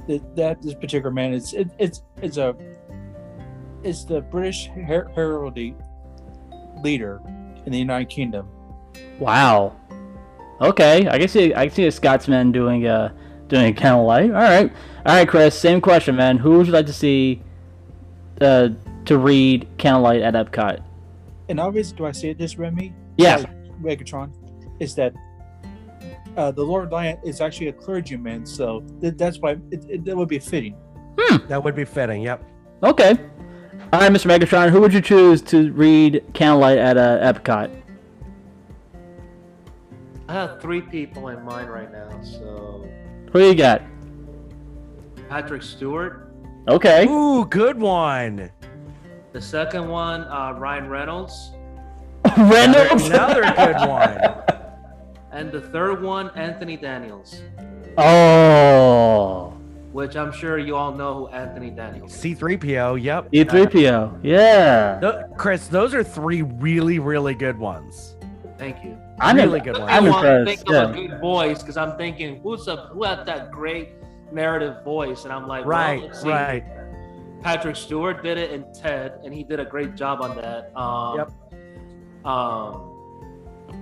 that, 0.09 0.37
that 0.37 0.63
this 0.63 0.75
particular 0.75 1.11
man. 1.11 1.35
It's 1.35 1.53
it, 1.53 1.71
it's 1.79 2.03
it's 2.23 2.37
a 2.37 2.55
it's 3.83 4.05
the 4.05 4.21
British 4.23 4.67
her- 4.69 5.11
heraldry 5.15 5.75
leader 6.83 7.21
in 7.67 7.73
the 7.73 7.79
United 7.79 8.09
Kingdom. 8.09 8.49
Wow. 9.19 9.77
Okay, 10.61 11.09
I 11.09 11.19
can 11.19 11.29
see 11.29 11.55
I 11.55 11.67
can 11.67 11.75
see 11.75 11.87
a 11.87 11.93
Scotsman 11.93 12.53
doing 12.53 12.87
a 12.87 13.15
doing 13.49 13.67
a 13.67 13.73
candlelight. 13.73 14.31
All 14.31 14.37
right, 14.37 14.73
all 15.05 15.15
right, 15.15 15.29
Chris. 15.29 15.59
Same 15.59 15.81
question, 15.81 16.17
man. 16.17 16.39
Who 16.39 16.59
would 16.59 16.67
you 16.67 16.73
like 16.73 16.87
to 16.87 16.93
see 16.93 17.43
uh, 18.41 18.69
to 19.07 19.19
read 19.19 19.69
candlelight 19.79 20.23
at 20.23 20.35
Epcot? 20.35 20.83
And 21.49 21.61
always 21.61 21.93
do 21.93 22.07
I 22.07 22.13
say 22.13 22.33
this, 22.33 22.57
Remy? 22.57 22.95
Yeah. 23.19 23.45
Megatron, 23.83 24.33
is 24.81 24.95
that 24.95 25.13
uh, 26.37 26.51
the 26.51 26.63
Lord 26.63 26.91
Lyon 26.91 27.19
is 27.25 27.41
actually 27.41 27.69
a 27.69 27.73
clergyman, 27.73 28.45
so 28.47 28.81
th- 29.01 29.15
that's 29.17 29.39
why 29.39 29.53
it, 29.71 29.85
it, 29.89 30.05
that 30.05 30.17
would 30.17 30.29
be 30.29 30.39
fitting. 30.39 30.77
That 31.49 31.63
would 31.63 31.77
be 31.77 31.85
fitting. 31.85 32.23
Yep. 32.23 32.45
Okay. 32.83 33.11
All 33.93 34.01
right, 34.01 34.11
Mr. 34.11 34.27
Megatron. 34.27 34.71
Who 34.71 34.81
would 34.81 34.93
you 34.93 35.01
choose 35.01 35.41
to 35.43 35.73
read 35.73 36.25
candlelight 36.33 36.79
at 36.79 36.97
uh, 36.97 37.33
Epcot? 37.33 37.71
I 40.29 40.33
have 40.33 40.61
three 40.61 40.81
people 40.81 41.29
in 41.29 41.45
mind 41.45 41.71
right 41.71 41.93
now. 41.93 42.23
So 42.23 42.89
Who 43.33 43.41
you 43.41 43.55
got? 43.55 43.83
Patrick 45.29 45.63
Stewart, 45.63 46.25
Okay. 46.67 47.07
Ooh, 47.07 47.45
good 47.45 47.79
one. 47.79 48.51
The 49.33 49.41
second 49.41 49.89
one, 49.89 50.23
uh, 50.23 50.55
Ryan 50.57 50.89
Reynolds. 50.89 51.53
Reynolds. 52.39 53.07
Another 53.07 53.43
good 53.43 53.89
one. 53.89 54.19
And 55.35 55.51
the 55.51 55.61
third 55.61 56.01
one, 56.03 56.31
Anthony 56.37 56.77
Daniels, 56.77 57.43
Oh. 57.99 59.53
which 59.93 60.17
I'm 60.17 60.33
sure 60.33 60.59
you 60.59 60.77
all 60.77 60.93
know 60.93 61.15
who 61.15 61.27
Anthony 61.29 61.71
Daniels 61.71 62.15
is. 62.15 62.21
C3PO, 62.39 62.95
yep. 63.03 63.29
E3PO. 63.33 64.21
Yeah. 64.23 64.99
Th- 65.01 65.15
Chris, 65.37 65.67
those 65.69 65.93
are 65.95 66.03
three 66.05 66.43
really, 66.43 66.99
really 66.99 67.35
good 67.35 67.59
ones. 67.59 68.17
Thank 68.59 68.85
you. 68.85 68.97
I'm 69.21 69.37
really 69.37 69.59
im- 69.59 69.65
good 69.65 69.79
ones. 69.79 69.91
I'm 69.93 70.07
I 70.07 70.11
want 70.11 70.23
to 70.25 70.39
impressed. 70.39 70.59
think 70.67 70.71
Yeah. 70.71 70.83
of 70.85 70.91
a 70.91 71.09
good 71.09 71.21
voice 71.21 71.61
because 71.63 71.77
I'm 71.77 71.97
thinking 71.97 72.41
who's 72.43 72.69
up 72.69 72.91
who 72.93 73.03
had 73.03 73.27
that 73.27 73.51
great 73.51 73.91
narrative 74.33 74.83
voice, 74.85 75.25
and 75.25 75.33
I'm 75.33 75.47
like, 75.49 75.65
Right, 75.67 76.03
let's 76.03 76.25
right. 76.25 76.65
Patrick 77.43 77.77
Stewart 77.77 78.23
did 78.23 78.39
it 78.39 78.53
in 78.53 78.65
Ted, 78.73 79.19
and 79.25 79.35
he 79.35 79.43
did 79.45 79.61
a 79.61 79.65
great 79.65 79.97
job 79.97 80.23
on 80.23 80.37
that. 80.37 80.71
Um, 80.77 81.17
Yep. 81.19 81.31
Um, 82.25 82.91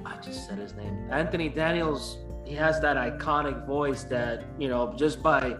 I 0.04 0.16
just 0.20 0.46
said 0.48 0.58
his 0.58 0.74
name. 0.74 1.08
Anthony 1.10 1.48
Daniels. 1.48 2.18
He 2.44 2.54
has 2.56 2.80
that 2.80 2.96
iconic 2.96 3.66
voice 3.66 4.04
that 4.04 4.44
you 4.58 4.68
know, 4.68 4.94
just 4.96 5.22
by 5.22 5.56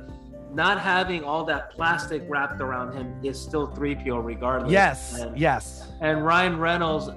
not 0.52 0.78
having 0.80 1.24
all 1.24 1.44
that 1.44 1.70
plastic 1.70 2.24
wrapped 2.28 2.60
around 2.60 2.92
him, 2.92 3.14
is 3.22 3.40
still 3.40 3.68
3PO 3.68 4.22
regardless. 4.22 4.70
Yes, 4.72 5.18
And- 5.20 5.38
yes. 5.38 5.88
and 6.00 6.26
Ryan 6.26 6.58
Reynolds, 6.58 7.08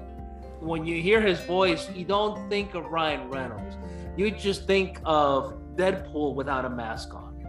when 0.60 0.86
you 0.86 1.02
hear 1.02 1.20
his 1.20 1.38
voice, 1.40 1.90
you 1.94 2.04
don't 2.06 2.48
think 2.48 2.74
of 2.74 2.86
Ryan 2.86 3.28
Reynolds. 3.28 3.76
You 4.16 4.30
just 4.30 4.66
think 4.66 5.00
of 5.04 5.54
Deadpool 5.76 6.34
without 6.34 6.64
a 6.64 6.70
mask 6.70 7.12
on. 7.14 7.46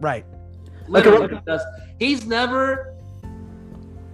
Right. 0.00 0.24
Literally, 0.86 1.24
Okay. 1.26 1.34
because 1.34 1.60
he's 1.98 2.24
never 2.24 2.94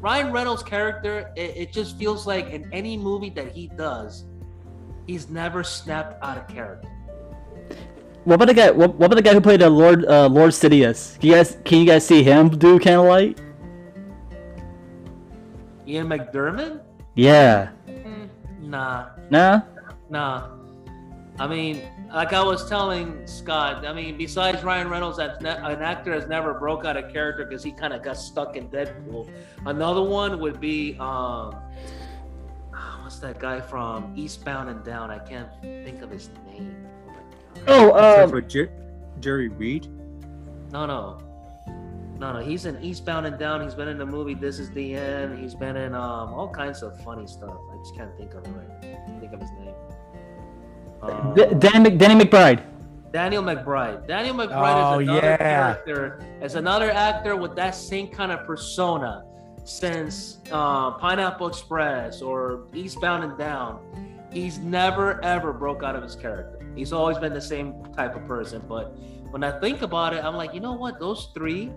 Ryan 0.00 0.32
Reynolds' 0.32 0.64
character. 0.64 1.30
It, 1.36 1.56
it 1.56 1.72
just 1.72 1.96
feels 1.96 2.26
like 2.26 2.50
in 2.50 2.68
any 2.72 2.96
movie 2.96 3.30
that 3.30 3.52
he 3.52 3.68
does, 3.68 4.24
he's 5.06 5.28
never 5.28 5.62
snapped 5.64 6.22
out 6.22 6.38
of 6.38 6.48
character. 6.48 6.88
What 8.24 8.36
about 8.36 8.46
the 8.48 8.54
guy? 8.54 8.70
What, 8.70 8.94
what 8.94 9.06
about 9.06 9.16
the 9.16 9.22
guy 9.22 9.34
who 9.34 9.40
played 9.40 9.62
uh, 9.62 9.68
Lord 9.68 10.06
uh, 10.06 10.28
Lord 10.28 10.50
Sidious? 10.52 11.18
Can 11.20 11.28
you 11.30 11.34
guys 11.36 11.58
can 11.64 11.78
you 11.80 11.86
guys 11.86 12.06
see 12.06 12.22
him 12.22 12.48
do 12.48 12.78
Candlelight? 12.78 13.38
Ian 15.86 16.08
McDiarmid? 16.08 16.80
Yeah. 17.14 17.68
Nah, 18.60 19.10
Nah. 19.30 19.60
nah. 20.08 20.48
I 21.38 21.46
mean, 21.46 21.82
like 22.12 22.32
I 22.32 22.42
was 22.42 22.68
telling 22.68 23.26
Scott, 23.26 23.84
I 23.86 23.92
mean, 23.92 24.16
besides 24.16 24.62
Ryan 24.64 24.88
Reynolds, 24.88 25.18
an 25.18 25.44
actor 25.46 26.12
has 26.12 26.26
never 26.28 26.54
broke 26.54 26.84
out 26.84 26.96
of 26.96 27.12
character 27.12 27.44
because 27.44 27.62
he 27.62 27.72
kind 27.72 27.92
of 27.92 28.02
got 28.02 28.16
stuck 28.16 28.56
in 28.56 28.68
Deadpool. 28.68 29.28
Another 29.66 30.02
one 30.02 30.40
would 30.40 30.60
be, 30.60 30.96
um, 30.98 31.56
what's 33.14 33.22
that 33.22 33.38
guy 33.40 33.60
from 33.60 34.12
Eastbound 34.16 34.68
and 34.68 34.82
Down? 34.84 35.08
I 35.08 35.18
can't 35.20 35.48
think 35.62 36.02
of 36.02 36.10
his 36.10 36.30
name. 36.46 36.74
Oh, 37.68 37.90
uh, 37.92 38.26
for 38.26 38.40
Jer- 38.40 38.72
Jerry 39.20 39.46
Reed. 39.48 39.86
No, 40.72 40.84
no, 40.84 41.18
no, 42.18 42.32
no. 42.32 42.40
He's 42.40 42.66
in 42.66 42.76
Eastbound 42.82 43.24
and 43.26 43.38
Down. 43.38 43.62
He's 43.62 43.74
been 43.74 43.86
in 43.86 43.98
the 43.98 44.04
movie 44.06 44.34
This 44.34 44.58
Is 44.58 44.68
the 44.72 44.96
End. 44.96 45.38
He's 45.38 45.54
been 45.54 45.76
in 45.76 45.94
um, 45.94 46.34
all 46.34 46.48
kinds 46.48 46.82
of 46.82 47.00
funny 47.04 47.28
stuff. 47.28 47.54
I 47.72 47.76
just 47.78 47.94
can't 47.94 48.10
think 48.16 48.34
of 48.34 48.44
it 48.44 48.50
right. 48.50 49.20
Think 49.20 49.32
of 49.32 49.40
his 49.40 49.50
name. 49.60 49.74
Um, 51.02 51.34
D- 51.36 51.54
Danny, 51.60 51.90
Mc- 51.90 51.98
Danny 51.98 52.24
McBride. 52.24 52.64
Daniel 53.12 53.44
McBride. 53.44 54.08
Daniel 54.08 54.34
McBride 54.34 54.94
Oh, 54.96 54.98
is 54.98 55.08
another 55.08 55.26
yeah. 55.28 55.36
character. 55.36 56.26
Is 56.42 56.56
another 56.56 56.90
actor 56.90 57.36
with 57.36 57.54
that 57.54 57.76
same 57.76 58.08
kind 58.08 58.32
of 58.32 58.44
persona 58.44 59.22
since 59.64 60.38
uh, 60.52 60.92
Pineapple 60.92 61.48
Express 61.48 62.22
or 62.22 62.66
Eastbound 62.74 63.24
and 63.24 63.38
Down. 63.38 63.80
He's 64.32 64.58
never 64.58 65.22
ever 65.24 65.52
broke 65.52 65.82
out 65.82 65.96
of 65.96 66.02
his 66.02 66.14
character. 66.14 66.64
He's 66.74 66.92
always 66.92 67.18
been 67.18 67.32
the 67.32 67.40
same 67.40 67.84
type 67.94 68.16
of 68.16 68.26
person. 68.26 68.62
But 68.68 68.96
when 69.30 69.44
I 69.44 69.58
think 69.60 69.82
about 69.82 70.12
it, 70.12 70.24
I'm 70.24 70.34
like, 70.34 70.54
you 70.54 70.60
know 70.60 70.72
what? 70.72 70.98
Those 70.98 71.28
three 71.34 71.72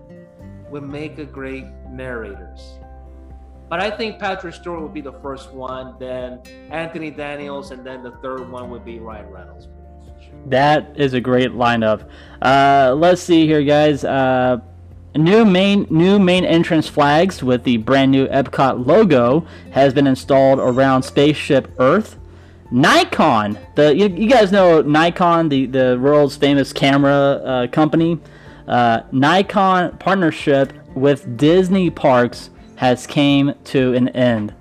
would 0.70 0.82
make 0.82 1.18
a 1.18 1.24
great 1.24 1.64
narrators. 1.90 2.78
But 3.68 3.80
I 3.80 3.90
think 3.90 4.18
Patrick 4.18 4.54
Stewart 4.54 4.80
would 4.80 4.94
be 4.94 5.02
the 5.02 5.12
first 5.12 5.52
one, 5.52 5.94
then 5.98 6.40
Anthony 6.70 7.10
Daniels, 7.10 7.70
and 7.70 7.86
then 7.86 8.02
the 8.02 8.12
third 8.22 8.50
one 8.50 8.70
would 8.70 8.84
be 8.84 8.98
Ryan 8.98 9.28
Reynolds. 9.28 9.68
That 10.46 10.96
is 10.96 11.12
a 11.12 11.20
great 11.20 11.50
lineup. 11.50 12.08
Uh, 12.40 12.94
let's 12.96 13.22
see 13.22 13.46
here, 13.46 13.62
guys. 13.62 14.04
Uh, 14.04 14.58
new 15.14 15.44
main 15.44 15.86
new 15.90 16.18
main 16.18 16.44
entrance 16.44 16.88
flags 16.88 17.42
with 17.42 17.64
the 17.64 17.78
brand 17.78 18.10
new 18.10 18.26
Epcot 18.28 18.86
logo 18.86 19.46
has 19.70 19.94
been 19.94 20.06
installed 20.06 20.58
around 20.58 21.02
Spaceship 21.02 21.70
Earth. 21.78 22.18
Nikon, 22.70 23.58
the 23.76 23.96
you, 23.96 24.08
you 24.08 24.28
guys 24.28 24.52
know 24.52 24.82
Nikon, 24.82 25.48
the 25.48 25.66
the 25.66 25.98
world's 26.00 26.36
famous 26.36 26.72
camera 26.72 27.12
uh, 27.12 27.66
company. 27.68 28.18
Uh, 28.66 29.00
Nikon 29.10 29.96
partnership 29.96 30.72
with 30.94 31.36
Disney 31.38 31.88
Parks 31.88 32.50
has 32.76 33.06
came 33.06 33.54
to 33.64 33.94
an 33.94 34.08
end. 34.10 34.54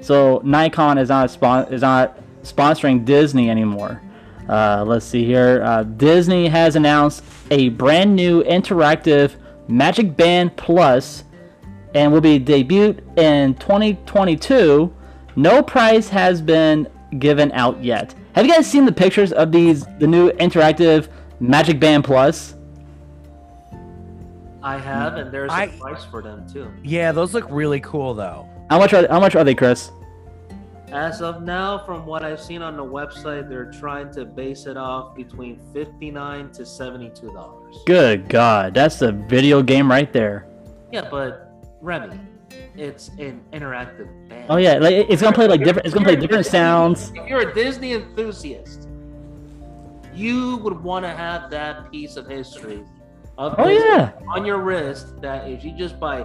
So 0.00 0.40
Nikon 0.44 0.98
is 0.98 1.08
not 1.08 1.30
spon- 1.30 1.72
is 1.72 1.82
not 1.82 2.18
sponsoring 2.42 3.04
Disney 3.04 3.48
anymore. 3.48 4.02
Uh, 4.48 4.84
let's 4.86 5.06
see 5.06 5.24
here. 5.24 5.62
Uh, 5.64 5.82
Disney 5.84 6.48
has 6.48 6.76
announced 6.76 7.24
a 7.50 7.68
brand 7.70 8.14
new 8.14 8.42
interactive 8.44 9.34
Magic 9.68 10.16
Band 10.16 10.56
Plus, 10.56 11.24
and 11.94 12.12
will 12.12 12.20
be 12.20 12.38
debuted 12.38 13.00
in 13.18 13.54
2022. 13.54 14.92
No 15.36 15.62
price 15.62 16.08
has 16.08 16.40
been 16.40 16.88
given 17.18 17.52
out 17.52 17.82
yet. 17.82 18.14
Have 18.34 18.46
you 18.46 18.52
guys 18.52 18.66
seen 18.70 18.84
the 18.84 18.92
pictures 18.92 19.32
of 19.32 19.52
these 19.52 19.84
the 19.98 20.06
new 20.06 20.30
interactive 20.32 21.08
Magic 21.40 21.80
Band 21.80 22.04
Plus? 22.04 22.54
I 24.62 24.78
have, 24.78 25.14
and 25.16 25.30
there's 25.32 25.50
I- 25.52 25.64
a 25.64 25.68
price 25.78 26.04
for 26.04 26.22
them 26.22 26.46
too. 26.52 26.68
Yeah, 26.82 27.12
those 27.12 27.34
look 27.34 27.46
really 27.50 27.80
cool 27.80 28.14
though. 28.14 28.48
How 28.68 28.78
much 28.78 28.92
are 28.94 29.06
how 29.08 29.20
much 29.20 29.36
are 29.36 29.44
they, 29.44 29.54
Chris? 29.54 29.90
As 30.96 31.20
of 31.20 31.42
now, 31.42 31.84
from 31.84 32.06
what 32.06 32.24
I've 32.24 32.40
seen 32.40 32.62
on 32.62 32.74
the 32.74 32.82
website, 32.82 33.50
they're 33.50 33.70
trying 33.70 34.10
to 34.12 34.24
base 34.24 34.64
it 34.64 34.78
off 34.78 35.14
between 35.14 35.60
fifty-nine 35.74 36.52
to 36.52 36.64
seventy-two 36.64 37.34
dollars. 37.34 37.76
Good 37.84 38.30
God, 38.30 38.72
that's 38.72 39.02
a 39.02 39.12
video 39.12 39.62
game 39.62 39.90
right 39.90 40.10
there. 40.10 40.46
Yeah, 40.90 41.06
but 41.10 41.52
Remy, 41.82 42.18
it's 42.76 43.08
an 43.18 43.42
interactive 43.52 44.08
band. 44.30 44.46
Oh 44.48 44.56
yeah, 44.56 44.78
like 44.78 44.94
it's 45.10 45.20
gonna 45.20 45.34
play 45.34 45.46
like 45.46 45.62
different. 45.62 45.84
It's 45.84 45.92
gonna 45.92 46.06
play 46.06 46.16
different 46.16 46.46
sounds. 46.46 47.12
If 47.14 47.28
you're 47.28 47.50
a 47.50 47.54
Disney 47.54 47.92
enthusiast, 47.92 48.88
you 50.14 50.56
would 50.56 50.82
want 50.82 51.04
to 51.04 51.10
have 51.10 51.50
that 51.50 51.92
piece 51.92 52.16
of 52.16 52.26
history 52.26 52.82
of 53.36 53.54
Oh, 53.58 53.68
Disney 53.68 53.86
yeah. 53.86 54.12
on 54.34 54.46
your 54.46 54.62
wrist. 54.62 55.20
That 55.20 55.46
if 55.46 55.62
you 55.62 55.72
just 55.72 56.00
by 56.00 56.24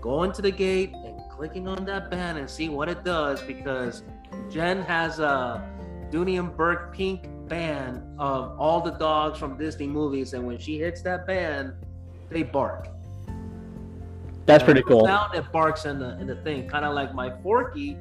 going 0.00 0.30
to 0.30 0.42
the 0.42 0.52
gate 0.52 0.94
clicking 1.36 1.68
on 1.68 1.84
that 1.84 2.10
band 2.10 2.38
and 2.38 2.48
see 2.48 2.68
what 2.68 2.88
it 2.88 3.04
does, 3.04 3.42
because 3.42 4.02
Jen 4.50 4.82
has 4.82 5.18
a 5.18 5.62
Dooney 6.10 6.38
and 6.38 6.56
Bourke 6.56 6.94
pink 6.94 7.28
band 7.48 8.02
of 8.18 8.58
all 8.58 8.80
the 8.80 8.92
dogs 8.92 9.38
from 9.38 9.56
Disney 9.56 9.86
movies, 9.86 10.32
and 10.32 10.46
when 10.46 10.58
she 10.58 10.78
hits 10.78 11.02
that 11.02 11.26
band, 11.26 11.74
they 12.30 12.42
bark. 12.42 12.88
That's 14.46 14.62
And 14.62 14.64
pretty 14.64 14.82
cool. 14.82 15.04
Sound 15.04 15.34
that 15.34 15.52
barks 15.52 15.84
in 15.84 15.98
the 15.98 16.18
in 16.20 16.26
the 16.26 16.36
thing, 16.36 16.68
kind 16.68 16.84
of 16.84 16.94
like 16.94 17.14
my 17.14 17.30
Forky. 17.42 17.96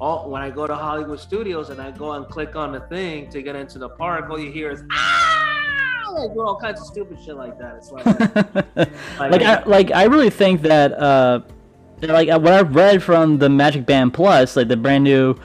All 0.00 0.30
when 0.30 0.42
I 0.42 0.50
go 0.50 0.66
to 0.66 0.74
Hollywood 0.74 1.20
Studios 1.20 1.70
and 1.70 1.80
I 1.80 1.90
go 1.90 2.12
and 2.12 2.26
click 2.26 2.56
on 2.56 2.72
the 2.72 2.80
thing 2.80 3.28
to 3.30 3.42
get 3.42 3.54
into 3.56 3.78
the 3.78 3.88
park, 3.88 4.28
all 4.30 4.38
you 4.38 4.50
hear 4.50 4.70
is 4.70 4.82
ah, 4.92 6.12
like 6.14 6.32
do 6.32 6.40
all 6.40 6.58
kinds 6.58 6.80
of 6.80 6.86
stupid 6.86 7.18
shit 7.24 7.36
like 7.36 7.58
that. 7.58 7.76
It's 7.76 7.90
like, 7.92 8.06
like 9.18 9.42
I, 9.42 9.62
like 9.64 9.92
I 9.92 10.04
really 10.04 10.30
think 10.30 10.62
that 10.62 10.92
uh 10.92 11.40
like 12.08 12.28
uh, 12.28 12.38
what 12.38 12.52
I've 12.52 12.74
read 12.74 13.02
from 13.02 13.38
the 13.38 13.48
Magic 13.48 13.86
Band 13.86 14.14
Plus, 14.14 14.56
like 14.56 14.68
the 14.68 14.76
brand 14.76 15.04
new 15.04 15.36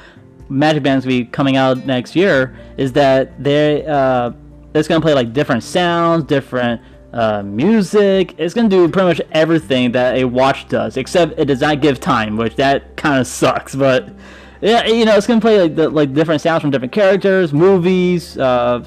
Magic 0.49 0.83
Band's 0.83 1.05
be 1.05 1.25
coming 1.25 1.57
out 1.57 1.85
next 1.85 2.15
year, 2.15 2.55
is 2.77 2.91
that 2.93 3.41
they 3.41 3.85
uh 3.85 4.31
it's 4.73 4.87
gonna 4.87 5.01
play 5.01 5.13
like 5.13 5.33
different 5.33 5.63
sounds, 5.63 6.23
different 6.25 6.81
uh, 7.13 7.41
music. 7.43 8.35
It's 8.37 8.53
gonna 8.53 8.69
do 8.69 8.87
pretty 8.87 9.07
much 9.07 9.21
everything 9.31 9.91
that 9.93 10.17
a 10.17 10.25
watch 10.25 10.67
does, 10.67 10.97
except 10.97 11.39
it 11.39 11.45
does 11.45 11.61
not 11.61 11.81
give 11.81 11.99
time, 11.99 12.37
which 12.37 12.55
that 12.57 12.95
kind 12.97 13.19
of 13.19 13.27
sucks. 13.27 13.75
But 13.75 14.09
yeah, 14.61 14.85
you 14.85 15.05
know, 15.05 15.15
it's 15.15 15.27
gonna 15.27 15.41
play 15.41 15.61
like 15.61 15.75
the, 15.75 15.89
like 15.89 16.13
different 16.13 16.41
sounds 16.41 16.61
from 16.61 16.71
different 16.71 16.93
characters, 16.93 17.53
movies. 17.53 18.37
Uh, 18.37 18.85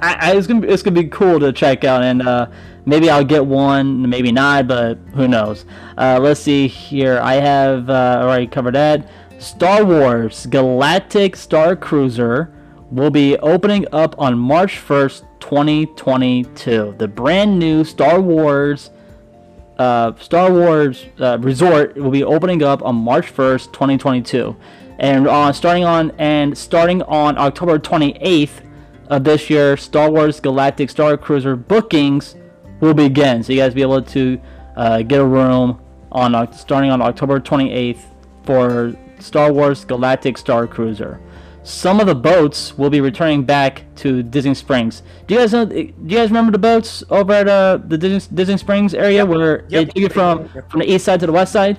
I, 0.00 0.14
I, 0.14 0.36
it's 0.36 0.46
gonna 0.46 0.60
be, 0.60 0.68
it's 0.68 0.82
gonna 0.82 1.00
be 1.00 1.08
cool 1.08 1.40
to 1.40 1.52
check 1.52 1.84
out, 1.84 2.02
and 2.02 2.22
uh, 2.22 2.48
maybe 2.84 3.10
I'll 3.10 3.24
get 3.24 3.44
one, 3.44 4.08
maybe 4.08 4.32
not, 4.32 4.66
but 4.66 4.98
who 5.14 5.28
knows? 5.28 5.64
Uh, 5.96 6.18
let's 6.20 6.40
see 6.40 6.68
here. 6.68 7.18
I 7.20 7.34
have 7.34 7.90
uh, 7.90 8.20
already 8.22 8.46
covered 8.46 8.74
that. 8.74 9.08
Star 9.38 9.84
Wars 9.84 10.46
Galactic 10.46 11.36
Star 11.36 11.76
Cruiser 11.76 12.52
will 12.90 13.10
be 13.10 13.36
opening 13.38 13.86
up 13.92 14.14
on 14.18 14.38
March 14.38 14.76
1st, 14.76 15.24
2022. 15.40 16.94
The 16.98 17.08
brand 17.08 17.58
new 17.58 17.84
Star 17.84 18.20
Wars 18.20 18.90
uh, 19.78 20.14
Star 20.18 20.50
Wars 20.50 21.04
uh, 21.20 21.38
Resort 21.38 21.96
will 21.96 22.10
be 22.10 22.24
opening 22.24 22.62
up 22.62 22.82
on 22.82 22.94
March 22.94 23.34
1st, 23.34 23.72
2022, 23.72 24.56
and 24.98 25.54
starting 25.54 25.84
on 25.84 26.12
and 26.12 26.56
starting 26.56 27.02
on 27.02 27.36
October 27.36 27.78
28th 27.78 28.65
of 29.08 29.24
this 29.24 29.48
year, 29.50 29.76
Star 29.76 30.10
Wars 30.10 30.40
Galactic 30.40 30.90
Star 30.90 31.16
Cruiser 31.16 31.56
bookings 31.56 32.36
will 32.80 32.94
begin. 32.94 33.42
So 33.42 33.52
you 33.52 33.60
guys 33.60 33.74
be 33.74 33.82
able 33.82 34.02
to 34.02 34.40
uh, 34.76 35.02
get 35.02 35.20
a 35.20 35.24
room 35.24 35.80
on 36.12 36.34
Oc- 36.34 36.54
starting 36.54 36.90
on 36.90 37.02
October 37.02 37.40
28th 37.40 38.00
for 38.44 38.94
Star 39.18 39.52
Wars 39.52 39.84
Galactic 39.84 40.38
Star 40.38 40.66
Cruiser. 40.66 41.20
Some 41.62 41.98
of 41.98 42.06
the 42.06 42.14
boats 42.14 42.78
will 42.78 42.90
be 42.90 43.00
returning 43.00 43.44
back 43.44 43.82
to 43.96 44.22
Disney 44.22 44.54
Springs. 44.54 45.02
Do 45.26 45.34
you 45.34 45.40
guys 45.40 45.52
know? 45.52 45.64
Do 45.64 45.76
you 45.76 46.16
guys 46.16 46.28
remember 46.28 46.52
the 46.52 46.58
boats 46.58 47.02
over 47.10 47.32
at 47.32 47.48
uh, 47.48 47.78
the 47.78 47.98
Disney, 47.98 48.36
Disney 48.36 48.56
Springs 48.56 48.94
area 48.94 49.26
where 49.26 49.62
they 49.68 49.84
take 49.84 49.96
you 49.96 50.08
from 50.08 50.48
from 50.68 50.80
the 50.80 50.92
east 50.92 51.04
side 51.06 51.18
to 51.20 51.26
the 51.26 51.32
west 51.32 51.52
side? 51.52 51.78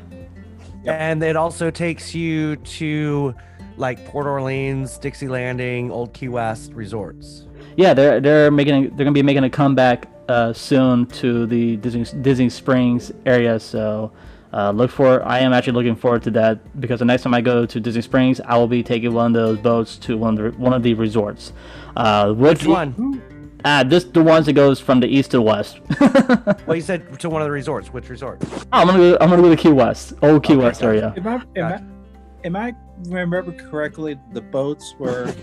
And 0.86 1.24
it 1.24 1.38
also 1.38 1.72
takes 1.72 2.14
you 2.14 2.58
to 2.58 3.34
like 3.78 4.04
Port 4.06 4.28
Orleans, 4.28 4.98
Dixie 4.98 5.28
Landing, 5.28 5.92
Old 5.92 6.14
Key 6.14 6.28
West 6.28 6.74
resorts. 6.74 7.46
Yeah, 7.76 7.94
they're 7.94 8.20
they're 8.20 8.52
making 8.52 8.96
they're 8.96 9.06
gonna 9.06 9.12
be 9.12 9.24
making 9.24 9.44
a 9.44 9.50
comeback 9.50 10.10
uh, 10.28 10.52
soon 10.54 11.06
to 11.08 11.46
the 11.46 11.78
Disney 11.78 12.04
Disney 12.22 12.50
Springs 12.50 13.12
area. 13.26 13.60
So 13.60 14.12
uh, 14.52 14.72
look 14.72 14.90
for. 14.90 15.24
I 15.24 15.40
am 15.40 15.54
actually 15.54 15.74
looking 15.74 15.96
forward 15.96 16.24
to 16.24 16.32
that 16.32 16.80
because 16.82 17.00
the 17.00 17.06
next 17.06 17.24
time 17.24 17.34
I 17.34 17.42
go 17.42 17.66
to 17.66 17.80
Disney 17.80 18.02
Springs, 18.02 18.42
I 18.42 18.58
will 18.58 18.68
be 18.68 18.82
taking 18.82 19.14
one 19.14 19.28
of 19.28 19.34
those 19.34 19.58
boats 19.60 19.98
to 20.00 20.18
one 20.18 20.38
of 20.40 20.54
the 20.54 20.60
one 20.60 20.74
of 20.74 20.84
the 20.84 20.94
resorts. 20.96 21.54
Uh, 21.96 22.34
which, 22.34 22.60
Which 22.60 22.68
one? 22.68 23.22
Ah, 23.66 23.84
just 23.84 24.14
the 24.14 24.22
ones 24.22 24.46
that 24.46 24.54
goes 24.54 24.80
from 24.80 25.00
the 25.00 25.08
east 25.08 25.32
to 25.32 25.38
the 25.38 25.42
west. 25.42 25.80
Well, 26.68 26.76
you 26.76 26.82
said 26.82 27.20
to 27.20 27.30
one 27.30 27.42
of 27.42 27.48
the 27.48 27.52
resorts. 27.52 27.92
Which 27.94 28.10
resort? 28.10 28.42
Oh, 28.42 28.66
I'm 28.72 28.88
gonna 28.88 29.00
go, 29.00 29.18
I'm 29.22 29.30
gonna 29.30 29.42
go 29.42 29.50
to 29.50 29.56
Key 29.56 29.72
West, 29.72 30.14
old 30.22 30.44
Key 30.44 30.56
West 30.56 30.84
area. 30.84 31.14
Am 31.16 31.28
I, 31.28 31.42
am, 31.56 31.66
I, 31.66 32.46
am 32.46 32.56
I 32.56 32.76
remember 33.06 33.52
correctly? 33.52 34.20
The 34.34 34.42
boats 34.42 34.96
were 35.00 35.34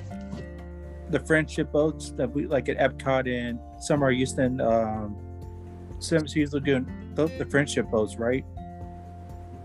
the 1.10 1.20
friendship 1.20 1.72
boats 1.72 2.10
that 2.12 2.30
we 2.30 2.46
like 2.46 2.68
at 2.68 2.78
Epcot 2.78 3.28
and 3.28 3.58
Summer 3.82 4.10
Houston. 4.10 4.60
Um, 4.60 5.16
some 6.00 6.26
usually 6.26 6.60
doing 6.60 6.86
the, 7.14 7.26
the 7.38 7.46
friendship 7.46 7.90
boats, 7.90 8.16
right? 8.16 8.44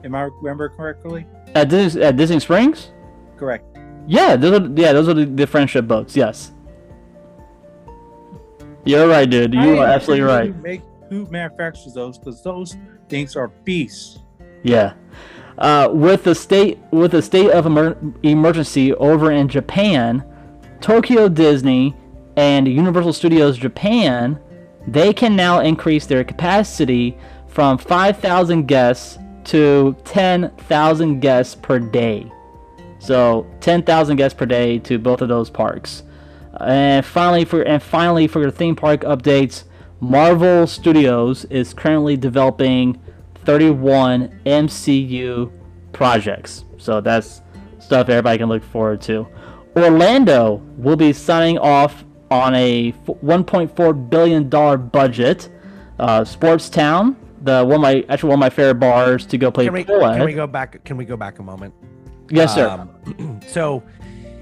Am 0.04 0.16
I 0.16 0.30
remember 0.42 0.70
correctly? 0.70 1.26
At 1.56 1.70
Disney, 1.70 2.04
at 2.04 2.16
Disney 2.16 2.40
Springs? 2.40 2.92
Correct. 3.36 3.66
Yeah, 4.08 4.36
those 4.36 4.60
are 4.60 4.72
yeah 4.76 4.94
those 4.94 5.10
are 5.10 5.14
the, 5.14 5.26
the 5.26 5.48
friendship 5.48 5.88
boats. 5.88 6.16
Yes. 6.16 6.54
You're 8.86 9.08
right, 9.08 9.30
dude. 9.30 9.54
You 9.54 9.78
I 9.78 9.80
are 9.80 9.88
absolutely 9.88 10.26
right. 10.26 10.56
Make, 10.64 10.82
who 11.10 11.26
manufactures 11.30 11.94
those? 11.94 12.18
Because 12.18 12.42
those 12.42 12.78
things 13.10 13.36
are 13.36 13.50
beasts. 13.50 14.20
Yeah. 14.64 14.94
Uh, 15.60 15.90
with 15.92 16.24
the 16.24 16.34
state 16.34 16.80
with 16.92 17.12
the 17.12 17.22
state 17.22 17.52
of 17.52 17.66
emer- 17.66 17.98
emergency 18.24 18.94
over 18.94 19.32
in 19.32 19.50
Japan, 19.50 20.24
Tokyo 20.80 21.28
Disney 21.28 21.94
and 22.38 22.66
Universal 22.66 23.12
Studios 23.12 23.58
Japan, 23.58 24.40
they 24.88 25.12
can 25.14 25.36
now 25.36 25.60
increase 25.60 26.06
their 26.06 26.24
capacity 26.24 27.18
from 27.48 27.78
5,000 27.78 28.68
guests 28.68 29.18
to 29.44 29.98
10,000 30.06 31.20
guests 31.20 31.56
per 31.56 31.80
day. 31.80 32.32
So 33.00 33.46
10,000 33.60 34.16
guests 34.16 34.38
per 34.38 34.46
day 34.46 34.80
to 34.80 34.98
both 34.98 35.22
of 35.22 35.28
those 35.28 35.50
parks. 35.50 36.04
And 36.62 37.06
finally, 37.06 37.44
for 37.44 37.64
and 37.64 37.84
finally 37.84 38.28
for 38.28 38.40
your 38.40 38.52
theme 38.52 38.78
park 38.78 39.02
updates, 39.02 39.66
Marvel 40.00 40.68
Studios 40.68 41.44
is 41.46 41.74
currently 41.74 42.16
developing 42.16 42.98
31 43.50 44.42
MCU 44.46 45.52
projects. 45.92 46.66
So 46.78 47.02
that's 47.02 47.42
stuff 47.80 48.08
everybody 48.08 48.38
can 48.38 48.48
look 48.48 48.64
forward 48.64 49.02
to. 49.02 49.28
Orlando 49.76 50.62
will 50.78 50.96
be 50.96 51.14
signing 51.14 51.58
off 51.58 52.06
on 52.30 52.54
a 52.54 52.92
$1.4 52.92 54.10
billion 54.12 54.50
budget. 54.90 55.50
Uh, 55.98 56.24
Sports 56.24 56.70
Town, 56.70 57.18
the 57.42 57.66
one 57.66 57.78
of 57.78 57.82
my 57.82 58.06
actually 58.08 58.30
one 58.30 58.36
of 58.36 58.40
my 58.40 58.52
favorite 58.52 58.76
bars 58.76 59.26
to 59.26 59.40
go 59.40 59.50
play 59.50 59.66
Can 59.66 59.74
we, 59.74 59.84
can 59.84 60.26
we 60.26 60.34
go 60.34 60.46
back? 60.46 60.84
Can 60.84 60.96
we 60.96 61.06
go 61.06 61.18
back 61.18 61.40
a 61.40 61.44
moment? 61.44 61.74
Yes, 62.30 62.54
sir. 62.54 62.70
Um, 62.70 63.42
so, 63.48 63.82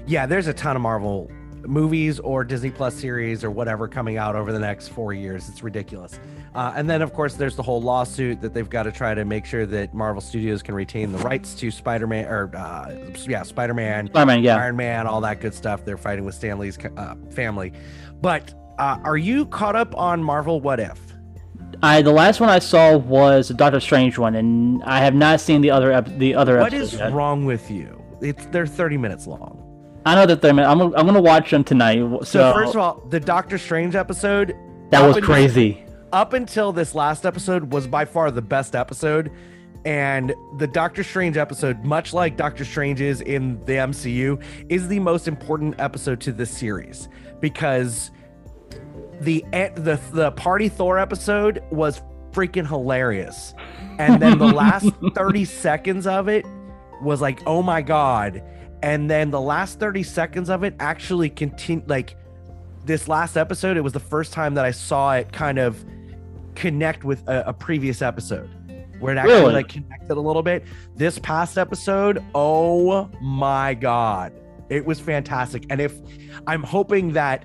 yeah, 0.06 0.26
there's 0.26 0.48
a 0.48 0.52
ton 0.52 0.76
of 0.76 0.82
Marvel 0.82 1.30
movies 1.66 2.20
or 2.20 2.44
Disney 2.44 2.70
Plus 2.70 2.94
series 2.94 3.42
or 3.42 3.50
whatever 3.50 3.88
coming 3.88 4.18
out 4.18 4.36
over 4.36 4.52
the 4.52 4.58
next 4.58 4.88
four 4.88 5.14
years. 5.14 5.48
It's 5.48 5.62
ridiculous. 5.62 6.20
Uh, 6.54 6.72
and 6.74 6.88
then, 6.88 7.02
of 7.02 7.12
course, 7.12 7.34
there's 7.34 7.56
the 7.56 7.62
whole 7.62 7.80
lawsuit 7.80 8.40
that 8.40 8.54
they've 8.54 8.68
got 8.68 8.84
to 8.84 8.92
try 8.92 9.14
to 9.14 9.24
make 9.24 9.44
sure 9.44 9.66
that 9.66 9.94
Marvel 9.94 10.20
Studios 10.20 10.62
can 10.62 10.74
retain 10.74 11.12
the 11.12 11.18
rights 11.18 11.54
to 11.54 11.70
Spider-Man 11.70 12.26
or 12.26 12.50
uh, 12.56 12.94
yeah, 13.26 13.42
Spider-Man, 13.42 14.08
Spider-Man, 14.08 14.42
yeah. 14.42 14.56
Iron 14.56 14.76
Man, 14.76 15.06
all 15.06 15.20
that 15.20 15.40
good 15.40 15.54
stuff. 15.54 15.84
They're 15.84 15.98
fighting 15.98 16.24
with 16.24 16.34
Stan 16.34 16.58
Lee's 16.58 16.78
uh, 16.96 17.14
family. 17.30 17.72
But 18.20 18.54
uh, 18.78 18.98
are 19.04 19.16
you 19.16 19.46
caught 19.46 19.76
up 19.76 19.96
on 19.96 20.22
Marvel? 20.22 20.60
What 20.60 20.80
if? 20.80 20.98
I 21.82 22.02
the 22.02 22.12
last 22.12 22.40
one 22.40 22.48
I 22.48 22.58
saw 22.58 22.96
was 22.96 23.48
the 23.48 23.54
Doctor 23.54 23.78
Strange 23.80 24.18
one, 24.18 24.34
and 24.34 24.82
I 24.84 25.00
have 25.00 25.14
not 25.14 25.40
seen 25.40 25.60
the 25.60 25.70
other 25.70 25.92
ep- 25.92 26.18
the 26.18 26.34
other. 26.34 26.58
What 26.58 26.72
is 26.72 26.94
yet. 26.94 27.12
wrong 27.12 27.44
with 27.44 27.70
you? 27.70 28.02
It's 28.20 28.46
they're 28.46 28.66
30 28.66 28.96
minutes 28.96 29.26
long. 29.26 29.64
I 30.04 30.14
know 30.14 30.26
that 30.26 30.40
they're. 30.40 30.52
I'm, 30.52 30.80
I'm 30.80 30.90
gonna 30.90 31.20
watch 31.20 31.50
them 31.50 31.62
tonight. 31.62 31.98
So, 31.98 32.24
So, 32.24 32.52
first 32.54 32.74
of 32.74 32.80
all, 32.80 33.06
the 33.10 33.20
Doctor 33.20 33.58
Strange 33.58 33.94
episode 33.94 34.56
that 34.90 35.06
was 35.06 35.22
crazy. 35.22 35.84
Up 36.12 36.32
until 36.32 36.72
this 36.72 36.94
last 36.94 37.26
episode 37.26 37.72
was 37.72 37.86
by 37.86 38.04
far 38.04 38.30
the 38.30 38.42
best 38.42 38.74
episode. 38.74 39.30
And 39.84 40.34
the 40.58 40.66
Doctor 40.66 41.04
Strange 41.04 41.36
episode, 41.36 41.84
much 41.84 42.12
like 42.12 42.36
Doctor 42.36 42.64
Strange 42.64 43.00
is 43.00 43.20
in 43.20 43.64
the 43.64 43.74
MCU, 43.74 44.42
is 44.68 44.88
the 44.88 44.98
most 45.00 45.28
important 45.28 45.76
episode 45.78 46.20
to 46.22 46.32
this 46.32 46.50
series 46.50 47.08
because 47.40 48.10
the 49.20 49.44
the 49.52 50.00
the 50.12 50.32
Party 50.32 50.68
Thor 50.68 50.98
episode 50.98 51.62
was 51.70 52.02
freaking 52.32 52.66
hilarious. 52.66 53.54
And 53.98 54.20
then 54.20 54.38
the 54.38 54.46
last 54.52 54.90
30 55.14 55.44
seconds 55.44 56.06
of 56.06 56.28
it 56.28 56.44
was 57.02 57.20
like, 57.20 57.40
"Oh 57.46 57.62
my 57.62 57.82
god." 57.82 58.42
And 58.82 59.10
then 59.10 59.30
the 59.30 59.40
last 59.40 59.78
30 59.78 60.02
seconds 60.02 60.50
of 60.50 60.64
it 60.64 60.74
actually 60.80 61.30
continued 61.30 61.88
like 61.88 62.16
this 62.84 63.08
last 63.08 63.36
episode, 63.36 63.76
it 63.76 63.82
was 63.82 63.92
the 63.92 64.00
first 64.00 64.32
time 64.32 64.54
that 64.54 64.64
I 64.64 64.70
saw 64.70 65.14
it 65.14 65.32
kind 65.32 65.58
of 65.58 65.84
connect 66.58 67.04
with 67.04 67.26
a, 67.28 67.48
a 67.48 67.52
previous 67.52 68.02
episode 68.02 68.50
where 69.00 69.14
it 69.14 69.18
actually 69.18 69.34
Really? 69.34 69.52
like 69.54 69.68
connected 69.68 70.16
a 70.16 70.20
little 70.20 70.42
bit. 70.42 70.64
This 70.96 71.18
past 71.20 71.56
episode, 71.56 72.22
oh 72.34 73.08
my 73.20 73.74
god, 73.74 74.32
it 74.68 74.84
was 74.84 74.98
fantastic. 75.00 75.64
And 75.70 75.80
if 75.80 75.94
I'm 76.46 76.62
hoping 76.62 77.12
that 77.12 77.44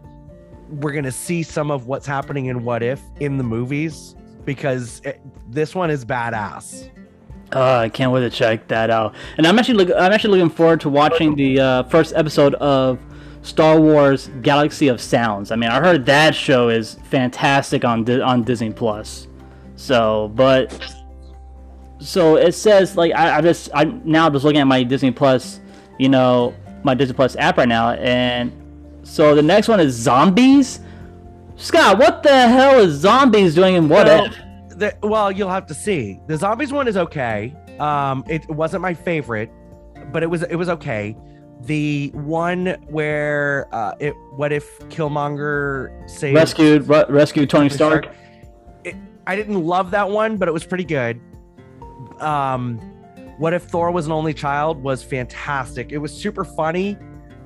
we're 0.70 0.94
gonna 0.94 1.12
see 1.12 1.44
some 1.44 1.70
of 1.70 1.86
what's 1.86 2.08
happening 2.08 2.48
in 2.48 2.64
What 2.64 2.82
If 2.82 3.02
in 3.20 3.38
the 3.38 3.44
movies 3.44 4.16
because 4.46 5.00
it, 5.06 5.22
this 5.50 5.76
one 5.76 5.92
is 5.92 6.04
badass. 6.04 6.90
Uh, 7.56 7.78
I 7.78 7.90
can't 7.90 8.12
wait 8.12 8.22
to 8.22 8.32
check 8.32 8.68
that 8.70 8.90
out. 8.90 9.14
And 9.38 9.46
I'm 9.46 9.60
actually 9.60 9.76
look, 9.76 9.90
I'm 9.96 10.12
actually 10.12 10.40
looking 10.40 10.56
forward 10.56 10.82
to 10.82 10.90
watching 10.90 11.36
the 11.36 11.60
uh, 11.60 11.84
first 11.84 12.14
episode 12.16 12.56
of 12.56 12.98
Star 13.44 13.80
Wars 13.80 14.30
Galaxy 14.42 14.88
of 14.88 15.00
Sounds. 15.00 15.52
I 15.52 15.56
mean, 15.56 15.70
I 15.70 15.80
heard 15.80 16.06
that 16.08 16.34
show 16.34 16.70
is 16.70 16.96
fantastic 17.04 17.86
on 17.86 18.04
Di- 18.04 18.22
on 18.22 18.44
Disney 18.44 18.72
Plus. 18.72 19.28
So, 19.76 20.32
but 20.34 20.96
so 22.00 22.38
it 22.38 22.54
says 22.54 22.98
like 22.98 23.14
I, 23.14 23.38
I 23.38 23.42
just 23.42 23.70
I'm 23.74 24.02
now 24.04 24.30
just 24.30 24.46
looking 24.46 24.62
at 24.62 24.68
my 24.68 24.82
Disney 24.84 25.12
Plus, 25.12 25.60
you 26.00 26.10
know, 26.10 26.56
my 26.84 26.94
Disney 26.94 27.16
Plus 27.16 27.36
app 27.36 27.58
right 27.58 27.68
now, 27.68 27.92
and 27.92 28.52
so 29.04 29.36
the 29.36 29.42
next 29.44 29.68
one 29.68 29.80
is 29.80 29.94
zombies. 29.94 30.80
Scott, 31.58 32.00
what 32.00 32.24
the 32.24 32.48
hell 32.48 32.80
is 32.80 32.96
zombies 32.96 33.56
doing 33.56 33.76
in 33.76 33.90
what 33.90 34.08
Well, 34.08 34.28
the, 34.70 34.96
well, 35.04 35.32
you'll 35.32 35.50
have 35.50 35.68
to 35.68 35.74
see. 35.74 36.20
The 36.28 36.38
zombies 36.38 36.72
one 36.72 36.88
is 36.88 36.98
okay. 36.98 37.54
Um, 37.80 38.24
it 38.28 38.48
wasn't 38.50 38.82
my 38.82 38.94
favorite, 38.94 39.52
but 40.12 40.24
it 40.24 40.28
was 40.28 40.44
it 40.44 40.56
was 40.56 40.70
okay. 40.70 41.16
The 41.66 42.10
one 42.14 42.78
where 42.88 43.68
uh, 43.72 43.94
it 44.00 44.14
what 44.36 44.52
if 44.52 44.80
Killmonger 44.90 46.10
saved 46.10 46.36
Rescued, 46.36 46.88
re- 46.90 47.06
rescued 47.08 47.50
Tony 47.50 47.70
Stark. 47.70 48.08
It, 48.84 48.96
I 49.26 49.36
didn't 49.38 49.64
love 49.64 49.92
that 49.92 50.10
one, 50.10 50.36
but 50.36 50.50
it 50.50 50.52
was 50.52 50.66
pretty 50.66 50.84
good. 50.84 51.22
Um, 52.20 52.80
what 53.38 53.54
if 53.54 53.64
Thor 53.64 53.92
was 53.92 54.06
an 54.08 54.12
only 54.12 54.34
child 54.34 54.84
was 54.84 55.04
fantastic. 55.04 55.92
It 55.94 56.00
was 56.00 56.12
super 56.12 56.44
funny, 56.44 56.98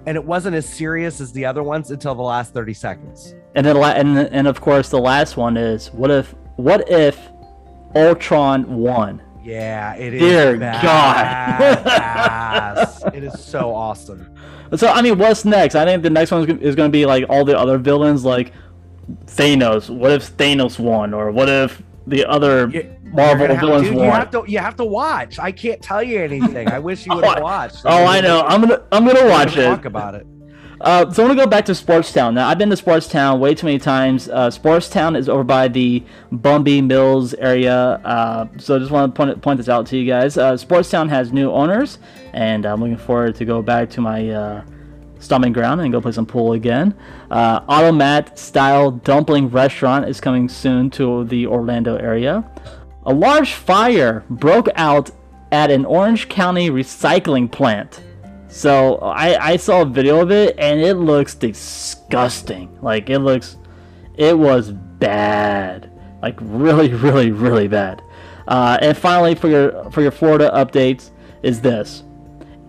and 0.08 0.18
it 0.18 0.24
wasn't 0.24 0.56
as 0.56 0.68
serious 0.68 1.22
as 1.22 1.32
the 1.32 1.46
other 1.46 1.62
ones 1.62 1.92
until 1.92 2.16
the 2.16 2.24
last 2.24 2.54
thirty 2.54 2.74
seconds. 2.74 3.36
And 3.54 3.66
then, 3.66 3.78
la- 3.78 3.92
and 3.92 4.18
and 4.18 4.48
of 4.48 4.62
course, 4.62 4.90
the 4.90 5.00
last 5.00 5.38
one 5.38 5.58
is 5.58 5.94
what 5.94 6.10
if 6.10 6.34
what 6.56 6.90
if 6.90 7.20
Ultron 7.96 8.78
won? 8.78 9.22
Yeah, 9.48 9.96
it 9.96 10.14
is. 10.14 10.20
Dear 10.20 10.58
badass. 11.78 13.14
it 13.16 13.24
is 13.24 13.40
so 13.44 13.74
awesome. 13.74 14.30
So 14.76 14.88
I 14.90 15.02
mean, 15.02 15.18
what's 15.18 15.46
next? 15.46 15.76
I 15.76 15.86
think 15.86 16.04
the 16.04 16.10
next 16.10 16.32
one 16.32 16.44
is 16.60 16.76
going 16.76 16.90
to 16.90 16.94
be 16.96 17.06
like 17.06 17.24
all 17.30 17.46
the 17.46 17.58
other 17.58 17.78
villains, 17.78 18.26
like 18.26 18.52
Thanos. 19.26 19.90
What 19.90 20.12
if 20.12 20.36
Thanos 20.36 20.78
won, 20.80 21.14
or 21.14 21.32
what 21.32 21.48
if 21.48 21.82
the 22.06 22.26
other 22.26 22.68
You're 22.70 22.84
Marvel 23.06 23.48
villains 23.56 23.88
dude, 23.88 23.96
you 23.96 24.02
have 24.04 24.30
to 24.32 24.44
you 24.48 24.60
have 24.60 24.76
to 24.76 24.84
watch. 24.86 25.40
I 25.40 25.54
can't 25.54 25.82
tell 25.82 26.04
you 26.04 26.20
anything. 26.22 26.68
I 26.70 26.80
wish 26.80 27.06
you 27.06 27.16
would 27.16 27.24
Oh, 27.26 27.30
have 27.30 27.38
I- 27.38 27.42
watched. 27.42 27.82
oh, 27.86 28.06
I 28.06 28.20
know. 28.20 28.42
I'm 28.42 28.60
gonna 28.62 28.84
I'm 28.92 29.06
gonna 29.06 29.30
watch 29.30 29.56
it. 29.56 29.64
Talk 29.64 29.86
about 29.86 30.14
it. 30.16 30.28
Uh, 30.80 31.12
so 31.12 31.24
I 31.24 31.28
want 31.28 31.38
to 31.38 31.44
go 31.44 31.50
back 31.50 31.66
to 31.66 31.72
Sportstown. 31.72 32.34
Now 32.36 32.48
I've 32.48 32.58
been 32.58 32.70
to 32.70 32.76
Sportstown 32.76 33.40
way 33.40 33.56
too 33.56 33.66
many 33.66 33.80
times. 33.80 34.30
Uh, 34.30 34.50
Sportstown 34.50 35.18
is 35.18 35.28
over 35.28 35.44
by 35.44 35.68
the 35.68 36.04
Bumby 36.32 36.86
Mills 36.86 37.34
area. 37.34 37.76
Uh, 37.76 38.48
so 38.58 38.76
I 38.76 38.80
just 38.80 38.92
want 38.92 39.16
to 39.16 39.36
point 39.38 39.58
this 39.58 39.70
out 39.70 39.88
to 39.88 39.98
you 39.98 40.06
guys. 40.06 40.38
Uh, 40.38 40.54
Sportstown 40.54 41.10
has 41.10 41.34
new 41.34 41.52
owners, 41.52 41.98
and 42.34 42.66
I'm 42.66 42.80
looking 42.80 42.98
forward 42.98 43.36
to 43.36 43.46
go 43.46 43.62
back 43.62 43.90
to 43.92 44.02
my 44.02 44.30
uh, 44.30 44.64
stomping 45.20 45.52
ground 45.52 45.82
and 45.82 45.92
go 45.92 46.00
play 46.00 46.12
some 46.12 46.28
pool 46.28 46.54
again. 46.54 46.96
Uh, 47.32 47.62
Automat 47.68 48.38
style 48.38 48.92
dumpling 48.92 49.50
restaurant 49.50 50.08
is 50.08 50.22
coming 50.22 50.48
soon 50.48 50.92
to 50.92 51.24
the 51.26 51.48
Orlando 51.48 51.96
area. 51.96 52.50
A 53.06 53.14
large 53.14 53.54
fire 53.54 54.24
broke 54.30 54.68
out 54.76 55.10
at 55.52 55.72
an 55.72 55.86
Orange 55.86 56.30
County 56.30 56.70
recycling 56.70 57.52
plant. 57.52 58.02
So 58.58 58.96
I, 58.96 59.52
I 59.52 59.58
saw 59.58 59.84
a 59.84 59.86
video 59.86 60.20
of 60.20 60.32
it 60.32 60.56
and 60.58 60.82
it 60.82 60.96
looks 60.96 61.36
disgusting. 61.36 62.76
Like 62.82 63.08
it 63.08 63.20
looks, 63.20 63.56
it 64.16 64.36
was 64.36 64.72
bad. 64.72 65.92
Like 66.24 66.40
really, 66.42 66.92
really, 67.06 67.30
really 67.30 67.68
bad. 67.68 68.02
Uh, 68.48 68.80
and 68.82 68.98
finally, 68.98 69.36
for 69.36 69.48
your 69.48 69.92
for 69.92 70.02
your 70.02 70.10
Florida 70.10 70.50
updates, 70.56 71.12
is 71.44 71.62
this 71.62 72.02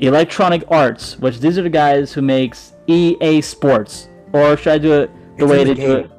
Electronic 0.00 0.62
Arts, 0.68 1.18
which 1.20 1.40
these 1.40 1.56
are 1.56 1.62
the 1.62 1.70
guys 1.70 2.12
who 2.12 2.20
makes 2.20 2.74
EA 2.86 3.40
Sports, 3.40 4.08
or 4.34 4.58
should 4.58 4.74
I 4.74 4.78
do 4.78 4.92
it 4.92 5.10
the 5.38 5.44
It's 5.44 5.50
way 5.50 5.64
they 5.64 5.72
the 5.72 5.74
do 5.74 5.96
it? 5.96 6.10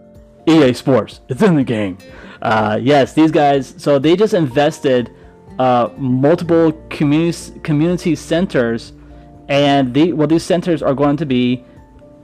EA 0.48 0.74
Sports. 0.74 1.22
It's 1.30 1.44
in 1.44 1.54
the 1.56 1.64
game. 1.64 2.00
Uh, 2.42 2.80
yes, 2.82 3.14
these 3.14 3.30
guys. 3.30 3.76
So 3.78 4.00
they 4.00 4.16
just 4.16 4.34
invested 4.34 5.14
uh, 5.60 5.90
multiple 5.96 6.72
community 6.90 7.60
community 7.60 8.16
centers, 8.16 8.94
and 9.50 9.94
the 9.94 10.14
well, 10.14 10.28
these 10.28 10.44
centers 10.44 10.82
are 10.82 10.94
going 10.94 11.18
to 11.18 11.26
be 11.26 11.64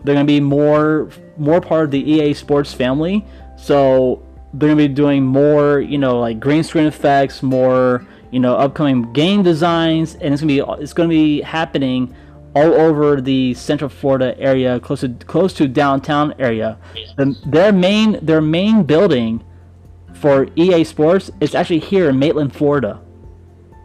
they're 0.03 0.13
going 0.13 0.25
to 0.25 0.31
be 0.31 0.39
more 0.39 1.09
more 1.37 1.59
part 1.59 1.85
of 1.85 1.91
the 1.91 1.99
EA 1.99 2.33
Sports 2.33 2.73
family. 2.73 3.25
So 3.57 4.23
they're 4.53 4.69
going 4.69 4.77
to 4.77 4.87
be 4.87 4.93
doing 4.93 5.25
more, 5.25 5.79
you 5.79 5.97
know, 5.97 6.19
like 6.19 6.39
green 6.39 6.63
screen 6.63 6.85
effects, 6.85 7.41
more, 7.41 8.05
you 8.31 8.39
know, 8.39 8.55
upcoming 8.55 9.11
game 9.13 9.43
designs, 9.43 10.15
and 10.15 10.33
it's 10.33 10.41
going 10.41 10.55
to 10.55 10.65
be 10.65 10.83
it's 10.83 10.93
going 10.93 11.09
to 11.09 11.13
be 11.13 11.41
happening 11.41 12.15
all 12.55 12.73
over 12.73 13.19
the 13.19 13.53
Central 13.55 13.89
Florida 13.89 14.39
area, 14.39 14.79
close 14.79 15.01
to 15.01 15.09
close 15.09 15.53
to 15.55 15.67
downtown 15.67 16.33
area. 16.37 16.77
The, 17.17 17.37
their 17.47 17.73
main 17.73 18.23
their 18.23 18.41
main 18.41 18.83
building 18.83 19.43
for 20.13 20.47
EA 20.55 20.83
Sports 20.83 21.31
is 21.41 21.55
actually 21.55 21.79
here 21.79 22.09
in 22.09 22.19
Maitland, 22.19 22.55
Florida. 22.55 23.01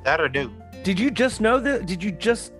That 0.04 0.20
I 0.20 0.28
do. 0.28 0.52
Did 0.82 1.00
you 1.00 1.10
just 1.10 1.40
know 1.40 1.58
that? 1.58 1.86
Did 1.86 2.02
you 2.02 2.12
just 2.12 2.52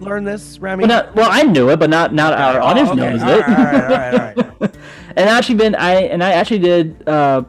learn 0.00 0.24
this, 0.24 0.58
Remy? 0.58 0.86
Well, 0.86 1.04
not, 1.04 1.14
well, 1.14 1.28
I 1.30 1.42
knew 1.42 1.70
it, 1.70 1.78
but 1.78 1.90
not 1.90 2.14
not 2.14 2.32
our 2.34 2.60
Oh, 2.60 2.64
audience 2.66 2.90
okay. 2.90 2.98
knows 3.00 3.22
All 3.22 3.28
it. 3.30 3.40
right, 3.40 3.48
all 3.48 3.64
right, 3.64 3.74
all 3.74 4.18
right, 4.18 4.38
all 4.38 4.44
right. 4.60 4.76
and 5.16 5.28
I 5.30 5.36
actually 5.38 5.56
been 5.56 5.74
I 5.74 5.94
and 6.02 6.22
I 6.22 6.32
actually 6.32 6.60
did 6.60 7.08
uh, 7.08 7.42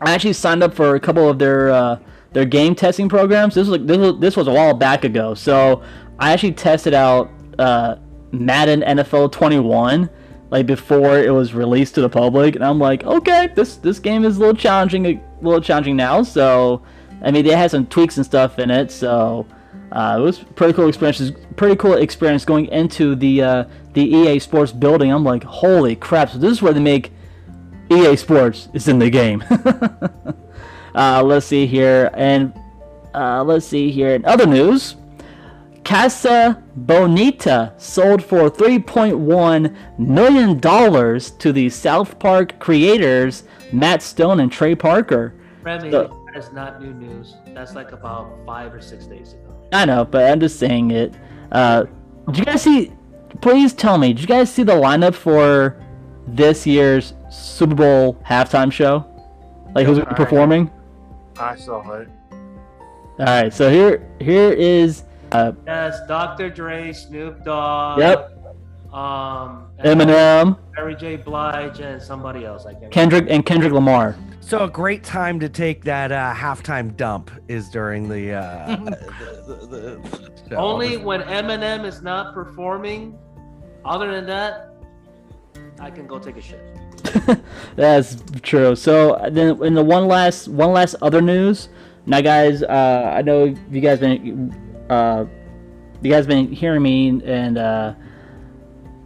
I 0.00 0.12
actually 0.12 0.32
signed 0.34 0.62
up 0.62 0.74
for 0.74 0.94
a 0.94 1.00
couple 1.00 1.28
of 1.28 1.38
their 1.38 1.70
uh, 1.70 1.98
their 2.32 2.44
game 2.44 2.74
testing 2.74 3.08
programs. 3.08 3.54
This 3.54 3.68
was 3.68 3.78
like 3.78 3.86
this 3.86 3.98
was, 3.98 4.18
this 4.20 4.36
was 4.36 4.48
a 4.48 4.52
while 4.52 4.74
back 4.74 5.04
ago, 5.04 5.34
so 5.34 5.82
I 6.18 6.32
actually 6.32 6.52
tested 6.52 6.94
out 6.94 7.30
uh, 7.58 7.96
Madden 8.32 8.82
NFL 8.82 9.32
21 9.32 10.10
like 10.50 10.64
before 10.66 11.18
it 11.18 11.30
was 11.32 11.54
released 11.54 11.96
to 11.96 12.00
the 12.00 12.08
public, 12.08 12.54
and 12.54 12.64
I'm 12.64 12.78
like, 12.78 13.04
okay, 13.04 13.48
this 13.54 13.76
this 13.76 13.98
game 13.98 14.24
is 14.24 14.36
a 14.36 14.40
little 14.40 14.54
challenging, 14.54 15.06
a 15.06 15.20
little 15.42 15.60
challenging 15.60 15.96
now. 15.96 16.22
So 16.22 16.82
I 17.22 17.30
mean, 17.30 17.44
they 17.44 17.52
had 17.56 17.70
some 17.70 17.86
tweaks 17.86 18.16
and 18.16 18.24
stuff 18.26 18.58
in 18.58 18.70
it, 18.70 18.90
so. 18.90 19.46
Uh, 19.92 20.16
it 20.18 20.22
was 20.22 20.38
pretty 20.38 20.72
cool 20.72 20.88
experience. 20.88 21.30
Pretty 21.56 21.76
cool 21.76 21.94
experience 21.94 22.44
going 22.44 22.66
into 22.66 23.14
the 23.14 23.42
uh, 23.42 23.64
the 23.94 24.02
EA 24.02 24.38
Sports 24.38 24.72
building. 24.72 25.12
I'm 25.12 25.24
like, 25.24 25.44
holy 25.44 25.96
crap! 25.96 26.30
So 26.30 26.38
this 26.38 26.50
is 26.52 26.62
where 26.62 26.72
they 26.72 26.80
make 26.80 27.12
EA 27.90 28.16
Sports. 28.16 28.68
It's 28.74 28.88
in 28.88 28.98
the 28.98 29.10
game. 29.10 29.44
uh, 30.94 31.22
let's 31.22 31.46
see 31.46 31.66
here, 31.66 32.10
and 32.14 32.52
uh, 33.14 33.44
let's 33.44 33.66
see 33.66 33.90
here. 33.90 34.14
In 34.14 34.24
other 34.24 34.46
news, 34.46 34.96
Casa 35.84 36.62
Bonita 36.74 37.72
sold 37.78 38.24
for 38.24 38.50
3.1 38.50 39.76
million 39.98 40.58
dollars 40.58 41.30
to 41.30 41.52
the 41.52 41.70
South 41.70 42.18
Park 42.18 42.58
creators 42.58 43.44
Matt 43.72 44.02
Stone 44.02 44.40
and 44.40 44.50
Trey 44.50 44.74
Parker. 44.74 45.32
Remy, 45.62 45.90
So- 45.92 46.22
that's 46.34 46.52
not 46.52 46.82
new 46.82 46.92
news. 46.92 47.36
That's 47.54 47.74
like 47.74 47.92
about 47.92 48.30
five 48.44 48.74
or 48.74 48.80
six 48.82 49.06
days 49.06 49.32
ago. 49.32 49.45
I 49.72 49.84
know, 49.84 50.04
but 50.04 50.30
I'm 50.30 50.40
just 50.40 50.58
saying 50.58 50.90
it. 50.90 51.14
Uh, 51.52 51.84
did 52.26 52.38
you 52.38 52.44
guys 52.44 52.62
see? 52.62 52.92
Please 53.40 53.72
tell 53.72 53.98
me. 53.98 54.12
Did 54.12 54.20
you 54.22 54.26
guys 54.26 54.52
see 54.52 54.62
the 54.62 54.72
lineup 54.74 55.14
for 55.14 55.82
this 56.26 56.66
year's 56.66 57.14
Super 57.30 57.74
Bowl 57.74 58.14
halftime 58.26 58.72
show? 58.72 59.04
Like 59.74 59.86
who's 59.86 59.98
Alright. 59.98 60.16
performing? 60.16 60.70
I 61.38 61.56
saw 61.56 61.80
it. 61.92 62.08
All 63.18 63.24
right, 63.24 63.52
so 63.52 63.70
here 63.70 64.06
here 64.20 64.52
is 64.52 65.04
uh, 65.32 65.52
Yes, 65.66 65.98
Dr. 66.06 66.50
Dre, 66.50 66.92
Snoop 66.92 67.44
Dogg. 67.44 67.98
Yep. 67.98 68.32
Um, 68.92 69.68
Eminem, 69.84 70.58
Mary 70.76 70.94
J. 70.94 71.16
Blige, 71.16 71.80
and 71.80 72.00
somebody 72.00 72.44
else. 72.46 72.64
I 72.64 72.74
can't. 72.74 72.90
Kendrick, 72.90 73.26
and 73.28 73.44
Kendrick 73.44 73.72
Lamar. 73.72 74.16
So 74.46 74.62
a 74.62 74.70
great 74.70 75.02
time 75.02 75.40
to 75.40 75.48
take 75.48 75.82
that 75.86 76.12
uh, 76.12 76.32
halftime 76.32 76.96
dump 76.96 77.32
is 77.48 77.68
during 77.68 78.08
the, 78.08 78.34
uh, 78.34 78.76
the, 78.84 79.56
the, 79.66 79.66
the 79.66 80.48
show. 80.48 80.54
Only 80.54 80.98
when 80.98 81.22
Eminem 81.22 81.84
is 81.84 82.00
not 82.00 82.32
performing. 82.32 83.18
Other 83.84 84.12
than 84.14 84.24
that, 84.26 84.72
I 85.80 85.90
can 85.90 86.06
go 86.06 86.20
take 86.20 86.36
a 86.36 86.40
shit. 86.40 86.62
That's 87.74 88.22
true. 88.42 88.76
So 88.76 89.18
then, 89.32 89.60
in 89.64 89.74
the 89.74 89.82
one 89.82 90.06
last 90.06 90.46
one 90.46 90.70
last 90.70 90.94
other 91.02 91.20
news. 91.20 91.68
Now, 92.06 92.20
guys, 92.20 92.62
uh, 92.62 93.14
I 93.16 93.22
know 93.22 93.52
you 93.68 93.80
guys 93.80 93.98
been 93.98 94.54
uh, 94.88 95.24
you 96.02 96.10
guys 96.12 96.24
been 96.24 96.52
hearing 96.52 96.84
me, 96.84 97.20
and 97.24 97.58
uh, 97.58 97.94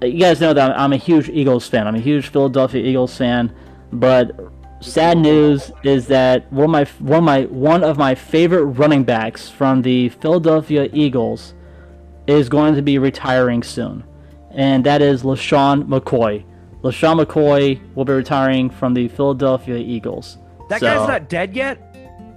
you 0.02 0.20
guys 0.20 0.38
know 0.38 0.52
that 0.52 0.72
I'm, 0.72 0.78
I'm 0.78 0.92
a 0.92 0.98
huge 0.98 1.30
Eagles 1.30 1.66
fan. 1.66 1.86
I'm 1.86 1.96
a 1.96 2.00
huge 2.00 2.28
Philadelphia 2.28 2.84
Eagles 2.84 3.16
fan. 3.16 3.54
But 3.90 4.38
sad 4.81 5.19
news 5.19 5.70
is 5.82 6.07
that 6.09 6.51
one 6.52 6.65
of 6.65 6.70
my 6.70 6.85
one 6.85 7.19
of 7.19 7.24
my 7.24 7.43
one 7.47 7.85
of 7.85 7.98
my 7.98 8.15
favorite 8.15 8.65
running 8.65 9.05
backs 9.05 9.48
from 9.48 9.82
the 9.82 10.09
Philadelphia 10.11 10.89
Eagles 10.93 11.55
is 12.27 12.48
going 12.48 12.74
to 12.77 12.82
be 12.82 12.98
retiring 12.98 13.62
soon, 13.62 14.05
and 14.51 14.85
that 14.85 15.02
is 15.02 15.23
LeSean 15.23 15.85
McCoy. 15.85 16.44
LeSean 16.82 17.23
McCoy 17.23 17.78
will 17.94 18.05
be 18.07 18.12
retiring 18.12 18.70
from 18.70 18.94
the 18.94 19.09
Philadelphia 19.09 19.77
Eagles. 19.77 20.39
that 20.69 20.81
So- 20.81 20.86
guy's 20.86 21.09
not 21.09 21.28
dead 21.28 21.55
yet. 21.55 21.86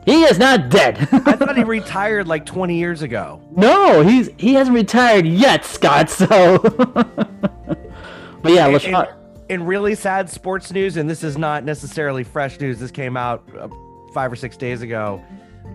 He 0.06 0.24
is 0.24 0.38
not 0.38 0.68
dead. 0.68 0.98
I 1.14 1.32
thought 1.38 1.56
he 1.56 1.64
retired 1.64 2.28
like 2.28 2.46
20 2.46 2.76
years 2.78 3.04
ago. 3.04 3.42
no, 3.56 4.02
he's 4.02 4.30
he 4.38 4.54
hasn't 4.54 4.76
retired 4.76 5.26
yet, 5.26 5.64
Scott. 5.64 6.10
So, 6.10 6.58
but 6.60 8.52
yeah, 8.52 8.68
LeSean. 8.68 9.14
In, 9.50 9.62
in 9.62 9.66
really 9.66 9.96
sad 9.96 10.30
sports 10.30 10.72
news, 10.72 10.98
and 10.98 11.10
this 11.10 11.24
is 11.24 11.38
not 11.38 11.64
necessarily 11.64 12.24
fresh 12.24 12.60
news. 12.60 12.80
This 12.80 12.92
came 12.92 13.16
out 13.18 13.44
uh, 13.58 13.68
five 14.14 14.32
or 14.32 14.36
six 14.36 14.58
days 14.58 14.82
ago. 14.82 15.24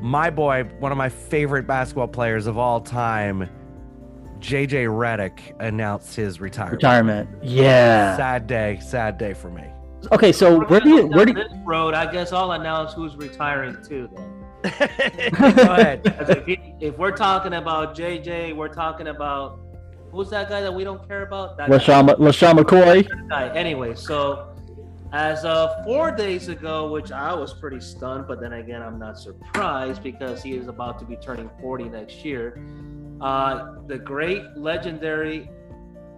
My 0.00 0.30
boy, 0.30 0.64
one 0.78 0.92
of 0.92 0.98
my 0.98 1.08
favorite 1.08 1.66
basketball 1.66 2.08
players 2.08 2.46
of 2.46 2.56
all 2.58 2.80
time, 2.80 3.48
JJ 4.40 4.86
Redick, 4.86 5.40
announced 5.60 6.14
his 6.14 6.40
retirement. 6.40 6.74
Retirement. 6.82 7.28
Yeah. 7.42 8.16
Sad 8.16 8.46
day. 8.46 8.78
Sad 8.80 9.18
day 9.18 9.34
for 9.34 9.50
me. 9.50 9.64
Okay, 10.12 10.30
so 10.30 10.64
where 10.66 10.78
do 10.80 10.88
you 10.90 11.06
where 11.08 11.24
do 11.26 11.32
you, 11.32 11.36
this 11.36 11.52
road? 11.66 11.92
I 11.94 12.10
guess 12.12 12.32
I'll 12.32 12.52
announce 12.52 12.92
who's 12.92 13.16
retiring 13.16 13.76
too. 13.84 14.08
Then. 14.14 14.34
Go 15.32 15.74
ahead. 15.74 16.04
'Cause 16.04 16.28
if, 16.36 16.46
he- 16.46 16.74
if 16.80 16.96
we're 16.98 17.16
talking 17.16 17.54
about 17.54 17.96
JJ, 17.96 18.54
we're 18.54 18.68
talking 18.72 19.08
about 19.08 19.58
who's 20.10 20.30
that 20.30 20.48
guy 20.48 20.60
that 20.60 20.72
we 20.72 20.84
don't 20.84 21.06
care 21.06 21.22
about? 21.22 21.56
That. 21.56 21.68
LeSean 21.68 22.08
LeSean 22.16 22.58
McCoy? 22.58 23.28
guy. 23.28 23.48
Anyway, 23.54 23.94
so 23.94 24.54
as 25.12 25.44
of 25.44 25.84
four 25.84 26.10
days 26.10 26.48
ago, 26.48 26.90
which 26.90 27.12
I 27.12 27.32
was 27.34 27.54
pretty 27.54 27.80
stunned, 27.80 28.26
but 28.28 28.40
then 28.40 28.54
again, 28.54 28.82
I'm 28.82 28.98
not 28.98 29.18
surprised 29.18 30.02
because 30.02 30.42
he 30.42 30.54
is 30.54 30.68
about 30.68 30.98
to 30.98 31.04
be 31.04 31.16
turning 31.16 31.50
40 31.60 31.84
next 31.84 32.24
year. 32.24 32.60
Uh, 33.20 33.76
the 33.86 33.98
great 33.98 34.42
legendary 34.56 35.50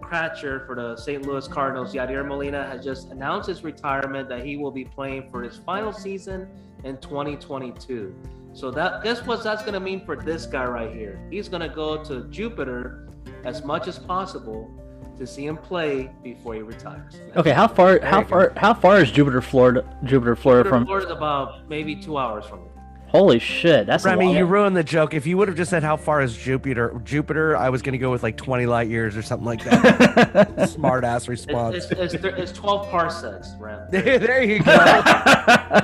catcher 0.09 0.65
for 0.65 0.75
the 0.75 0.97
St. 0.97 1.25
Louis 1.25 1.47
Cardinals, 1.47 1.93
Yadier 1.93 2.27
Molina, 2.27 2.67
has 2.67 2.83
just 2.83 3.11
announced 3.11 3.47
his 3.47 3.63
retirement 3.63 4.27
that 4.27 4.45
he 4.45 4.57
will 4.57 4.71
be 4.71 4.83
playing 4.83 5.29
for 5.31 5.41
his 5.41 5.57
final 5.57 5.93
season 5.93 6.49
in 6.83 6.97
2022. 6.97 8.13
So 8.53 8.69
that 8.71 9.03
guess 9.03 9.25
what 9.25 9.41
that's 9.43 9.63
gonna 9.63 9.79
mean 9.79 10.05
for 10.05 10.17
this 10.17 10.45
guy 10.45 10.65
right 10.65 10.93
here? 10.93 11.25
He's 11.31 11.47
gonna 11.47 11.73
go 11.73 12.03
to 12.03 12.25
Jupiter 12.25 13.07
as 13.45 13.63
much 13.63 13.87
as 13.87 13.99
possible 13.99 14.69
to 15.17 15.27
see 15.27 15.45
him 15.45 15.57
play 15.57 16.09
before 16.23 16.55
he 16.55 16.61
retires. 16.61 17.13
Okay, 17.35 17.51
how 17.51 17.67
far? 17.67 17.99
How 18.01 18.23
far? 18.23 18.53
How 18.57 18.73
far 18.73 19.01
is 19.01 19.11
Jupiter, 19.11 19.41
Florida? 19.41 19.83
Jupiter, 20.03 20.35
Florida 20.35 20.69
from? 20.69 20.85
Florida's 20.85 21.11
about 21.11 21.69
maybe 21.69 21.95
two 21.95 22.17
hours 22.17 22.45
from 22.45 22.63
me. 22.63 22.67
Holy 23.07 23.39
shit, 23.39 23.87
that's 23.87 24.05
a 24.05 24.07
Remy, 24.09 24.27
long- 24.27 24.35
you 24.37 24.45
ruined 24.45 24.75
the 24.77 24.85
joke. 24.85 25.13
If 25.13 25.27
you 25.27 25.37
would 25.37 25.49
have 25.49 25.57
just 25.57 25.69
said 25.69 25.83
how 25.83 25.97
far 25.97 26.21
is 26.21 26.35
Jupiter, 26.35 26.97
Jupiter, 27.03 27.57
I 27.57 27.67
was 27.69 27.81
gonna 27.81 27.97
go 27.97 28.09
with 28.09 28.23
like 28.23 28.37
20 28.37 28.65
light 28.67 28.87
years 28.87 29.17
or 29.17 29.21
something 29.21 29.45
like 29.45 29.61
that. 29.65 30.69
Smart 30.73 31.03
ass 31.03 31.27
response. 31.27 31.75
It's, 31.75 31.91
it's, 31.91 32.13
it's, 32.13 32.23
it's 32.23 32.51
12 32.53 32.89
parsecs, 32.89 33.49
Ram. 33.59 33.85
there 33.91 34.43
you 34.43 34.63
go. 34.63 34.71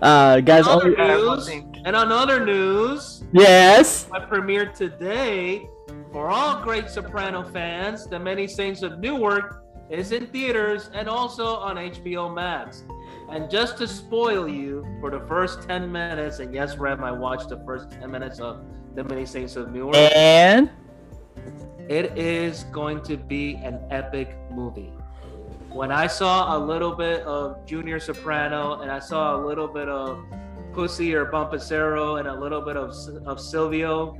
Uh, 0.00 0.38
guys, 0.38 0.64
In 0.64 0.72
other 0.72 0.90
news, 0.96 1.48
and 1.48 1.96
on 1.96 2.12
other 2.12 2.46
news, 2.46 3.17
Yes. 3.32 4.08
I 4.10 4.20
premiered 4.20 4.74
today 4.74 5.68
for 6.12 6.30
all 6.30 6.62
great 6.62 6.88
Soprano 6.88 7.44
fans. 7.44 8.06
The 8.06 8.18
Many 8.18 8.46
Saints 8.46 8.82
of 8.82 9.00
Newark 9.00 9.64
is 9.90 10.12
in 10.12 10.26
theaters 10.28 10.88
and 10.94 11.08
also 11.08 11.56
on 11.56 11.76
HBO 11.76 12.34
Max. 12.34 12.84
And 13.30 13.50
just 13.50 13.76
to 13.78 13.86
spoil 13.86 14.48
you, 14.48 14.86
for 15.00 15.10
the 15.10 15.20
first 15.26 15.62
10 15.68 15.92
minutes, 15.92 16.38
and 16.38 16.54
yes, 16.54 16.78
Rem, 16.78 17.04
I 17.04 17.12
watched 17.12 17.50
the 17.50 17.62
first 17.66 17.90
10 17.90 18.10
minutes 18.10 18.40
of 18.40 18.64
The 18.94 19.04
Many 19.04 19.26
Saints 19.26 19.56
of 19.56 19.72
Newark. 19.72 19.96
And 19.96 20.70
It 21.88 22.16
is 22.16 22.64
going 22.64 23.02
to 23.02 23.16
be 23.16 23.56
an 23.56 23.80
epic 23.90 24.36
movie. 24.50 24.92
When 25.70 25.92
I 25.92 26.06
saw 26.06 26.56
a 26.56 26.58
little 26.58 26.94
bit 26.94 27.22
of 27.22 27.66
Junior 27.66 28.00
Soprano 28.00 28.80
and 28.80 28.90
I 28.90 28.98
saw 28.98 29.36
a 29.36 29.40
little 29.46 29.68
bit 29.68 29.88
of 29.88 30.24
Pussy 30.72 31.14
or 31.14 31.26
Bonpensiero 31.26 32.18
and 32.18 32.28
a 32.28 32.34
little 32.34 32.60
bit 32.60 32.76
of 32.76 32.90
of 33.26 33.40
Silvio, 33.40 34.16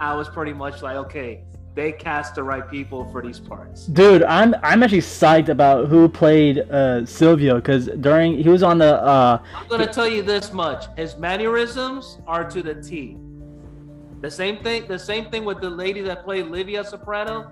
I 0.00 0.14
was 0.14 0.28
pretty 0.28 0.52
much 0.52 0.82
like, 0.82 0.96
okay, 0.96 1.44
they 1.74 1.92
cast 1.92 2.34
the 2.34 2.42
right 2.42 2.68
people 2.68 3.10
for 3.10 3.22
these 3.22 3.40
parts. 3.40 3.86
dude, 3.86 4.22
I'm 4.24 4.54
I'm 4.62 4.82
actually 4.82 5.00
psyched 5.00 5.48
about 5.48 5.88
who 5.88 6.08
played 6.08 6.58
uh, 6.70 7.06
Silvio 7.06 7.56
because 7.56 7.86
during 8.00 8.36
he 8.42 8.48
was 8.48 8.62
on 8.62 8.78
the 8.78 9.02
uh, 9.02 9.40
I'm 9.54 9.68
gonna 9.68 9.86
tell 9.92 10.08
you 10.08 10.22
this 10.22 10.52
much: 10.52 10.84
his 10.96 11.16
mannerisms 11.16 12.18
are 12.26 12.48
to 12.50 12.62
the 12.62 12.74
T. 12.74 13.16
The 14.20 14.30
same 14.30 14.58
thing. 14.62 14.86
The 14.86 14.98
same 14.98 15.30
thing 15.30 15.44
with 15.44 15.60
the 15.60 15.70
lady 15.70 16.00
that 16.02 16.24
played 16.24 16.46
Livia 16.46 16.84
Soprano, 16.84 17.50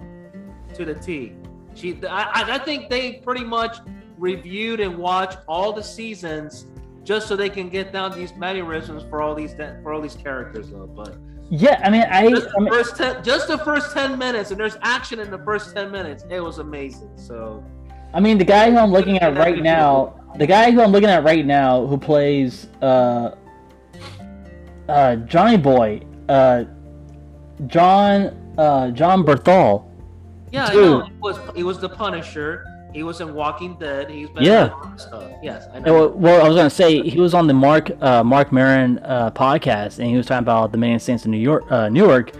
to 0.74 0.84
the 0.84 0.94
T. 0.94 1.32
She, 1.74 1.98
I, 2.06 2.22
I- 2.42 2.54
I 2.56 2.58
think 2.58 2.90
they 2.90 3.14
pretty 3.24 3.44
much 3.44 3.78
reviewed 4.18 4.80
and 4.80 4.98
watched 4.98 5.38
all 5.48 5.72
the 5.72 5.82
seasons 5.82 6.66
just 7.04 7.28
so 7.28 7.36
they 7.36 7.50
can 7.50 7.68
get 7.68 7.92
down 7.92 8.12
these 8.12 8.34
mannerisms 8.34 9.02
for 9.08 9.22
all 9.22 9.34
these 9.34 9.54
for 9.82 9.92
all 9.92 10.00
these 10.00 10.16
characters, 10.16 10.70
though. 10.70 10.86
But 10.86 11.16
yeah, 11.50 11.80
I 11.84 11.90
mean 11.90 12.02
I, 12.02 12.30
just 12.30 12.46
the 12.48 12.54
I 12.56 12.60
mean, 12.60 12.72
first 12.72 12.96
ten, 12.96 13.24
just 13.24 13.48
the 13.48 13.58
first 13.58 13.92
ten 13.92 14.18
minutes, 14.18 14.50
and 14.50 14.60
there's 14.60 14.76
action 14.82 15.18
in 15.20 15.30
the 15.30 15.38
first 15.38 15.74
ten 15.74 15.90
minutes. 15.90 16.24
It 16.28 16.40
was 16.40 16.58
amazing. 16.58 17.10
So 17.16 17.64
I 18.14 18.20
mean 18.20 18.38
the 18.38 18.44
guy 18.44 18.70
who 18.70 18.76
I'm 18.78 18.92
looking 18.92 19.18
at 19.18 19.36
right 19.36 19.62
now, 19.62 20.14
the 20.36 20.46
guy 20.46 20.70
who 20.70 20.80
I'm 20.80 20.92
looking 20.92 21.08
at 21.10 21.24
right 21.24 21.44
now 21.44 21.86
who 21.86 21.96
plays 21.98 22.68
uh 22.82 23.34
uh 24.88 25.16
Johnny 25.16 25.56
Boy, 25.56 26.02
uh 26.28 26.64
John 27.66 28.54
uh 28.58 28.90
Jon 28.90 29.24
Bernthal. 29.24 29.86
yeah, 30.52 30.66
I 30.66 30.72
Dude. 30.72 30.82
know 30.84 31.04
he 31.04 31.12
was 31.20 31.38
he 31.56 31.62
was 31.62 31.78
the 31.80 31.88
Punisher. 31.88 32.64
He 32.92 33.02
was 33.02 33.20
in 33.20 33.34
Walking 33.34 33.74
Dead. 33.78 34.10
He's 34.10 34.28
been 34.28 34.38
in 34.38 34.44
Yeah. 34.44 34.70
a 34.94 34.98
stuff. 34.98 35.24
Yes, 35.42 35.66
I 35.72 35.78
know. 35.80 35.92
Well, 35.92 36.08
well, 36.10 36.44
I 36.44 36.48
was 36.48 36.56
gonna 36.56 36.70
say 36.70 37.00
he 37.02 37.20
was 37.20 37.34
on 37.34 37.46
the 37.46 37.54
Marc 37.54 37.90
uh, 38.02 38.22
Marc 38.24 38.52
Maron 38.52 38.98
uh, 39.00 39.30
podcast, 39.30 39.98
and 39.98 40.08
he 40.08 40.16
was 40.16 40.26
talking 40.26 40.42
about 40.44 40.72
the 40.72 40.78
Many 40.78 40.98
Saints 40.98 41.24
in 41.24 41.30
New 41.30 41.38
York, 41.38 41.70
uh, 41.70 41.88
Newark, 41.88 42.32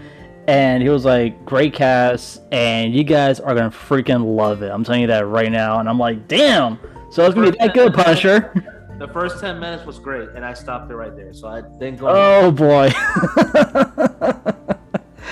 and 0.47 0.83
he 0.83 0.89
was 0.89 1.05
like, 1.05 1.45
"Great 1.45 1.73
cast, 1.73 2.41
and 2.51 2.93
you 2.93 3.03
guys 3.03 3.39
are 3.39 3.55
gonna 3.55 3.69
freaking 3.71 4.35
love 4.35 4.61
it." 4.63 4.69
I'm 4.71 4.83
telling 4.83 5.01
you 5.01 5.07
that 5.07 5.25
right 5.27 5.51
now, 5.51 5.79
and 5.79 5.87
I'm 5.87 5.99
like, 5.99 6.27
"Damn!" 6.27 6.77
So 7.11 7.25
it's 7.25 7.33
gonna 7.35 7.51
be 7.51 7.57
that 7.59 7.73
good, 7.73 7.93
Punisher. 7.93 8.53
The 9.01 9.07
first 9.07 9.39
ten 9.39 9.59
minutes 9.59 9.83
was 9.83 9.97
great, 9.97 10.29
and 10.35 10.45
I 10.45 10.53
stopped 10.53 10.91
it 10.91 10.95
right 10.95 11.15
there. 11.15 11.33
So 11.33 11.47
I 11.47 11.61
didn't 11.79 11.97
go. 11.97 12.05
Oh 12.07 12.51
boy! 12.51 12.91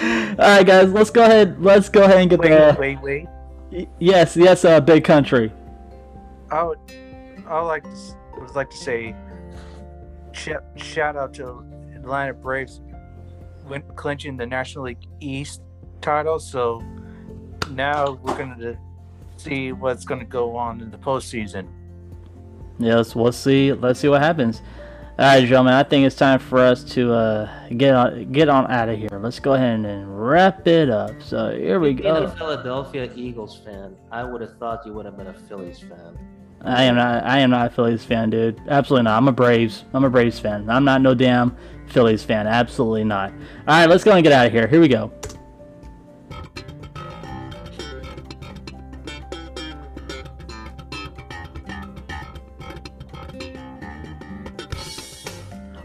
All 0.02 0.36
right, 0.38 0.66
guys, 0.66 0.92
let's 0.92 1.12
go 1.12 1.24
ahead. 1.24 1.62
Let's 1.62 1.88
go 1.90 2.04
ahead 2.04 2.18
and 2.18 2.30
get 2.32 2.40
Wait, 2.40 2.50
the. 2.50 2.76
wait, 2.80 3.02
wait. 3.04 3.28
Y- 3.72 3.88
Yes, 4.00 4.36
yes, 4.36 4.66
uh, 4.66 4.80
big 4.80 5.04
country. 5.04 5.52
I 6.52 6.64
would, 6.64 6.80
I 7.48 7.60
would 7.62 7.68
like 7.68 7.84
to, 7.84 8.16
would 8.40 8.56
like 8.56 8.70
to 8.72 8.78
say, 8.78 9.16
sh- 10.32 10.50
shout 10.76 11.16
out 11.16 11.34
to 11.36 11.64
Atlanta 11.96 12.34
Braves, 12.34 12.82
win- 13.68 13.84
clinching 13.96 14.38
the 14.38 14.46
National 14.46 14.86
League 14.86 15.06
East 15.20 15.62
title. 16.02 16.40
So 16.40 16.82
now 17.72 18.14
we're 18.24 18.36
going 18.38 18.58
to 18.60 18.78
see 19.38 19.72
what's 19.72 20.06
going 20.06 20.20
to 20.20 20.26
go 20.26 20.56
on 20.56 20.82
in 20.82 20.90
the 20.90 20.98
postseason. 20.98 21.68
Yes, 22.80 23.16
we'll 23.16 23.32
see. 23.32 23.74
Let's 23.74 24.00
see 24.00 24.08
what 24.08 24.22
happens. 24.22 24.62
All 25.20 25.26
right, 25.26 25.46
gentlemen. 25.46 25.74
I 25.74 25.84
think 25.84 26.06
it's 26.06 26.16
time 26.16 26.40
for 26.40 26.60
us 26.60 26.82
to 26.94 27.12
uh, 27.12 27.68
get 27.76 27.94
on 27.94 28.32
get 28.32 28.48
on 28.48 28.72
out 28.72 28.88
of 28.88 28.98
here. 28.98 29.10
Let's 29.12 29.38
go 29.38 29.54
ahead 29.54 29.82
and 29.82 30.18
wrap 30.18 30.66
it 30.66 30.90
up. 30.90 31.12
So 31.22 31.52
here 31.52 31.82
we 31.82 31.92
Being 31.92 32.16
a 32.16 32.22
go. 32.22 32.30
Philadelphia 32.30 33.12
Eagles 33.14 33.58
fan, 33.66 33.98
I 34.14 34.24
would 34.24 34.40
have 34.40 34.58
thought 34.60 34.86
you 34.86 34.94
would 34.94 35.06
have 35.06 35.18
been 35.18 35.28
a 35.28 35.34
Phillies 35.34 35.82
fan. 35.82 36.18
I 36.62 36.84
am 36.84 36.96
not. 36.96 37.26
I 37.26 37.40
am 37.40 37.50
not 37.50 37.68
a 37.68 37.70
Phillies 37.70 38.06
fan, 38.06 38.30
dude. 38.30 38.62
Absolutely 38.70 39.04
not. 39.04 39.18
I'm 39.18 39.28
a 39.28 39.34
Braves. 39.34 39.84
I'm 39.94 40.06
a 40.06 40.10
Braves 40.10 40.40
fan. 40.40 40.70
I'm 40.70 40.86
not 40.86 41.02
no 41.02 41.14
damn 41.14 41.54
Phillies 41.88 42.24
fan. 42.24 42.48
Absolutely 42.48 43.04
not. 43.04 43.32
All 43.32 43.78
right, 43.78 43.90
let's 43.90 44.06
go 44.06 44.14
and 44.14 44.24
get 44.24 44.32
out 44.32 44.46
of 44.46 44.54
here. 44.54 44.68
Here 44.68 44.80
we 44.80 44.88
go. 44.88 45.12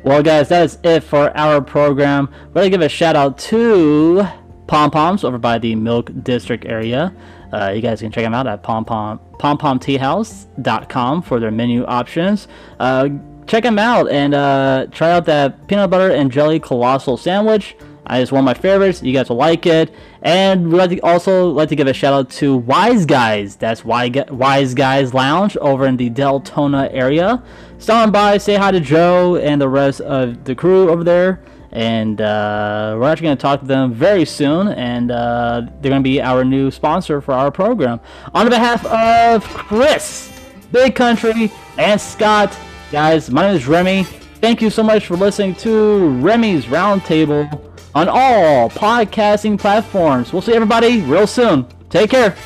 Well, 0.05 0.22
guys, 0.22 0.51
that 0.51 0.64
is 0.66 0.78
it 0.82 1.01
for 1.01 1.35
our 1.35 1.62
program. 1.62 2.28
We're 2.48 2.60
going 2.60 2.64
to 2.66 2.70
give 2.70 2.82
a 2.82 2.90
shout 2.90 3.16
out 3.16 3.39
to 3.39 4.22
Pom 4.66 4.90
Poms 4.90 5.24
over 5.24 5.39
by 5.39 5.56
the 5.56 5.74
Milk 5.76 6.10
District 6.22 6.66
area. 6.66 7.14
Uh, 7.51 7.70
you 7.74 7.81
guys 7.81 8.02
can 8.02 8.12
check 8.12 8.22
them 8.22 8.35
out 8.35 8.47
at 8.47 8.62
pom 8.62 8.85
pom 8.85 9.18
pompomteahouse.com 9.39 11.22
for 11.22 11.40
their 11.40 11.51
menu 11.51 11.86
options. 11.86 12.48
Uh, 12.78 13.09
check 13.47 13.62
them 13.62 13.78
out 13.78 14.10
and 14.10 14.35
uh, 14.35 14.89
try 14.90 15.10
out 15.10 15.24
that 15.24 15.66
peanut 15.68 15.89
butter 15.89 16.10
and 16.10 16.31
jelly 16.31 16.60
colossal 16.60 17.16
sandwich. 17.16 17.74
Uh, 18.10 18.16
it's 18.16 18.31
one 18.31 18.40
of 18.40 18.44
my 18.44 18.55
favorites. 18.55 19.02
You 19.02 19.12
guys 19.12 19.28
will 19.28 19.36
like 19.36 19.66
it. 19.66 19.94
And 20.22 20.70
we'd 20.70 20.78
like 20.78 20.90
to 20.90 21.01
also 21.01 21.48
like 21.48 21.68
to 21.70 21.76
give 21.76 21.86
a 21.86 21.94
shout 21.94 22.12
out 22.12 22.31
to 22.31 22.56
Wise 22.56 23.06
Guys. 23.06 23.56
That's 23.56 23.85
Wise 23.85 24.74
Guys 24.74 25.14
Lounge 25.14 25.56
over 25.59 25.86
in 25.86 25.97
the 25.97 26.10
Deltona 26.10 26.89
area. 26.93 27.43
Stop 27.78 28.12
by, 28.12 28.39
say 28.39 28.55
hi 28.55 28.70
to 28.70 28.81
Joe 28.81 29.36
and 29.36 29.60
the 29.60 29.68
rest 29.68 30.01
of 30.02 30.44
the 30.44 30.55
crew 30.55 30.90
over 30.90 31.05
there. 31.05 31.43
And 31.72 32.20
uh, 32.20 32.97
we're 32.98 33.10
actually 33.10 33.24
going 33.24 33.36
to 33.36 33.43
talk 33.43 33.60
to 33.60 33.66
them 33.66 33.93
very 33.93 34.24
soon. 34.24 34.68
And 34.68 35.10
uh, 35.10 35.62
they're 35.81 35.90
going 35.90 36.02
to 36.02 36.09
be 36.09 36.20
our 36.20 36.44
new 36.44 36.70
sponsor 36.70 37.20
for 37.20 37.32
our 37.32 37.51
program. 37.51 38.01
On 38.32 38.48
behalf 38.48 38.85
of 38.86 39.44
Chris, 39.44 40.31
Big 40.70 40.94
Country, 40.94 41.51
and 41.78 42.01
Scott, 42.01 42.56
guys, 42.93 43.31
my 43.31 43.47
name 43.47 43.56
is 43.56 43.66
Remy. 43.66 44.05
Thank 44.05 44.62
you 44.62 44.70
so 44.70 44.82
much 44.82 45.06
for 45.06 45.16
listening 45.16 45.55
to 45.56 46.10
Remy's 46.20 46.66
Roundtable 46.66 47.74
on 47.95 48.09
all 48.09 48.71
podcasting 48.71 49.59
platforms. 49.59 50.33
We'll 50.33 50.43
see 50.43 50.55
everybody 50.55 51.01
real 51.03 51.27
soon. 51.27 51.66
Take 51.91 52.11
care. 52.11 52.37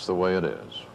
That's 0.00 0.06
the 0.06 0.14
way 0.14 0.34
it 0.34 0.44
is. 0.44 0.89